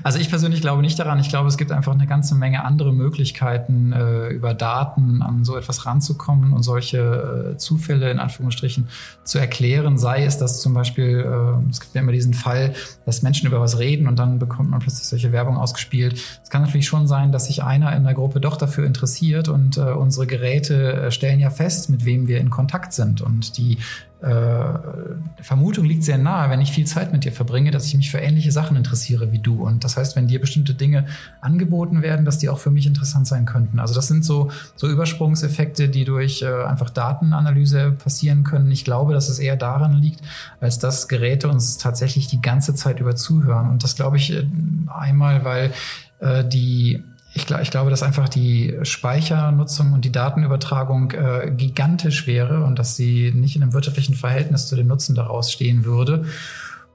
Also 0.03 0.19
ich 0.19 0.31
persönlich 0.31 0.61
glaube 0.61 0.83
nicht 0.83 0.99
daran. 0.99 1.19
Ich 1.21 1.29
glaube, 1.29 1.49
es 1.49 1.57
gibt 1.57 1.71
einfach 1.71 1.93
eine 1.93 2.07
ganze 2.07 2.35
Menge 2.35 2.65
andere 2.65 2.93
Möglichkeiten, 2.93 3.93
äh, 3.93 4.29
über 4.29 4.53
Daten 4.53 5.23
an 5.23 5.45
so 5.45 5.57
etwas 5.57 5.87
ranzukommen 5.87 6.53
und 6.53 6.63
solche 6.63 7.55
Zufälle 7.59 8.11
in 8.11 8.19
Anführungsstrichen 8.19 8.82
Menschen 8.83 8.89
zu 9.25 9.39
erklären, 9.39 9.99
sei 9.99 10.25
es, 10.25 10.39
dass 10.39 10.61
zum 10.61 10.75
Beispiel, 10.75 11.21
äh, 11.21 11.71
es 11.71 11.81
gibt 11.81 11.95
ja 11.95 12.01
immer 12.01 12.13
diesen 12.13 12.35
Fall, 12.35 12.75
dass 13.07 13.23
Menschen 13.23 13.47
über 13.47 13.61
was 13.61 13.79
reden 13.79 14.09
und 14.09 14.19
dann 14.19 14.39
bekommt 14.39 14.71
man 14.71 14.81
plötzlich 14.81 15.07
solche 15.07 15.33
Werbung 15.33 15.57
ausgespielt. 15.57 16.21
Es 16.43 16.51
kann 16.51 16.63
natürlich 16.63 16.87
schon 16.87 17.07
sein, 17.07 17.33
dass 17.33 17.47
sich 17.47 17.63
einer 17.63 17.95
in 17.95 18.05
der 18.05 18.15
Gruppe 18.15 18.41
doch 18.41 18.57
dafür 18.57 18.85
interessiert 18.85 19.49
und 19.49 19.77
äh, 19.77 19.93
unsere 19.93 20.27
Geräte 20.27 20.95
äh, 20.95 21.11
stellen 21.11 21.41
ja 21.41 21.51
fest, 21.51 21.89
mit 21.89 22.05
wem 22.05 22.27
wir 22.27 22.39
in 22.39 22.51
Kontakt 22.51 22.93
sind 22.93 23.21
und 23.21 23.57
die 23.59 23.79
äh, 24.23 25.43
Vermutung 25.43 25.85
liegt 25.85 26.05
sehr 26.05 26.17
nahe, 26.17 26.49
wenn 26.49 26.61
ich 26.61 26.71
viel 26.71 26.87
Zeit 26.87 27.13
mit 27.13 27.25
dir 27.25 27.33
verbringe, 27.33 27.73
dass 27.73 27.87
ich 27.87 27.97
mich 27.97 28.11
für 28.11 28.19
ähnliche 28.19 28.53
Sachen 28.53 28.77
interessiere 28.77 29.33
wie 29.33 29.41
du. 29.41 29.67
Und 29.67 29.83
das 29.83 29.97
heißt, 29.97 30.15
wenn 30.15 30.29
dir 30.29 30.41
bestimmte 30.41 30.75
Dinge 30.75 31.07
angeboten 31.41 32.03
werden, 32.03 32.25
dass 32.25 32.39
die 32.39 32.49
auch 32.49 32.61
für 32.61 32.71
mich 32.71 32.87
interessant 32.87 33.27
sein 33.27 33.47
könnten. 33.47 33.81
Also 33.81 33.95
das 33.95 34.07
sind 34.07 34.25
so, 34.25 34.51
so 34.77 34.89
Übersprungseffekte, 34.89 35.89
die 35.89 36.05
durch 36.05 36.43
äh, 36.43 36.65
einfach 36.65 36.91
Datenanalyse 36.91 37.93
passieren 37.93 38.45
können. 38.45 38.71
Ich 38.71 38.85
glaube, 38.85 39.13
dass 39.13 39.29
es 39.29 39.41
eher 39.41 39.57
daran 39.57 39.95
liegt, 39.95 40.21
als 40.61 40.79
dass 40.79 41.09
Geräte 41.09 41.49
uns 41.49 41.79
tatsächlich 41.79 42.29
die 42.29 42.41
ganze 42.41 42.77
Zeit 42.77 43.01
über 43.01 43.17
zuhören. 43.17 43.71
Und 43.71 43.83
das 43.83 43.97
glaube 43.97 44.19
ich 44.19 44.33
äh, 44.33 44.47
einmal, 44.89 45.45
weil 45.45 45.73
äh, 46.21 46.45
die 46.45 47.03
ich, 47.35 47.51
ich, 47.51 47.71
glaube, 47.71 47.91
dass 47.91 48.03
einfach 48.03 48.29
die 48.29 48.79
Speichernutzung 48.83 49.93
und 49.93 50.05
die 50.05 50.13
Datenübertragung 50.13 51.13
äh, 51.13 51.53
gigantisch 51.57 52.27
wäre 52.27 52.65
und 52.65 52.79
dass 52.79 52.97
sie 52.97 53.33
nicht 53.35 53.57
in 53.57 53.63
einem 53.63 53.73
wirtschaftlichen 53.73 54.15
Verhältnis 54.15 54.67
zu 54.67 54.77
dem 54.77 54.87
Nutzen 54.87 55.15
daraus 55.15 55.51
stehen 55.51 55.85
würde. 55.85 56.27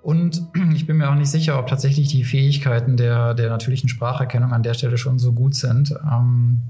Und 0.04 0.44
ich 0.76 0.86
bin 0.86 0.98
mir 0.98 1.10
auch 1.10 1.16
nicht 1.16 1.32
sicher, 1.32 1.58
ob 1.58 1.68
tatsächlich 1.68 2.10
die 2.10 2.24
Fähigkeiten 2.24 2.98
der, 2.98 3.34
der 3.34 3.50
natürlichen 3.50 3.90
Spracherkennung 3.90 4.54
an 4.54 4.64
der 4.64 4.76
Stelle 4.76 4.98
schon 4.98 5.18
so 5.18 5.34
gut 5.34 5.56
sind. 5.56 5.92
Ähm, 5.92 6.62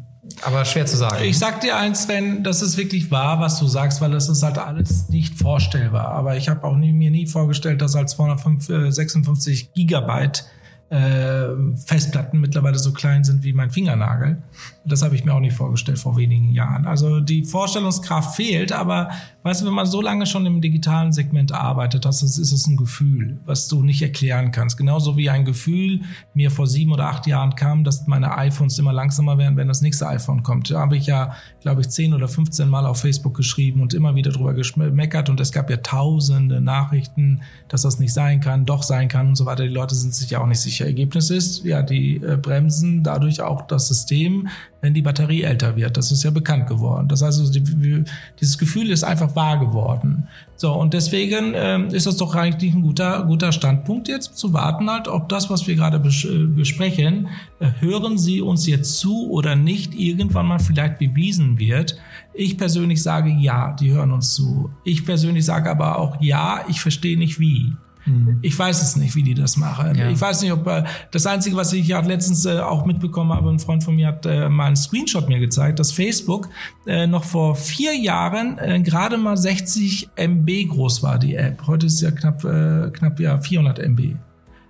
aber 0.43 0.65
schwer 0.65 0.86
zu 0.86 0.97
sagen. 0.97 1.23
Ich 1.23 1.38
sag 1.38 1.62
dir 1.62 1.77
eins, 1.77 2.03
Sven, 2.03 2.43
das 2.43 2.62
ist 2.62 2.77
wirklich 2.77 3.12
wahr, 3.12 3.39
was 3.39 3.60
du 3.60 3.67
sagst, 3.67 4.01
weil 4.01 4.12
das 4.12 4.30
ist 4.30 4.43
halt 4.43 4.58
alles 4.58 5.10
nicht 5.10 5.36
vorstellbar. 5.36 6.10
Aber 6.10 6.38
ich 6.38 6.49
habe 6.49 6.63
auch 6.65 6.75
nie, 6.75 6.93
mir 6.93 7.12
nie 7.12 7.27
vorgestellt, 7.27 7.82
dass 7.82 7.95
als 7.95 8.12
256 8.12 9.73
Gigabyte 9.73 10.45
äh, 10.89 11.50
Festplatten 11.86 12.39
mittlerweile 12.39 12.80
so 12.80 12.93
klein 12.93 13.23
sind 13.23 13.43
wie 13.43 13.54
mein 13.54 13.71
Fingernagel. 13.71 14.41
Das 14.88 15.02
habe 15.02 15.15
ich 15.15 15.26
mir 15.26 15.34
auch 15.34 15.39
nicht 15.39 15.56
vorgestellt 15.56 16.00
vor 16.00 16.17
wenigen 16.17 16.52
Jahren. 16.52 16.86
Also 16.86 17.19
die 17.19 17.43
Vorstellungskraft 17.43 18.36
fehlt, 18.36 18.71
aber 18.71 19.10
weißt 19.43 19.62
du, 19.62 19.65
wenn 19.65 19.73
man 19.73 19.86
so 19.86 20.02
lange 20.02 20.26
schon 20.26 20.45
im 20.45 20.62
digitalen 20.62 21.12
Segment 21.12 21.52
arbeitet, 21.52 22.06
das 22.06 22.23
ist, 22.23 22.38
ist 22.38 22.52
es 22.52 22.67
ein 22.67 22.78
Gefühl, 22.78 23.39
was 23.45 23.67
du 23.67 23.84
nicht 23.84 24.02
erklären 24.02 24.52
kannst. 24.52 24.78
Genauso 24.78 25.17
wie 25.17 25.30
ein 25.30 25.45
Gefühl 25.45 26.02
mir 26.34 26.52
vor 26.52 26.67
sieben 26.67 26.91
oder 26.91 27.08
acht 27.08 27.28
Jahren 27.28 27.56
kam, 27.56 27.84
dass 27.84 28.08
meine 28.08 28.38
iPhones 28.38 28.78
immer 28.80 28.93
langsamer 28.93 29.38
werden, 29.38 29.58
wenn 29.58 29.67
das 29.67 29.82
nächste 29.82 30.08
iPhone 30.08 30.43
kommt. 30.43 30.71
Da 30.71 30.80
habe 30.80 30.97
ich 30.97 31.06
ja, 31.06 31.34
glaube 31.62 31.82
ich, 31.82 31.89
zehn 31.89 32.13
oder 32.13 32.28
15 32.28 32.67
Mal 32.67 32.86
auf 32.86 33.00
Facebook 33.00 33.36
geschrieben 33.36 33.82
und 33.82 33.93
immer 33.93 34.15
wieder 34.15 34.32
drüber 34.32 34.54
gemeckert 34.54 35.30
und 35.30 35.39
es 35.39 35.52
gab 35.52 35.69
ja 35.69 35.78
tausende 35.78 36.62
Nachrichten, 36.62 37.41
dass 37.67 37.82
das 37.84 38.00
nicht 38.00 38.13
sein 38.13 38.41
kann, 38.41 38.65
doch 38.65 38.84
sein 38.84 39.08
kann 39.08 39.30
und 39.30 39.36
so 39.36 39.45
weiter. 39.45 39.63
Die 39.63 39.73
Leute 39.73 39.95
sind 39.95 40.13
sich 40.13 40.30
ja 40.30 40.41
auch 40.41 40.47
nicht 40.47 40.60
sicher. 40.60 40.86
Ergebnis 40.86 41.30
ist, 41.30 41.63
ja, 41.63 41.82
die 41.82 42.17
äh, 42.17 42.38
bremsen 42.38 43.04
dadurch 43.04 43.41
auch 43.41 43.62
das 43.67 43.88
System 43.88 44.47
wenn 44.81 44.93
die 44.93 45.01
Batterie 45.01 45.43
älter 45.43 45.75
wird. 45.75 45.97
Das 45.97 46.11
ist 46.11 46.23
ja 46.23 46.31
bekannt 46.31 46.67
geworden. 46.67 47.07
Das 47.07 47.21
heißt, 47.21 47.39
also, 47.39 47.51
die, 47.51 48.03
dieses 48.39 48.57
Gefühl 48.57 48.91
ist 48.91 49.03
einfach 49.03 49.35
wahr 49.35 49.59
geworden. 49.59 50.27
So, 50.55 50.73
und 50.73 50.93
deswegen 50.93 51.53
ähm, 51.55 51.87
ist 51.87 52.07
das 52.07 52.17
doch 52.17 52.35
eigentlich 52.35 52.73
ein 52.73 52.81
guter, 52.81 53.23
guter 53.25 53.51
Standpunkt 53.51 54.07
jetzt 54.07 54.37
zu 54.37 54.53
warten 54.53 54.89
halt, 54.89 55.07
ob 55.07 55.29
das, 55.29 55.49
was 55.49 55.67
wir 55.67 55.75
gerade 55.75 55.99
bes 55.99 56.25
äh, 56.25 56.45
besprechen, 56.45 57.27
äh, 57.59 57.69
hören 57.79 58.17
Sie 58.17 58.41
uns 58.41 58.67
jetzt 58.67 58.97
zu 58.97 59.29
oder 59.29 59.55
nicht, 59.55 59.93
irgendwann 59.93 60.47
mal 60.47 60.59
vielleicht 60.59 60.99
bewiesen 60.99 61.59
wird. 61.59 61.97
Ich 62.33 62.57
persönlich 62.57 63.01
sage 63.01 63.29
ja, 63.29 63.75
die 63.79 63.91
hören 63.91 64.11
uns 64.11 64.33
zu. 64.33 64.71
Ich 64.83 65.05
persönlich 65.05 65.45
sage 65.45 65.69
aber 65.69 65.99
auch 65.99 66.21
ja, 66.21 66.61
ich 66.67 66.81
verstehe 66.81 67.17
nicht 67.17 67.39
wie. 67.39 67.73
Mhm. 68.07 68.39
Ich 68.41 68.57
weiß 68.57 68.81
es 68.81 68.95
nicht, 68.95 69.15
wie 69.15 69.23
die 69.23 69.33
das 69.33 69.57
machen. 69.57 69.95
Ja. 69.95 70.09
Ich 70.09 70.19
weiß 70.19 70.41
nicht, 70.41 70.51
ob 70.51 70.65
äh, 70.67 70.83
das 71.11 71.25
Einzige, 71.25 71.55
was 71.55 71.73
ich 71.73 71.87
ja 71.87 71.99
letztens 71.99 72.45
äh, 72.45 72.59
auch 72.59 72.85
mitbekommen 72.85 73.33
habe, 73.33 73.49
ein 73.49 73.59
Freund 73.59 73.83
von 73.83 73.95
mir 73.95 74.07
hat 74.07 74.25
äh, 74.25 74.49
mal 74.49 74.65
einen 74.65 74.75
Screenshot 74.75 75.27
mir 75.27 75.39
gezeigt, 75.39 75.79
dass 75.79 75.91
Facebook 75.91 76.49
äh, 76.85 77.07
noch 77.07 77.23
vor 77.23 77.55
vier 77.55 77.95
Jahren 77.95 78.57
äh, 78.59 78.79
gerade 78.79 79.17
mal 79.17 79.37
60 79.37 80.09
MB 80.15 80.69
groß 80.69 81.03
war, 81.03 81.19
die 81.19 81.35
App. 81.35 81.67
Heute 81.67 81.87
ist 81.87 81.95
es 81.95 82.01
ja 82.01 82.11
knapp, 82.11 82.43
äh, 82.43 82.89
knapp 82.91 83.19
ja 83.19 83.39
400 83.39 83.79
MB. 83.79 84.15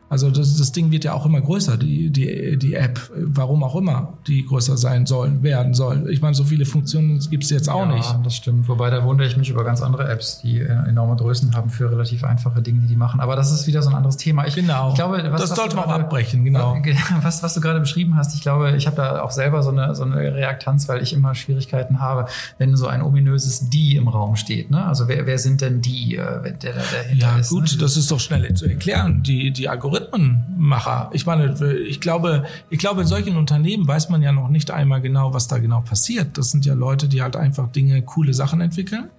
Also 0.10 0.30
das, 0.30 0.58
das 0.58 0.72
Ding 0.72 0.92
wird 0.92 1.04
ja 1.04 1.14
auch 1.14 1.26
immer 1.26 1.42
größer, 1.42 1.78
die, 1.78 2.10
die, 2.10 2.58
die 2.58 2.74
App, 2.76 3.00
warum 3.16 3.64
auch 3.64 3.76
immer 3.76 4.14
die 4.28 4.46
größer 4.46 4.78
sein 4.78 5.06
soll, 5.06 5.44
werden 5.44 5.74
soll. 5.74 6.10
Ich 6.10 6.22
meine, 6.22 6.34
so 6.34 6.44
viele 6.44 6.66
Funktionen 6.66 7.20
gibt 7.30 7.44
es 7.44 7.50
jetzt 7.50 7.70
auch 7.70 7.88
ja, 7.88 7.96
nicht. 7.96 8.16
Das 8.24 8.36
stimmt. 8.36 8.68
Wobei 8.68 8.90
da 8.90 9.04
wundere 9.04 9.28
ich 9.28 9.38
mich 9.38 9.50
über 9.50 9.64
ganz 9.64 9.82
andere 9.82 10.08
Apps, 10.10 10.42
die 10.42 10.60
enorme 10.60 11.16
Größen 11.16 11.56
haben 11.56 11.70
für 11.70 11.92
relativ 11.92 12.24
einfache 12.24 12.62
Dinge, 12.62 12.82
die 12.82 12.88
die 12.88 12.96
machen. 12.96 13.20
Aber 13.20 13.36
das 13.36 13.52
ist 13.52 13.68
wieder 13.68 13.82
so 13.82 13.90
ein 13.90 13.96
anderes 13.96 14.18
Thema. 14.18 14.48
Ich, 14.48 14.56
genau. 14.56 14.90
Ich 14.90 14.96
glaube, 14.96 15.24
was, 15.30 15.42
das 15.42 15.56
sollte 15.56 15.76
man 15.76 15.86
auch 15.86 15.92
abbrechen, 15.92 16.44
genau. 16.44 16.78
Was, 17.22 17.42
was 17.44 17.54
du 17.54 17.62
gerade 17.62 17.80
beschrieben 17.80 18.16
hast, 18.16 18.36
ich 18.36 18.42
glaube, 18.42 18.76
ich 18.76 18.86
habe 18.86 18.96
da 18.96 19.22
auch 19.22 19.32
selber 19.32 19.64
so 19.64 19.70
eine, 19.70 19.96
so 19.96 20.04
eine 20.04 20.16
Reaktanz, 20.16 20.88
weil 20.88 21.02
ich 21.02 21.14
immer 21.14 21.36
Schwierigkeiten 21.36 22.00
habe, 22.00 22.28
wenn 22.58 22.76
so 22.76 22.88
ein 22.88 23.02
ominöses 23.02 23.70
Die 23.70 23.96
im 23.96 24.08
Raum 24.08 24.36
steht. 24.36 24.72
Ne? 24.72 24.86
Also 24.86 25.08
wer, 25.08 25.26
wer 25.26 25.38
sind 25.38 25.62
denn 25.62 25.82
die, 25.82 26.16
äh, 26.16 26.54
der 26.58 26.74
da 26.74 26.82
dahinter 26.92 27.28
ja, 27.28 27.38
ist? 27.38 27.52
Ja 27.52 27.58
gut, 27.58 27.72
ne? 27.72 27.78
das 27.80 27.98
ist 27.98 28.12
doch 28.12 28.20
schnell 28.20 28.54
zu 28.54 28.66
erklären. 28.66 29.24
Die, 29.24 29.52
die 29.52 29.68
Algorithmen 29.68 29.97
Algorithmenmacher. 29.98 31.10
Ich 31.14 31.26
meine, 31.26 31.56
ich 31.88 32.00
glaube, 32.00 32.46
ich 32.70 32.80
glaube, 32.80 33.02
in 33.02 33.08
solchen 33.08 33.38
Unternehmen 33.38 33.88
weiß 33.88 34.10
man 34.10 34.22
ja 34.22 34.32
noch 34.32 34.50
nicht 34.50 34.72
einmal 34.72 35.02
genau, 35.02 35.34
was 35.34 35.48
da 35.48 35.58
genau 35.58 35.82
passiert. 35.82 36.38
Das 36.38 36.52
sind 36.52 36.66
ja 36.66 36.74
Leute, 36.74 37.08
die 37.08 37.22
halt 37.22 37.36
einfach 37.36 37.72
Dinge, 37.72 38.02
coole 38.02 38.34
Sachen 38.34 38.62
entwickeln. 38.62 39.10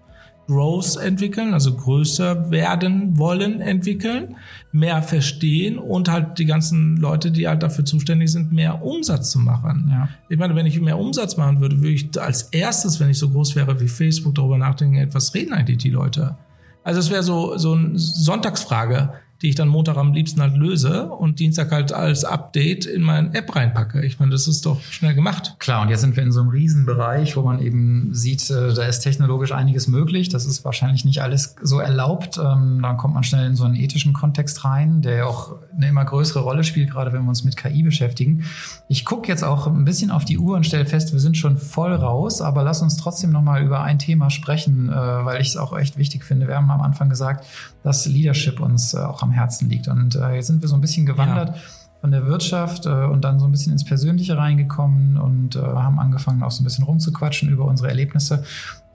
Growth 0.47 0.97
entwickeln, 0.97 1.53
also 1.53 1.77
größer 1.77 2.51
werden 2.51 3.19
wollen 3.19 3.61
entwickeln, 3.61 4.37
mehr 4.73 5.03
verstehen 5.03 5.79
und 5.79 6.11
halt 6.11 6.39
die 6.39 6.47
ganzen 6.47 6.97
Leute, 6.97 7.31
die 7.31 7.47
halt 7.47 7.63
dafür 7.63 7.85
zuständig 7.85 8.33
sind, 8.33 8.51
mehr 8.51 8.83
Umsatz 8.83 9.31
zu 9.31 9.41
machen. 9.41 9.89
Ja. 9.91 10.09
Ich 10.31 10.39
meine, 10.39 10.57
wenn 10.57 10.65
ich 10.65 10.81
mehr 10.81 10.99
Umsatz 10.99 11.37
machen 11.37 11.61
würde, 11.61 11.83
würde 11.83 11.91
ich 11.91 12.19
als 12.19 12.45
erstes, 12.45 12.99
wenn 12.99 13.11
ich 13.11 13.19
so 13.19 13.29
groß 13.29 13.57
wäre 13.57 13.79
wie 13.79 13.89
Facebook, 13.89 14.37
darüber 14.37 14.57
nachdenken, 14.57 14.97
etwas 14.97 15.35
reden 15.35 15.53
eigentlich 15.53 15.79
die 15.79 15.91
Leute. 15.91 16.35
Also 16.83 17.01
es 17.01 17.11
wäre 17.11 17.23
so, 17.23 17.59
so 17.59 17.75
eine 17.75 17.99
Sonntagsfrage 17.99 19.13
die 19.43 19.51
ich 19.51 19.55
dann 19.55 19.69
Montag 19.69 19.97
am 19.97 20.13
liebsten 20.13 20.41
halt 20.41 20.57
löse 20.57 21.09
und 21.09 21.39
Dienstag 21.39 21.71
halt 21.71 21.93
als 21.93 22.25
Update 22.25 22.87
in 22.87 23.03
meine 23.03 23.35
App 23.35 23.55
reinpacke. 23.55 24.05
Ich 24.05 24.19
meine, 24.19 24.33
das 24.33 24.49
ist 24.49 24.67
doch 24.67 24.81
schnell 24.83 25.15
gemacht. 25.15 25.55
Klar, 25.61 25.83
und 25.83 25.91
jetzt 25.91 26.01
sind 26.01 26.17
wir 26.17 26.25
in 26.25 26.33
so 26.33 26.41
einem 26.41 26.51
Riesenbereich, 26.51 27.37
wo 27.37 27.43
man 27.43 27.61
eben 27.61 28.13
sieht, 28.15 28.51
äh, 28.51 28.75
da 28.75 28.85
ist 28.85 29.01
technologisch 29.01 29.53
einiges 29.53 29.87
möglich. 29.87 30.29
Das 30.29 30.45
ist 30.45 30.65
wahrscheinlich 30.65 31.05
nicht 31.05 31.23
alles 31.23 31.55
so 31.63 31.79
erlaubt. 31.79 32.39
Ähm, 32.39 32.81
dann 32.83 32.97
kommt 32.97 33.15
man 33.15 33.23
schnell 33.23 33.47
in 33.47 33.55
so 33.55 33.65
einen 33.65 33.77
ethischen 33.77 34.13
Kontext 34.13 34.65
rein, 34.65 35.03
der 35.03 35.17
ja 35.17 35.27
auch 35.27 35.57
eine 35.77 35.89
immer 35.89 36.05
größere 36.05 36.41
Rolle 36.41 36.65
spielt, 36.65 36.91
gerade 36.91 37.13
wenn 37.13 37.23
wir 37.23 37.29
uns 37.29 37.45
mit 37.45 37.57
KI 37.57 37.85
beschäftigen. 37.85 38.45
Ich 38.89 39.05
gucke 39.05 39.29
jetzt 39.29 39.45
auch 39.45 39.69
ein 39.69 39.85
bisschen 39.85 40.11
auf 40.11 40.25
die 40.25 40.39
Uhr 40.39 40.57
und 40.57 40.67
stelle 40.67 40.87
fest, 40.87 41.13
wir 41.13 41.21
sind 41.21 41.37
schon 41.37 41.59
voll 41.59 41.95
raus, 41.95 42.41
aber 42.41 42.65
lass 42.65 42.83
uns 42.83 42.97
trotzdem 42.97 43.31
nochmal 43.31 43.63
über 43.63 43.83
ein 43.83 44.01
Thema 44.01 44.31
sprechen, 44.31 44.89
äh, 44.89 44.93
weil 44.93 45.41
ich 45.41 45.49
es 45.49 45.57
auch 45.57 45.77
echt 45.79 45.97
wichtig 45.97 46.25
finde. 46.25 46.49
Wir 46.49 46.57
haben 46.57 46.71
am 46.71 46.81
Anfang 46.81 47.09
gesagt, 47.09 47.47
dass 47.85 48.07
Leadership 48.07 48.61
uns 48.61 48.95
äh, 48.95 48.99
auch 48.99 49.23
am 49.23 49.28
Herzen 49.31 49.69
liegt. 49.69 49.89
Und 49.89 50.15
äh, 50.17 50.35
jetzt 50.35 50.49
sind 50.49 50.63
wir 50.63 50.69
so 50.69 50.75
ein 50.75 50.81
bisschen 50.81 51.07
gewandert. 51.07 51.57
Ja 51.57 51.63
von 52.01 52.13
der 52.13 52.27
Wirtschaft 52.27 52.87
äh, 52.87 53.07
und 53.07 53.25
dann 53.25 53.41
so 53.41 53.47
ein 53.47 53.51
bisschen 53.51 53.73
ins 53.73 53.85
Persönliche 53.85 54.37
reingekommen 54.37 55.17
und 55.17 55.57
äh, 55.57 55.59
haben 55.59 55.99
angefangen 55.99 56.43
auch 56.43 56.51
so 56.51 56.63
ein 56.63 56.65
bisschen 56.65 56.85
rumzuquatschen 56.85 57.49
über 57.49 57.65
unsere 57.65 57.89
Erlebnisse. 57.89 58.45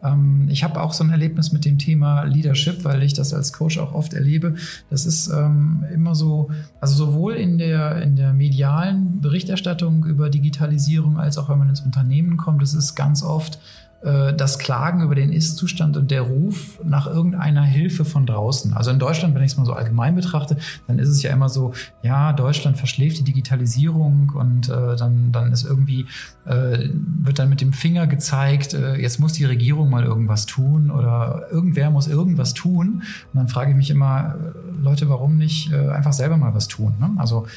Ähm, 0.03 0.47
ich 0.49 0.63
habe 0.63 0.81
auch 0.81 0.93
so 0.93 1.03
ein 1.03 1.09
Erlebnis 1.09 1.51
mit 1.51 1.65
dem 1.65 1.77
Thema 1.77 2.23
Leadership, 2.23 2.83
weil 2.85 3.03
ich 3.03 3.13
das 3.13 3.33
als 3.33 3.51
Coach 3.53 3.77
auch 3.77 3.93
oft 3.93 4.13
erlebe. 4.13 4.55
Das 4.89 5.05
ist 5.05 5.27
ähm, 5.27 5.85
immer 5.93 6.15
so, 6.15 6.49
also 6.79 6.95
sowohl 6.95 7.33
in 7.33 7.57
der, 7.57 8.01
in 8.01 8.15
der 8.15 8.33
medialen 8.33 9.21
Berichterstattung 9.21 10.05
über 10.05 10.29
Digitalisierung 10.29 11.17
als 11.19 11.37
auch 11.37 11.49
wenn 11.49 11.57
man 11.57 11.69
ins 11.69 11.81
Unternehmen 11.81 12.37
kommt, 12.37 12.61
das 12.61 12.73
ist 12.73 12.95
ganz 12.95 13.23
oft 13.23 13.59
das 14.03 14.59
Klagen 14.59 15.01
über 15.01 15.15
den 15.15 15.31
Ist-Zustand 15.31 15.95
und 15.95 16.11
der 16.11 16.23
Ruf 16.23 16.79
nach 16.83 17.07
irgendeiner 17.07 17.63
Hilfe 17.63 18.03
von 18.03 18.25
draußen. 18.25 18.73
Also 18.73 18.91
in 18.91 18.99
Deutschland, 18.99 19.33
wenn 19.33 19.43
ich 19.43 19.53
es 19.53 19.57
mal 19.57 19.65
so 19.65 19.73
allgemein 19.73 20.15
betrachte, 20.15 20.57
dann 20.87 20.99
ist 20.99 21.07
es 21.07 21.23
ja 21.23 21.31
immer 21.31 21.47
so, 21.47 21.73
ja, 22.01 22.33
Deutschland 22.33 22.77
verschläft 22.77 23.19
die 23.19 23.23
Digitalisierung 23.23 24.33
und 24.35 24.69
äh, 24.69 24.95
dann, 24.97 25.31
dann 25.31 25.51
ist 25.53 25.63
irgendwie, 25.63 26.05
äh, 26.45 26.89
wird 26.93 27.39
dann 27.39 27.49
mit 27.49 27.61
dem 27.61 27.71
Finger 27.71 28.07
gezeigt, 28.07 28.73
äh, 28.73 28.95
jetzt 28.95 29.19
muss 29.19 29.33
die 29.33 29.45
Regierung 29.45 29.89
mal 29.89 30.03
irgendwas 30.03 30.45
tun 30.45 30.91
oder 30.91 31.47
irgendwer 31.51 31.89
muss 31.89 32.07
irgendwas 32.07 32.53
tun. 32.53 33.03
Und 33.33 33.37
dann 33.37 33.47
frage 33.47 33.71
ich 33.71 33.77
mich 33.77 33.89
immer, 33.89 34.35
äh, 34.35 34.81
Leute, 34.83 35.09
warum 35.09 35.37
nicht 35.37 35.71
äh, 35.71 35.89
einfach 35.89 36.13
selber 36.13 36.37
mal 36.37 36.53
was 36.53 36.67
tun? 36.67 36.95
Ne? 36.99 37.11
Also 37.17 37.47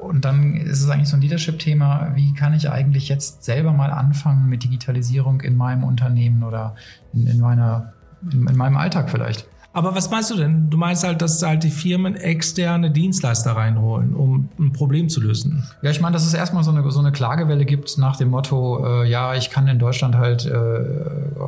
und 0.00 0.24
dann 0.24 0.54
ist 0.56 0.82
es 0.82 0.90
eigentlich 0.90 1.08
so 1.08 1.16
ein 1.16 1.22
Leadership-Thema, 1.22 2.12
wie 2.14 2.34
kann 2.34 2.54
ich 2.54 2.70
eigentlich 2.70 3.08
jetzt 3.08 3.44
selber 3.44 3.72
mal 3.72 3.90
anfangen 3.90 4.48
mit 4.48 4.64
Digitalisierung 4.64 5.40
in 5.40 5.56
meinem 5.56 5.84
Unternehmen 5.84 6.42
oder 6.42 6.74
in, 7.12 7.26
in 7.26 7.40
meiner, 7.40 7.92
in, 8.30 8.46
in 8.46 8.56
meinem 8.56 8.76
Alltag 8.76 9.10
vielleicht? 9.10 9.46
Aber 9.72 9.94
was 9.94 10.10
meinst 10.10 10.32
du 10.32 10.36
denn? 10.36 10.68
Du 10.68 10.76
meinst 10.76 11.04
halt, 11.04 11.22
dass 11.22 11.40
halt 11.42 11.62
die 11.62 11.70
Firmen 11.70 12.16
externe 12.16 12.90
Dienstleister 12.90 13.52
reinholen, 13.52 14.16
um 14.16 14.48
ein 14.58 14.72
Problem 14.72 15.08
zu 15.08 15.20
lösen? 15.20 15.62
Ja, 15.80 15.90
ich 15.92 16.00
meine, 16.00 16.14
dass 16.14 16.26
es 16.26 16.34
erstmal 16.34 16.64
so 16.64 16.72
eine, 16.72 16.88
so 16.90 16.98
eine 16.98 17.12
Klagewelle 17.12 17.64
gibt 17.64 17.96
nach 17.96 18.16
dem 18.16 18.30
Motto, 18.30 18.84
äh, 18.84 19.08
ja, 19.08 19.34
ich 19.36 19.48
kann 19.48 19.68
in 19.68 19.78
Deutschland 19.78 20.16
halt, 20.16 20.44
äh, 20.44 20.50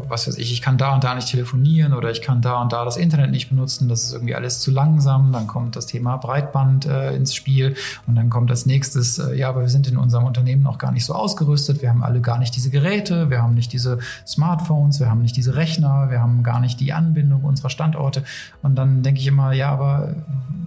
was 0.09 0.29
weiß 0.29 0.39
ich, 0.39 0.53
ich 0.53 0.63
kann 0.63 0.79
da 0.79 0.95
und 0.95 1.03
da 1.03 1.17
nicht 1.17 1.29
telefonieren 1.29 1.95
oder 1.95 2.13
ich 2.13 2.23
kann 2.23 2.41
da 2.43 2.63
und 2.63 2.73
da 2.73 2.85
das 2.85 2.97
Internet 2.97 3.33
nicht 3.33 3.49
benutzen, 3.49 3.89
das 3.89 4.05
ist 4.05 4.13
irgendwie 4.13 4.37
alles 4.37 4.61
zu 4.61 4.71
langsam. 4.71 5.33
Dann 5.33 5.49
kommt 5.49 5.75
das 5.75 5.87
Thema 5.87 6.17
Breitband 6.17 6.87
äh, 6.87 7.17
ins 7.17 7.35
Spiel 7.35 7.75
und 8.07 8.15
dann 8.15 8.31
kommt 8.31 8.51
als 8.51 8.67
nächstes, 8.67 9.19
äh, 9.19 9.35
ja, 9.35 9.49
aber 9.49 9.63
wir 9.63 9.69
sind 9.69 9.89
in 9.89 9.97
unserem 9.97 10.27
Unternehmen 10.27 10.63
noch 10.63 10.79
gar 10.79 10.93
nicht 10.93 11.05
so 11.05 11.15
ausgerüstet, 11.15 11.83
wir 11.83 11.89
haben 11.89 12.05
alle 12.05 12.21
gar 12.21 12.39
nicht 12.39 12.55
diese 12.55 12.71
Geräte, 12.71 13.31
wir 13.31 13.43
haben 13.43 13.55
nicht 13.55 13.73
diese 13.73 13.99
Smartphones, 14.25 15.01
wir 15.01 15.11
haben 15.11 15.23
nicht 15.23 15.37
diese 15.37 15.57
Rechner, 15.57 16.09
wir 16.09 16.21
haben 16.21 16.45
gar 16.45 16.61
nicht 16.61 16.79
die 16.79 16.93
Anbindung 16.93 17.43
unserer 17.43 17.71
Standorte 17.71 18.12
Standorte. 18.13 18.25
Und 18.63 18.77
dann 18.77 19.03
denke 19.03 19.21
ich 19.21 19.27
immer, 19.27 19.53
ja, 19.53 19.71
aber 19.71 20.15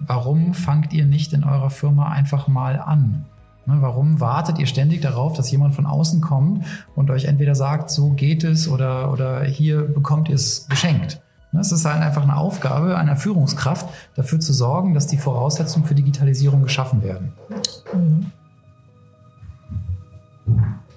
warum 0.06 0.54
fangt 0.54 0.92
ihr 0.92 1.06
nicht 1.06 1.32
in 1.32 1.44
eurer 1.44 1.70
Firma 1.70 2.08
einfach 2.08 2.48
mal 2.48 2.78
an? 2.78 3.24
Ne, 3.66 3.78
warum 3.80 4.20
wartet 4.20 4.58
ihr 4.58 4.66
ständig 4.66 5.02
darauf, 5.02 5.32
dass 5.32 5.50
jemand 5.50 5.74
von 5.74 5.86
außen 5.86 6.20
kommt 6.20 6.64
und 6.94 7.10
euch 7.10 7.24
entweder 7.24 7.54
sagt, 7.54 7.90
so 7.90 8.10
geht 8.10 8.44
es 8.44 8.68
oder, 8.68 9.12
oder 9.12 9.42
hier 9.42 9.82
bekommt 9.82 10.28
ihr 10.28 10.36
es 10.36 10.68
geschenkt? 10.68 11.20
Ne, 11.50 11.60
es 11.60 11.72
ist 11.72 11.84
halt 11.84 12.00
einfach 12.00 12.22
eine 12.22 12.36
Aufgabe 12.36 12.96
einer 12.96 13.16
Führungskraft, 13.16 13.88
dafür 14.14 14.38
zu 14.38 14.52
sorgen, 14.52 14.94
dass 14.94 15.08
die 15.08 15.18
Voraussetzungen 15.18 15.84
für 15.84 15.96
Digitalisierung 15.96 16.62
geschaffen 16.62 17.02
werden. 17.02 17.32
Mhm 17.92 18.30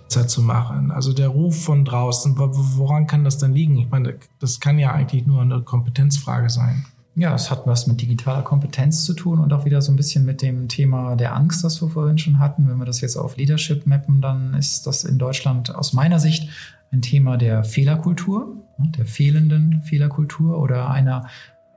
zu 0.09 0.41
machen. 0.41 0.91
Also 0.91 1.13
der 1.13 1.29
Ruf 1.29 1.63
von 1.63 1.85
draußen, 1.85 2.35
woran 2.37 3.07
kann 3.07 3.23
das 3.23 3.37
denn 3.37 3.53
liegen? 3.53 3.77
Ich 3.77 3.89
meine, 3.89 4.15
das 4.39 4.59
kann 4.59 4.79
ja 4.79 4.91
eigentlich 4.91 5.25
nur 5.25 5.41
eine 5.41 5.61
Kompetenzfrage 5.61 6.49
sein. 6.49 6.85
Ja, 7.15 7.35
es 7.35 7.51
hat 7.51 7.67
was 7.67 7.85
mit 7.85 7.99
digitaler 8.01 8.43
Kompetenz 8.43 9.03
zu 9.03 9.13
tun 9.13 9.39
und 9.39 9.51
auch 9.51 9.65
wieder 9.65 9.81
so 9.81 9.91
ein 9.91 9.97
bisschen 9.97 10.25
mit 10.25 10.41
dem 10.41 10.67
Thema 10.67 11.15
der 11.15 11.35
Angst, 11.35 11.63
das 11.63 11.81
wir 11.81 11.89
vorhin 11.89 12.17
schon 12.17 12.39
hatten. 12.39 12.69
Wenn 12.69 12.77
wir 12.77 12.85
das 12.85 13.01
jetzt 13.01 13.17
auf 13.17 13.35
Leadership 13.35 13.85
mappen, 13.85 14.21
dann 14.21 14.53
ist 14.53 14.87
das 14.87 15.03
in 15.03 15.17
Deutschland 15.17 15.75
aus 15.75 15.93
meiner 15.93 16.19
Sicht 16.19 16.49
ein 16.91 17.01
Thema 17.01 17.37
der 17.37 17.63
Fehlerkultur, 17.63 18.55
ne, 18.77 18.91
der 18.97 19.05
fehlenden 19.05 19.81
Fehlerkultur 19.83 20.59
oder 20.59 20.89
einer 20.89 21.27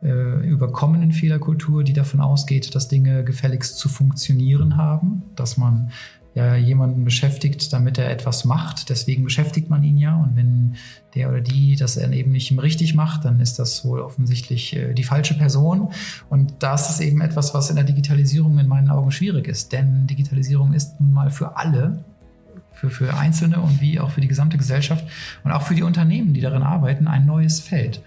äh, 0.03 0.47
überkommenen 0.49 1.13
Fehlerkultur, 1.13 1.83
die 1.85 1.93
davon 1.93 2.21
ausgeht, 2.21 2.75
dass 2.75 2.89
Dinge 2.89 3.25
gefälligst 3.25 3.79
zu 3.79 3.89
funktionieren 3.89 4.77
haben, 4.77 5.23
dass 5.37 5.57
man 5.57 5.91
ja 6.35 6.57
jemanden 6.57 7.05
beschäftigt, 7.05 7.73
damit 7.73 7.99
er 7.99 8.11
etwas 8.11 8.45
macht. 8.45 8.89
Deswegen 8.89 9.25
beschäftigt 9.25 9.69
man 9.69 9.85
ihn 9.85 9.99
ja. 9.99 10.17
Und 10.17 10.37
wenn 10.37 10.77
der 11.15 11.29
oder 11.29 11.41
die 11.41 11.77
das 11.77 11.97
eben 11.97 12.33
nicht 12.33 12.57
richtig 12.61 12.95
macht, 12.95 13.25
dann 13.25 13.41
ist 13.41 13.59
das 13.59 13.85
wohl 13.85 14.01
offensichtlich 14.01 14.75
äh, 14.75 14.95
die 14.95 15.05
falsche 15.05 15.35
Person. 15.35 15.93
Und 16.31 16.55
das 16.61 16.91
ist 16.91 17.01
eben 17.01 17.21
etwas, 17.21 17.55
was 17.55 17.71
in 17.71 17.77
der 17.77 17.85
Digitalisierung 17.85 18.59
in 18.59 18.69
meinen 18.69 18.91
Augen 18.91 19.13
schwierig 19.13 19.47
ist. 19.47 19.73
Denn 19.73 20.07
Digitalisierung 20.07 20.73
ist 20.73 21.01
nun 21.01 21.13
mal 21.13 21.31
für 21.31 21.57
alle 21.57 22.05
für, 22.73 22.91
für 22.91 23.15
Einzelne 23.17 23.61
und 23.61 23.81
wie 23.81 24.01
auch 24.01 24.11
für 24.11 24.21
die 24.21 24.29
gesamte 24.29 24.59
Gesellschaft 24.59 25.07
und 25.45 25.53
auch 25.53 25.63
für 25.63 25.75
die 25.75 25.85
Unternehmen, 25.85 26.35
die 26.35 26.41
darin 26.41 26.63
arbeiten, 26.63 27.07
ein 27.07 27.27
neues 27.27 27.61
Feld. 27.61 28.03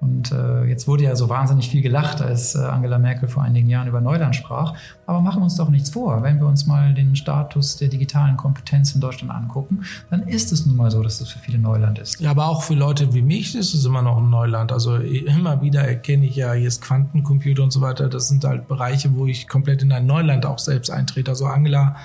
Und 0.00 0.32
äh, 0.32 0.64
jetzt 0.64 0.88
wurde 0.88 1.04
ja 1.04 1.14
so 1.14 1.28
wahnsinnig 1.28 1.68
viel 1.68 1.82
gelacht, 1.82 2.22
als 2.22 2.54
äh, 2.54 2.60
Angela 2.60 2.98
Merkel 2.98 3.28
vor 3.28 3.42
einigen 3.42 3.68
Jahren 3.68 3.86
über 3.86 4.00
Neuland 4.00 4.34
sprach. 4.34 4.74
Aber 5.06 5.20
machen 5.20 5.40
wir 5.40 5.44
uns 5.44 5.56
doch 5.56 5.68
nichts 5.68 5.90
vor. 5.90 6.22
Wenn 6.22 6.38
wir 6.38 6.46
uns 6.46 6.66
mal 6.66 6.94
den 6.94 7.16
Status 7.16 7.76
der 7.76 7.88
digitalen 7.88 8.38
Kompetenz 8.38 8.94
in 8.94 9.02
Deutschland 9.02 9.30
angucken, 9.30 9.82
dann 10.08 10.22
ist 10.22 10.52
es 10.52 10.64
nun 10.64 10.76
mal 10.76 10.90
so, 10.90 11.02
dass 11.02 11.18
das 11.18 11.28
für 11.28 11.38
viele 11.38 11.58
Neuland 11.58 11.98
ist. 11.98 12.18
Ja, 12.18 12.30
aber 12.30 12.46
auch 12.46 12.62
für 12.62 12.74
Leute 12.74 13.12
wie 13.12 13.20
mich 13.20 13.54
ist 13.54 13.74
es 13.74 13.84
immer 13.84 14.00
noch 14.00 14.16
ein 14.16 14.30
Neuland. 14.30 14.72
Also 14.72 14.96
immer 14.96 15.60
wieder 15.60 15.82
erkenne 15.82 16.24
ich 16.24 16.36
ja, 16.36 16.54
hier 16.54 16.68
ist 16.68 16.80
Quantencomputer 16.80 17.62
und 17.62 17.70
so 17.70 17.82
weiter. 17.82 18.08
Das 18.08 18.28
sind 18.28 18.42
halt 18.44 18.68
Bereiche, 18.68 19.14
wo 19.14 19.26
ich 19.26 19.48
komplett 19.48 19.82
in 19.82 19.92
ein 19.92 20.06
Neuland 20.06 20.46
auch 20.46 20.58
selbst 20.58 20.90
eintrete. 20.90 21.30
Also 21.30 21.44
Angela 21.44 21.96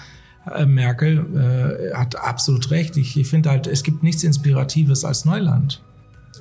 äh, 0.54 0.66
Merkel 0.66 1.92
äh, 1.92 1.96
hat 1.96 2.18
absolut 2.18 2.72
recht. 2.72 2.98
Ich, 2.98 3.18
ich 3.18 3.28
finde 3.30 3.52
halt, 3.52 3.68
es 3.68 3.84
gibt 3.84 4.04
nichts 4.04 4.26
Inspiratives 4.26 5.06
als 5.06 5.24
Neuland. 5.24 5.82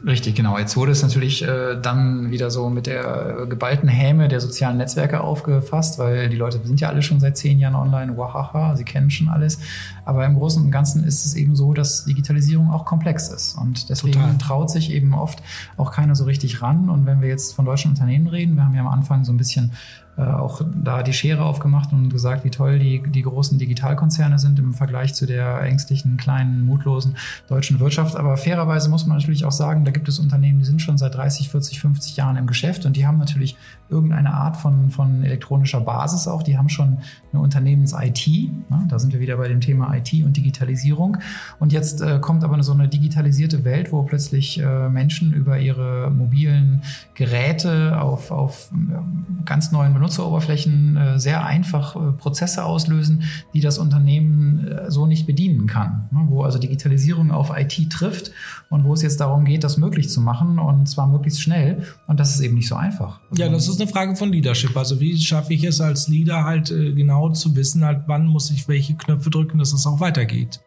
Richtig, 0.07 0.35
genau. 0.35 0.59
Jetzt 0.59 0.77
wurde 0.77 0.93
es 0.93 1.03
natürlich 1.03 1.43
äh, 1.43 1.81
dann 1.81 2.31
wieder 2.31 2.51
so 2.51 2.69
mit 2.69 2.87
der 2.87 3.47
geballten 3.49 3.89
Häme 3.89 4.29
der 4.29 4.41
sozialen 4.41 4.77
Netzwerke 4.77 5.21
aufgefasst, 5.23 5.99
weil 5.99 6.29
die 6.29 6.37
Leute 6.37 6.61
sind 6.63 6.79
ja 6.79 6.89
alle 6.89 7.01
schon 7.01 7.21
seit 7.21 7.39
zehn 7.39 7.59
Jahren 7.59 7.75
online, 7.75 8.19
wahaha, 8.19 8.77
sie 8.77 8.85
kennen 8.85 9.11
schon 9.11 9.29
alles. 9.29 9.61
Aber 10.05 10.27
im 10.27 10.35
Großen 10.35 10.63
und 10.63 10.71
Ganzen 10.71 11.05
ist 11.05 11.25
es 11.25 11.35
eben 11.35 11.57
so, 11.57 11.73
dass 11.73 12.05
Digitalisierung 12.05 12.71
auch 12.71 12.85
komplex 12.85 13.29
ist. 13.29 13.57
Und 13.57 13.89
deswegen 13.89 14.21
Total. 14.21 14.39
traut 14.39 14.71
sich 14.71 14.93
eben 14.93 15.15
oft 15.15 15.43
auch 15.79 15.91
keiner 15.91 16.15
so 16.15 16.25
richtig 16.25 16.61
ran. 16.61 16.91
Und 16.91 17.07
wenn 17.07 17.23
wir 17.23 17.29
jetzt 17.29 17.55
von 17.55 17.65
deutschen 17.65 17.91
Unternehmen 17.91 18.27
reden, 18.27 18.57
wir 18.57 18.65
haben 18.65 18.75
ja 18.75 18.83
am 18.83 18.89
Anfang 18.89 19.25
so 19.25 19.33
ein 19.33 19.39
bisschen 19.39 19.73
äh, 19.73 20.04
auch 20.23 20.63
da 20.75 21.03
die 21.03 21.13
Schere 21.13 21.45
aufgemacht 21.45 21.93
und 21.93 22.11
gesagt, 22.11 22.45
wie 22.45 22.51
toll 22.51 22.79
die, 22.79 23.03
die 23.03 23.23
großen 23.23 23.59
Digitalkonzerne 23.59 24.39
sind 24.39 24.59
im 24.59 24.75
Vergleich 24.75 25.15
zu 25.15 25.27
der 25.27 25.61
ängstlichen, 25.63 26.17
kleinen, 26.17 26.65
mutlosen 26.65 27.17
deutschen 27.49 27.81
Wirtschaft. 27.81 28.17
Aber 28.17 28.37
fairerweise 28.37 28.89
muss 28.89 29.07
man 29.07 29.19
natürlich 29.19 29.45
auch 29.45 29.53
sagen, 29.53 29.85
da 29.85 29.91
gibt 29.91 30.09
es 30.09 30.19
Unternehmen, 30.19 30.61
die 30.61 30.65
sind 30.65 30.81
schon 30.81 30.99
seit 30.99 31.15
30, 31.15 31.49
40, 31.49 31.81
50 31.81 32.17
Jahren 32.17 32.37
im 32.37 32.47
Geschäft 32.47 32.87
und 32.87 32.97
die 32.97 33.07
haben 33.07 33.19
natürlich 33.19 33.57
irgendeine 33.89 34.35
Art 34.35 34.57
von, 34.57 34.91
von 34.91 35.23
elektronischer 35.23 35.81
Basis 35.81 36.27
auch. 36.27 36.43
Die 36.43 36.57
haben 36.57 36.69
schon 36.69 36.99
eine 37.33 37.43
Unternehmens-IT. 37.43 38.27
Ne? 38.71 38.87
Da 38.89 38.99
sind 38.99 39.13
wir 39.13 39.21
wieder 39.21 39.37
bei 39.37 39.49
dem 39.49 39.61
Thema 39.61 39.95
IT 39.95 40.13
und 40.25 40.37
Digitalisierung. 40.37 41.19
Und 41.59 41.73
jetzt 41.73 42.01
äh, 42.01 42.19
kommt 42.21 42.45
aber 42.45 42.63
so 42.63 42.73
eine 42.73 42.89
digitalisierte 42.89 43.65
Welt, 43.65 43.93
wo 43.93 44.03
plötzlich 44.03 44.61
äh, 44.61 44.89
Menschen 44.89 45.33
über 45.33 45.59
ihre 45.59 46.11
mobilen 46.11 46.83
Geräte 47.15 48.01
auf, 48.01 48.31
auf 48.31 48.71
äh, 48.73 49.45
ganz 49.45 49.71
neuen 49.71 49.93
Benutzeroberflächen 50.05 50.97
äh, 50.97 51.19
sehr 51.19 51.47
einfach 51.47 51.97
äh, 51.97 52.13
Prozesse 52.13 52.65
auslösen, 52.65 53.25
die 53.55 53.61
das 53.61 53.79
Unternehmen 53.79 54.67
äh, 54.67 54.91
so 54.91 55.07
nicht 55.07 55.27
bedienen 55.27 55.67
kann. 55.67 56.09
Ne? 56.13 56.27
Wo 56.29 56.43
also 56.43 56.59
Digitalisierung 56.59 57.31
auf 57.31 57.51
IT 57.57 57.91
trifft 57.91 58.31
und 58.69 58.85
wo 58.85 58.93
es 58.93 59.01
jetzt 59.01 59.21
darum 59.21 59.45
geht, 59.47 59.65
das 59.65 59.79
möglich 59.79 60.11
zu 60.11 60.21
machen 60.21 60.59
und 60.59 60.87
zwar 60.89 61.07
möglichst 61.07 61.41
schnell. 61.41 61.85
Und 62.07 62.21
das 62.21 62.35
ist 62.35 62.41
eben 62.41 62.55
nicht 62.55 62.69
so 62.69 62.75
einfach. 62.75 63.21
Ja, 63.37 63.49
das 63.49 63.69
ist 63.69 63.81
eine 63.81 63.91
Frage 63.91 64.15
von 64.17 64.31
Leadership. 64.31 64.77
Also 64.77 65.01
wie 65.01 65.17
schaffe 65.17 65.55
ich 65.55 65.65
es 65.65 65.81
als 65.81 66.09
Leader 66.09 66.45
halt 66.45 66.69
genau 66.69 67.31
zu 67.31 67.57
wissen, 67.57 67.85
halt 67.85 68.03
wann 68.07 68.27
muss 68.27 68.51
ich 68.51 68.69
welche 68.69 68.95
Knöpfe 68.95 69.31
drücken, 69.31 69.59
dass 69.59 69.73
es 69.73 69.87
auch 69.87 70.01
weitergeht. 70.01 70.61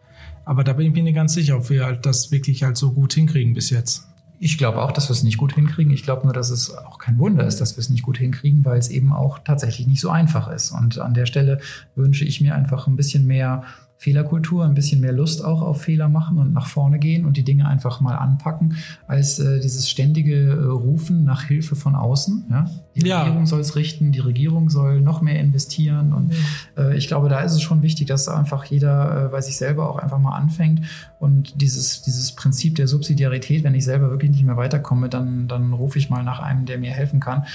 Aber 0.45 0.63
da 0.63 0.73
bin 0.73 0.87
ich 0.87 0.93
mir 0.93 1.03
nicht 1.03 1.15
ganz 1.15 1.33
sicher, 1.33 1.57
ob 1.57 1.69
wir 1.69 1.85
halt 1.85 2.05
das 2.05 2.31
wirklich 2.31 2.63
halt 2.63 2.77
so 2.77 2.91
gut 2.91 3.13
hinkriegen 3.13 3.53
bis 3.53 3.69
jetzt. 3.69 4.07
Ich 4.39 4.57
glaube 4.57 4.81
auch, 4.81 4.91
dass 4.91 5.09
wir 5.09 5.13
es 5.13 5.23
nicht 5.23 5.37
gut 5.37 5.53
hinkriegen. 5.53 5.91
Ich 5.91 6.03
glaube 6.03 6.23
nur, 6.25 6.33
dass 6.33 6.51
es 6.51 6.75
auch 6.75 6.99
kein 6.99 7.17
Wunder 7.17 7.45
ist, 7.45 7.59
dass 7.59 7.75
wir 7.75 7.81
es 7.81 7.89
nicht 7.89 8.03
gut 8.03 8.19
hinkriegen, 8.19 8.63
weil 8.65 8.77
es 8.77 8.89
eben 8.89 9.11
auch 9.11 9.39
tatsächlich 9.39 9.87
nicht 9.87 9.99
so 9.99 10.09
einfach 10.09 10.47
ist. 10.47 10.71
Und 10.71 10.99
an 10.99 11.15
der 11.15 11.25
Stelle 11.25 11.59
wünsche 11.95 12.23
ich 12.23 12.39
mir 12.39 12.53
einfach 12.53 12.87
ein 12.87 12.95
bisschen 12.95 13.25
mehr 13.25 13.63
Fehlerkultur, 13.99 14.63
ein 14.63 14.75
bisschen 14.75 15.01
mehr 15.01 15.11
Lust 15.11 15.43
auch 15.43 15.61
auf 15.61 15.81
Fehler 15.81 16.07
machen 16.07 16.37
und 16.37 16.53
nach 16.53 16.67
vorne 16.67 16.99
gehen 16.99 17.25
und 17.25 17.35
die 17.35 17.43
Dinge 17.43 17.67
einfach 17.67 17.99
mal 17.99 18.15
anpacken, 18.15 18.75
als 19.07 19.39
äh, 19.39 19.59
dieses 19.59 19.89
ständige 19.89 20.51
äh, 20.51 20.65
Rufen 20.65 21.23
nach 21.23 21.43
Hilfe 21.43 21.75
von 21.75 21.95
außen. 21.95 22.45
Ja? 22.49 22.69
Die 22.95 23.07
ja. 23.07 23.23
Regierung 23.23 23.47
soll 23.47 23.59
es 23.59 23.75
richten, 23.75 24.11
die 24.11 24.19
Regierung 24.19 24.69
soll 24.69 25.01
noch 25.01 25.21
mehr 25.21 25.39
investieren 25.39 26.13
und 26.13 26.33
äh, 26.77 26.95
ich 26.95 27.07
glaube, 27.07 27.27
da 27.27 27.39
ist 27.39 27.53
es 27.53 27.61
schon 27.63 27.81
wichtig, 27.81 28.07
dass 28.07 28.27
einfach 28.29 28.65
jeder 28.65 29.25
äh, 29.25 29.27
bei 29.29 29.41
sich 29.41 29.57
selber 29.57 29.89
auch 29.89 29.97
einfach 29.97 30.19
mal 30.19 30.37
anfängt 30.37 30.81
und 31.19 31.59
dieses, 31.59 32.03
dieses 32.03 32.33
Prinzip 32.33 32.75
der 32.75 32.87
Subsidiarität, 32.87 33.63
wenn 33.63 33.73
ich 33.73 33.85
selber 33.85 34.11
wirklich 34.11 34.29
nicht 34.29 34.43
mehr 34.43 34.57
weiterkomme, 34.57 35.09
dann, 35.09 35.47
dann 35.47 35.73
rufe 35.73 35.97
ich 35.97 36.11
mal 36.11 36.23
nach 36.23 36.39
einem, 36.39 36.65
der 36.65 36.77
mir 36.77 36.91
helfen 36.91 37.19
kann. 37.19 37.45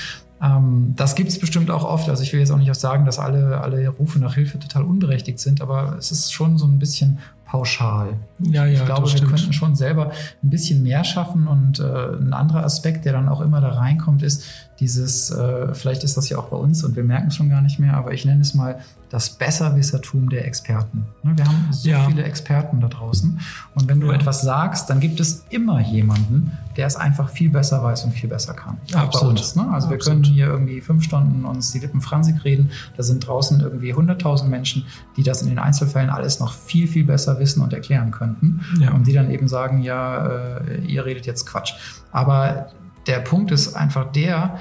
Ähm, 0.43 0.95
das 0.97 1.15
gibt 1.15 1.31
es 1.31 1.39
bestimmt 1.39 1.71
auch 1.71 1.85
oft. 1.85 2.09
Also 2.09 2.23
ich 2.23 2.33
will 2.33 2.41
jetzt 2.41 2.51
auch 2.51 2.59
nicht 2.59 2.75
sagen, 2.75 3.05
dass 3.05 3.19
alle, 3.19 3.61
alle 3.61 3.89
Rufe 3.89 4.19
nach 4.19 4.35
Hilfe 4.35 4.59
total 4.59 4.83
unberechtigt 4.83 5.39
sind, 5.39 5.61
aber 5.61 5.97
es 5.99 6.11
ist 6.11 6.33
schon 6.33 6.59
so 6.59 6.67
ein 6.67 6.79
bisschen 6.79 7.19
pauschal. 7.45 8.15
Ja, 8.41 8.65
ja, 8.65 8.73
ich 8.73 8.85
glaube, 8.85 9.13
wir 9.13 9.21
könnten 9.29 9.53
schon 9.53 9.77
selber 9.77 10.11
ein 10.43 10.51
bisschen 10.51 10.83
mehr 10.83 11.05
schaffen 11.05 11.47
und 11.47 11.79
äh, 11.79 11.85
ein 11.85 12.33
anderer 12.33 12.65
Aspekt, 12.65 13.05
der 13.05 13.13
dann 13.13 13.29
auch 13.29 13.41
immer 13.41 13.61
da 13.61 13.69
reinkommt, 13.69 14.23
ist 14.23 14.45
dieses, 14.83 15.31
äh, 15.31 15.73
vielleicht 15.75 16.03
ist 16.03 16.17
das 16.17 16.29
ja 16.29 16.39
auch 16.39 16.49
bei 16.49 16.57
uns 16.57 16.83
und 16.83 16.97
wir 16.97 17.05
merken 17.05 17.29
es 17.29 17.37
schon 17.37 17.49
gar 17.49 17.61
nicht 17.61 17.79
mehr, 17.79 17.95
aber 17.95 18.13
ich 18.13 18.25
nenne 18.25 18.41
es 18.41 18.53
mal 18.53 18.81
das 19.11 19.31
Besserwissertum 19.31 20.29
der 20.29 20.45
Experten. 20.45 21.07
Ne, 21.23 21.35
wir 21.37 21.45
haben 21.45 21.69
so 21.71 21.89
ja. 21.89 22.05
viele 22.09 22.25
Experten 22.25 22.81
da 22.81 22.89
draußen 22.89 23.39
und 23.77 23.89
wenn 23.89 24.01
du 24.01 24.09
ja. 24.09 24.15
etwas 24.15 24.43
sagst, 24.43 24.91
dann 24.91 24.99
gibt 24.99 25.21
es 25.21 25.45
immer 25.51 25.81
jemanden, 25.81 26.51
der 26.77 26.89
es 26.89 26.97
einfach 26.97 27.29
viel 27.29 27.49
besser 27.49 27.81
weiß 27.85 28.05
und 28.07 28.11
viel 28.11 28.29
besser 28.29 28.55
kann. 28.55 28.79
Auch 28.93 29.03
Absolut. 29.03 29.35
bei 29.37 29.41
uns. 29.41 29.55
Ne? 29.55 29.63
Also 29.63 29.87
Absolut. 29.87 29.91
wir 29.91 29.99
können 29.99 30.25
hier 30.25 30.47
irgendwie 30.47 30.81
fünf 30.81 31.05
Stunden 31.05 31.45
uns 31.45 31.71
die 31.71 31.79
Lippen 31.79 32.01
franzig 32.01 32.43
reden, 32.45 32.71
da 32.97 33.05
sind 33.05 33.25
draußen 33.25 33.61
irgendwie 33.61 33.95
100.000 33.95 34.49
Menschen, 34.49 34.85
die 35.17 35.23
das 35.23 35.43
in 35.43 35.49
den 35.49 35.61
Einzelfällen 35.61 36.11
alles 36.11 36.41
noch 36.41 36.53
viel, 36.53 36.89
viel 36.89 37.05
besser 37.05 37.39
wissen 37.39 37.63
und 37.63 37.73
erklären 37.73 38.11
könnten 38.11 38.63
ja. 38.81 38.91
und 38.91 39.07
die 39.07 39.13
dann 39.13 39.31
eben 39.31 39.47
sagen, 39.47 39.83
ja, 39.83 40.27
äh, 40.27 40.81
ihr 40.87 41.05
redet 41.05 41.25
jetzt 41.27 41.47
Quatsch. 41.47 41.75
Aber 42.11 42.73
der 43.07 43.19
Punkt 43.19 43.51
ist 43.51 43.75
einfach 43.75 44.13
der, 44.13 44.59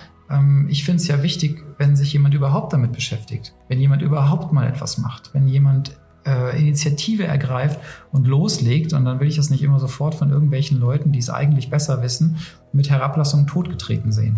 ich 0.69 0.83
finde 0.83 1.01
es 1.01 1.07
ja 1.07 1.23
wichtig, 1.23 1.63
wenn 1.77 1.95
sich 1.95 2.13
jemand 2.13 2.33
überhaupt 2.33 2.73
damit 2.73 2.93
beschäftigt, 2.93 3.53
wenn 3.67 3.79
jemand 3.79 4.01
überhaupt 4.01 4.53
mal 4.53 4.67
etwas 4.67 4.97
macht, 4.97 5.33
wenn 5.33 5.47
jemand 5.47 5.97
äh, 6.25 6.59
Initiative 6.59 7.25
ergreift 7.25 7.79
und 8.11 8.27
loslegt, 8.27 8.93
und 8.93 9.05
dann 9.05 9.19
will 9.19 9.27
ich 9.27 9.35
das 9.35 9.49
nicht 9.49 9.63
immer 9.63 9.79
sofort 9.79 10.15
von 10.15 10.29
irgendwelchen 10.29 10.79
Leuten, 10.79 11.11
die 11.11 11.19
es 11.19 11.29
eigentlich 11.29 11.69
besser 11.69 12.01
wissen, 12.03 12.37
mit 12.71 12.89
Herablassung 12.89 13.47
totgetreten 13.47 14.11
sehen. 14.11 14.37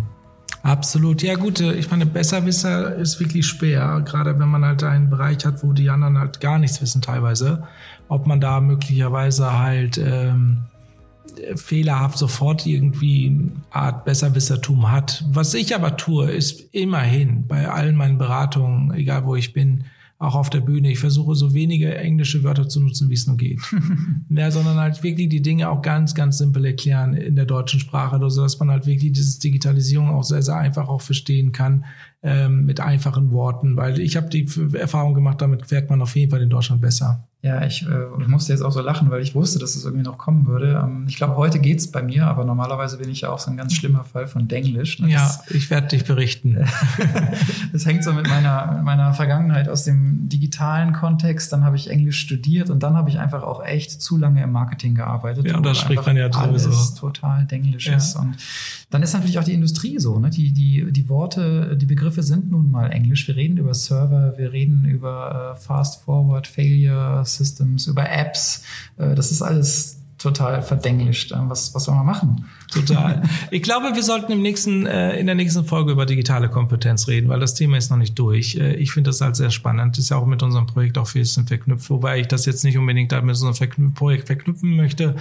Absolut. 0.62 1.22
Ja, 1.22 1.34
gut, 1.34 1.60
äh, 1.60 1.74
ich 1.74 1.90
meine, 1.90 2.06
Besserwisser 2.06 2.94
ist 2.96 3.20
wirklich 3.20 3.46
schwer, 3.46 4.02
gerade 4.04 4.38
wenn 4.38 4.48
man 4.48 4.64
halt 4.64 4.82
einen 4.82 5.10
Bereich 5.10 5.44
hat, 5.44 5.62
wo 5.62 5.74
die 5.74 5.90
anderen 5.90 6.18
halt 6.18 6.40
gar 6.40 6.58
nichts 6.58 6.80
wissen 6.80 7.02
teilweise. 7.02 7.64
Ob 8.08 8.26
man 8.26 8.40
da 8.40 8.60
möglicherweise 8.60 9.58
halt 9.58 9.98
ähm, 9.98 10.64
fehlerhaft 11.56 12.18
sofort 12.18 12.66
irgendwie 12.66 13.26
eine 13.26 13.52
Art 13.70 14.04
Besserwissertum 14.04 14.90
hat. 14.90 15.24
Was 15.30 15.54
ich 15.54 15.74
aber 15.74 15.96
tue, 15.96 16.30
ist 16.30 16.60
immerhin 16.72 17.46
bei 17.46 17.68
allen 17.68 17.96
meinen 17.96 18.18
Beratungen, 18.18 18.92
egal 18.92 19.24
wo 19.24 19.34
ich 19.34 19.52
bin, 19.52 19.84
auch 20.18 20.34
auf 20.34 20.48
der 20.48 20.60
Bühne. 20.60 20.90
Ich 20.90 21.00
versuche 21.00 21.34
so 21.34 21.54
wenige 21.54 21.96
englische 21.96 22.44
Wörter 22.44 22.68
zu 22.68 22.80
nutzen, 22.80 23.10
wie 23.10 23.14
es 23.14 23.26
nur 23.26 23.36
geht. 23.36 23.60
ja, 24.30 24.50
sondern 24.50 24.76
halt 24.76 25.02
wirklich 25.02 25.28
die 25.28 25.42
Dinge 25.42 25.68
auch 25.68 25.82
ganz, 25.82 26.14
ganz 26.14 26.38
simpel 26.38 26.64
erklären 26.64 27.14
in 27.14 27.36
der 27.36 27.46
deutschen 27.46 27.80
Sprache, 27.80 28.18
so 28.30 28.42
dass 28.42 28.58
man 28.58 28.70
halt 28.70 28.86
wirklich 28.86 29.12
dieses 29.12 29.38
Digitalisierung 29.38 30.10
auch 30.10 30.24
sehr, 30.24 30.42
sehr 30.42 30.56
einfach 30.56 30.88
auch 30.88 31.02
verstehen 31.02 31.52
kann 31.52 31.84
ähm, 32.24 32.64
mit 32.64 32.80
einfachen 32.80 33.30
Worten, 33.30 33.76
weil 33.76 34.00
ich 34.00 34.16
habe 34.16 34.28
die 34.30 34.48
Erfahrung 34.72 35.12
gemacht, 35.14 35.42
damit 35.42 35.66
fährt 35.66 35.90
man 35.90 36.00
auf 36.00 36.16
jeden 36.16 36.30
Fall 36.30 36.40
in 36.40 36.48
Deutschland 36.48 36.80
besser. 36.80 37.28
Ja, 37.44 37.62
ich, 37.62 37.86
äh, 37.86 38.22
ich 38.22 38.26
musste 38.26 38.54
jetzt 38.54 38.62
auch 38.62 38.72
so 38.72 38.80
lachen, 38.80 39.10
weil 39.10 39.20
ich 39.20 39.34
wusste, 39.34 39.58
dass 39.58 39.76
es 39.76 39.84
irgendwie 39.84 40.02
noch 40.02 40.16
kommen 40.16 40.46
würde. 40.46 40.82
Ähm, 40.82 41.04
ich 41.06 41.16
glaube, 41.16 41.36
heute 41.36 41.58
geht's 41.58 41.92
bei 41.92 42.02
mir, 42.02 42.26
aber 42.26 42.46
normalerweise 42.46 42.96
bin 42.96 43.10
ich 43.10 43.20
ja 43.20 43.28
auch 43.28 43.38
so 43.38 43.50
ein 43.50 43.58
ganz 43.58 43.74
schlimmer 43.74 44.02
Fall 44.02 44.26
von 44.26 44.48
Denglisch. 44.48 44.98
Ne? 44.98 45.10
Ja, 45.10 45.30
ich 45.50 45.68
werde 45.68 45.88
dich 45.88 46.06
berichten. 46.06 46.56
das 47.74 47.84
hängt 47.84 48.02
so 48.02 48.14
mit 48.14 48.26
meiner, 48.28 48.72
mit 48.76 48.84
meiner 48.84 49.12
Vergangenheit 49.12 49.68
aus 49.68 49.84
dem 49.84 50.26
digitalen 50.30 50.94
Kontext. 50.94 51.52
Dann 51.52 51.64
habe 51.64 51.76
ich 51.76 51.90
Englisch 51.90 52.18
studiert 52.18 52.70
und 52.70 52.82
dann 52.82 52.94
habe 52.94 53.10
ich 53.10 53.18
einfach 53.18 53.42
auch 53.42 53.62
echt 53.62 54.00
zu 54.00 54.16
lange 54.16 54.42
im 54.42 54.50
Marketing 54.50 54.94
gearbeitet. 54.94 55.46
Ja, 55.46 55.58
und 55.58 55.66
da 55.66 55.74
spricht 55.74 56.06
man 56.06 56.16
ja 56.16 56.32
sowieso. 56.32 56.70
Alles 56.70 56.94
total 56.94 57.44
Denglisch 57.44 57.88
ja. 57.88 57.96
ist. 57.96 58.16
Und 58.16 58.36
dann 58.88 59.02
ist 59.02 59.12
natürlich 59.12 59.38
auch 59.38 59.44
die 59.44 59.52
Industrie 59.52 59.98
so. 59.98 60.18
Ne? 60.18 60.30
Die, 60.30 60.52
die, 60.52 60.90
die 60.90 61.08
Worte, 61.10 61.76
die 61.76 61.84
Begriffe 61.84 62.13
sind 62.22 62.50
nun 62.50 62.70
mal 62.70 62.90
Englisch. 62.90 63.26
Wir 63.28 63.36
reden 63.36 63.56
über 63.56 63.74
Server, 63.74 64.34
wir 64.36 64.52
reden 64.52 64.84
über 64.84 65.54
äh, 65.54 65.60
Fast 65.60 66.02
Forward, 66.02 66.46
Failure, 66.46 67.24
Systems, 67.24 67.86
über 67.86 68.08
Apps. 68.08 68.62
Äh, 68.96 69.14
das 69.14 69.30
ist 69.30 69.42
alles 69.42 70.00
total 70.18 70.62
verdenglischt. 70.62 71.32
Äh, 71.32 71.36
was, 71.48 71.74
was 71.74 71.84
soll 71.84 71.94
man 71.94 72.06
machen? 72.06 72.46
Total. 72.72 73.22
Ich 73.50 73.62
glaube, 73.62 73.94
wir 73.94 74.02
sollten 74.02 74.32
im 74.32 74.42
nächsten, 74.42 74.86
äh, 74.86 75.18
in 75.18 75.26
der 75.26 75.34
nächsten 75.34 75.64
Folge 75.64 75.92
über 75.92 76.06
digitale 76.06 76.48
Kompetenz 76.48 77.08
reden, 77.08 77.28
weil 77.28 77.40
das 77.40 77.54
Thema 77.54 77.76
ist 77.76 77.90
noch 77.90 77.98
nicht 77.98 78.18
durch. 78.18 78.56
Ich 78.56 78.92
finde 78.92 79.10
das 79.10 79.20
halt 79.20 79.36
sehr 79.36 79.50
spannend. 79.50 79.96
Das 79.96 80.04
ist 80.04 80.10
ja 80.10 80.16
auch 80.16 80.26
mit 80.26 80.42
unserem 80.42 80.66
Projekt 80.66 80.98
auch 80.98 81.06
viel 81.06 81.24
verknüpft, 81.24 81.90
wobei 81.90 82.20
ich 82.20 82.28
das 82.28 82.46
jetzt 82.46 82.64
nicht 82.64 82.78
unbedingt 82.78 83.12
mit 83.12 83.40
unserem 83.40 83.94
Projekt 83.94 84.26
verknüpfen 84.26 84.76
möchte. 84.76 85.16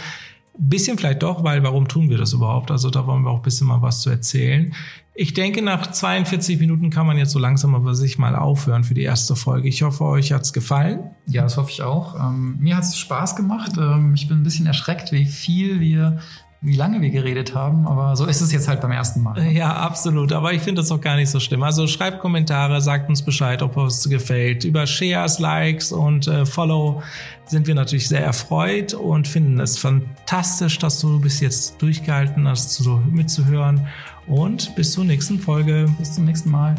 Bisschen 0.57 0.97
vielleicht 0.97 1.23
doch, 1.23 1.43
weil 1.43 1.63
warum 1.63 1.87
tun 1.87 2.09
wir 2.09 2.17
das 2.17 2.33
überhaupt? 2.33 2.69
Also 2.69 2.89
da 2.89 3.07
wollen 3.07 3.23
wir 3.23 3.31
auch 3.31 3.37
ein 3.37 3.41
bisschen 3.41 3.67
mal 3.67 3.81
was 3.81 4.01
zu 4.01 4.09
erzählen. 4.09 4.73
Ich 5.15 5.33
denke, 5.33 5.61
nach 5.61 5.91
42 5.91 6.59
Minuten 6.59 6.89
kann 6.89 7.05
man 7.05 7.17
jetzt 7.17 7.31
so 7.31 7.39
langsam 7.39 7.75
aber 7.75 7.93
sich 7.93 8.17
mal 8.17 8.35
aufhören 8.35 8.83
für 8.83 8.95
die 8.95 9.03
erste 9.03 9.35
Folge. 9.35 9.67
Ich 9.67 9.83
hoffe, 9.83 10.03
euch 10.05 10.31
hat's 10.31 10.53
gefallen. 10.53 11.11
Ja, 11.27 11.43
das 11.43 11.57
hoffe 11.57 11.69
ich 11.69 11.83
auch. 11.83 12.19
Ähm, 12.19 12.57
mir 12.59 12.77
hat's 12.77 12.97
Spaß 12.97 13.35
gemacht. 13.35 13.73
Ähm, 13.77 14.13
ich 14.15 14.27
bin 14.27 14.37
ein 14.37 14.43
bisschen 14.43 14.65
erschreckt, 14.65 15.11
wie 15.11 15.25
viel 15.25 15.79
wir 15.79 16.19
wie 16.63 16.77
lange 16.77 17.01
wir 17.01 17.09
geredet 17.09 17.53
haben, 17.53 17.85
aber 17.85 18.15
so 18.15 18.25
ist 18.25 18.39
es 18.39 18.53
jetzt 18.53 18.69
halt 18.69 18.79
beim 18.79 18.91
ersten 18.91 19.21
Mal. 19.21 19.51
Ja, 19.51 19.73
absolut. 19.73 20.31
Aber 20.31 20.53
ich 20.53 20.61
finde 20.61 20.81
das 20.81 20.91
auch 20.91 21.01
gar 21.01 21.17
nicht 21.17 21.29
so 21.29 21.41
schlimm. 21.41 21.61
Also 21.61 21.87
schreibt 21.87 22.19
Kommentare, 22.19 22.81
sagt 22.81 23.09
uns 23.09 23.21
Bescheid, 23.21 23.61
ob 23.61 23.75
es 23.77 24.09
gefällt. 24.09 24.63
Über 24.63 24.87
Shares, 24.87 25.39
Likes 25.39 25.91
und 25.91 26.27
äh, 26.27 26.45
Follow 26.45 27.03
sind 27.45 27.67
wir 27.67 27.75
natürlich 27.75 28.07
sehr 28.07 28.23
erfreut 28.23 28.93
und 28.93 29.27
finden 29.27 29.59
es 29.59 29.77
fantastisch, 29.77 30.79
dass 30.79 30.99
du 31.01 31.19
bis 31.19 31.41
jetzt 31.41 31.81
durchgehalten 31.81 32.47
hast, 32.47 32.73
so 32.75 33.01
mitzuhören. 33.11 33.85
Und 34.25 34.73
bis 34.75 34.93
zur 34.93 35.03
nächsten 35.03 35.39
Folge. 35.39 35.93
Bis 35.99 36.13
zum 36.13 36.23
nächsten 36.23 36.49
Mal. 36.49 36.75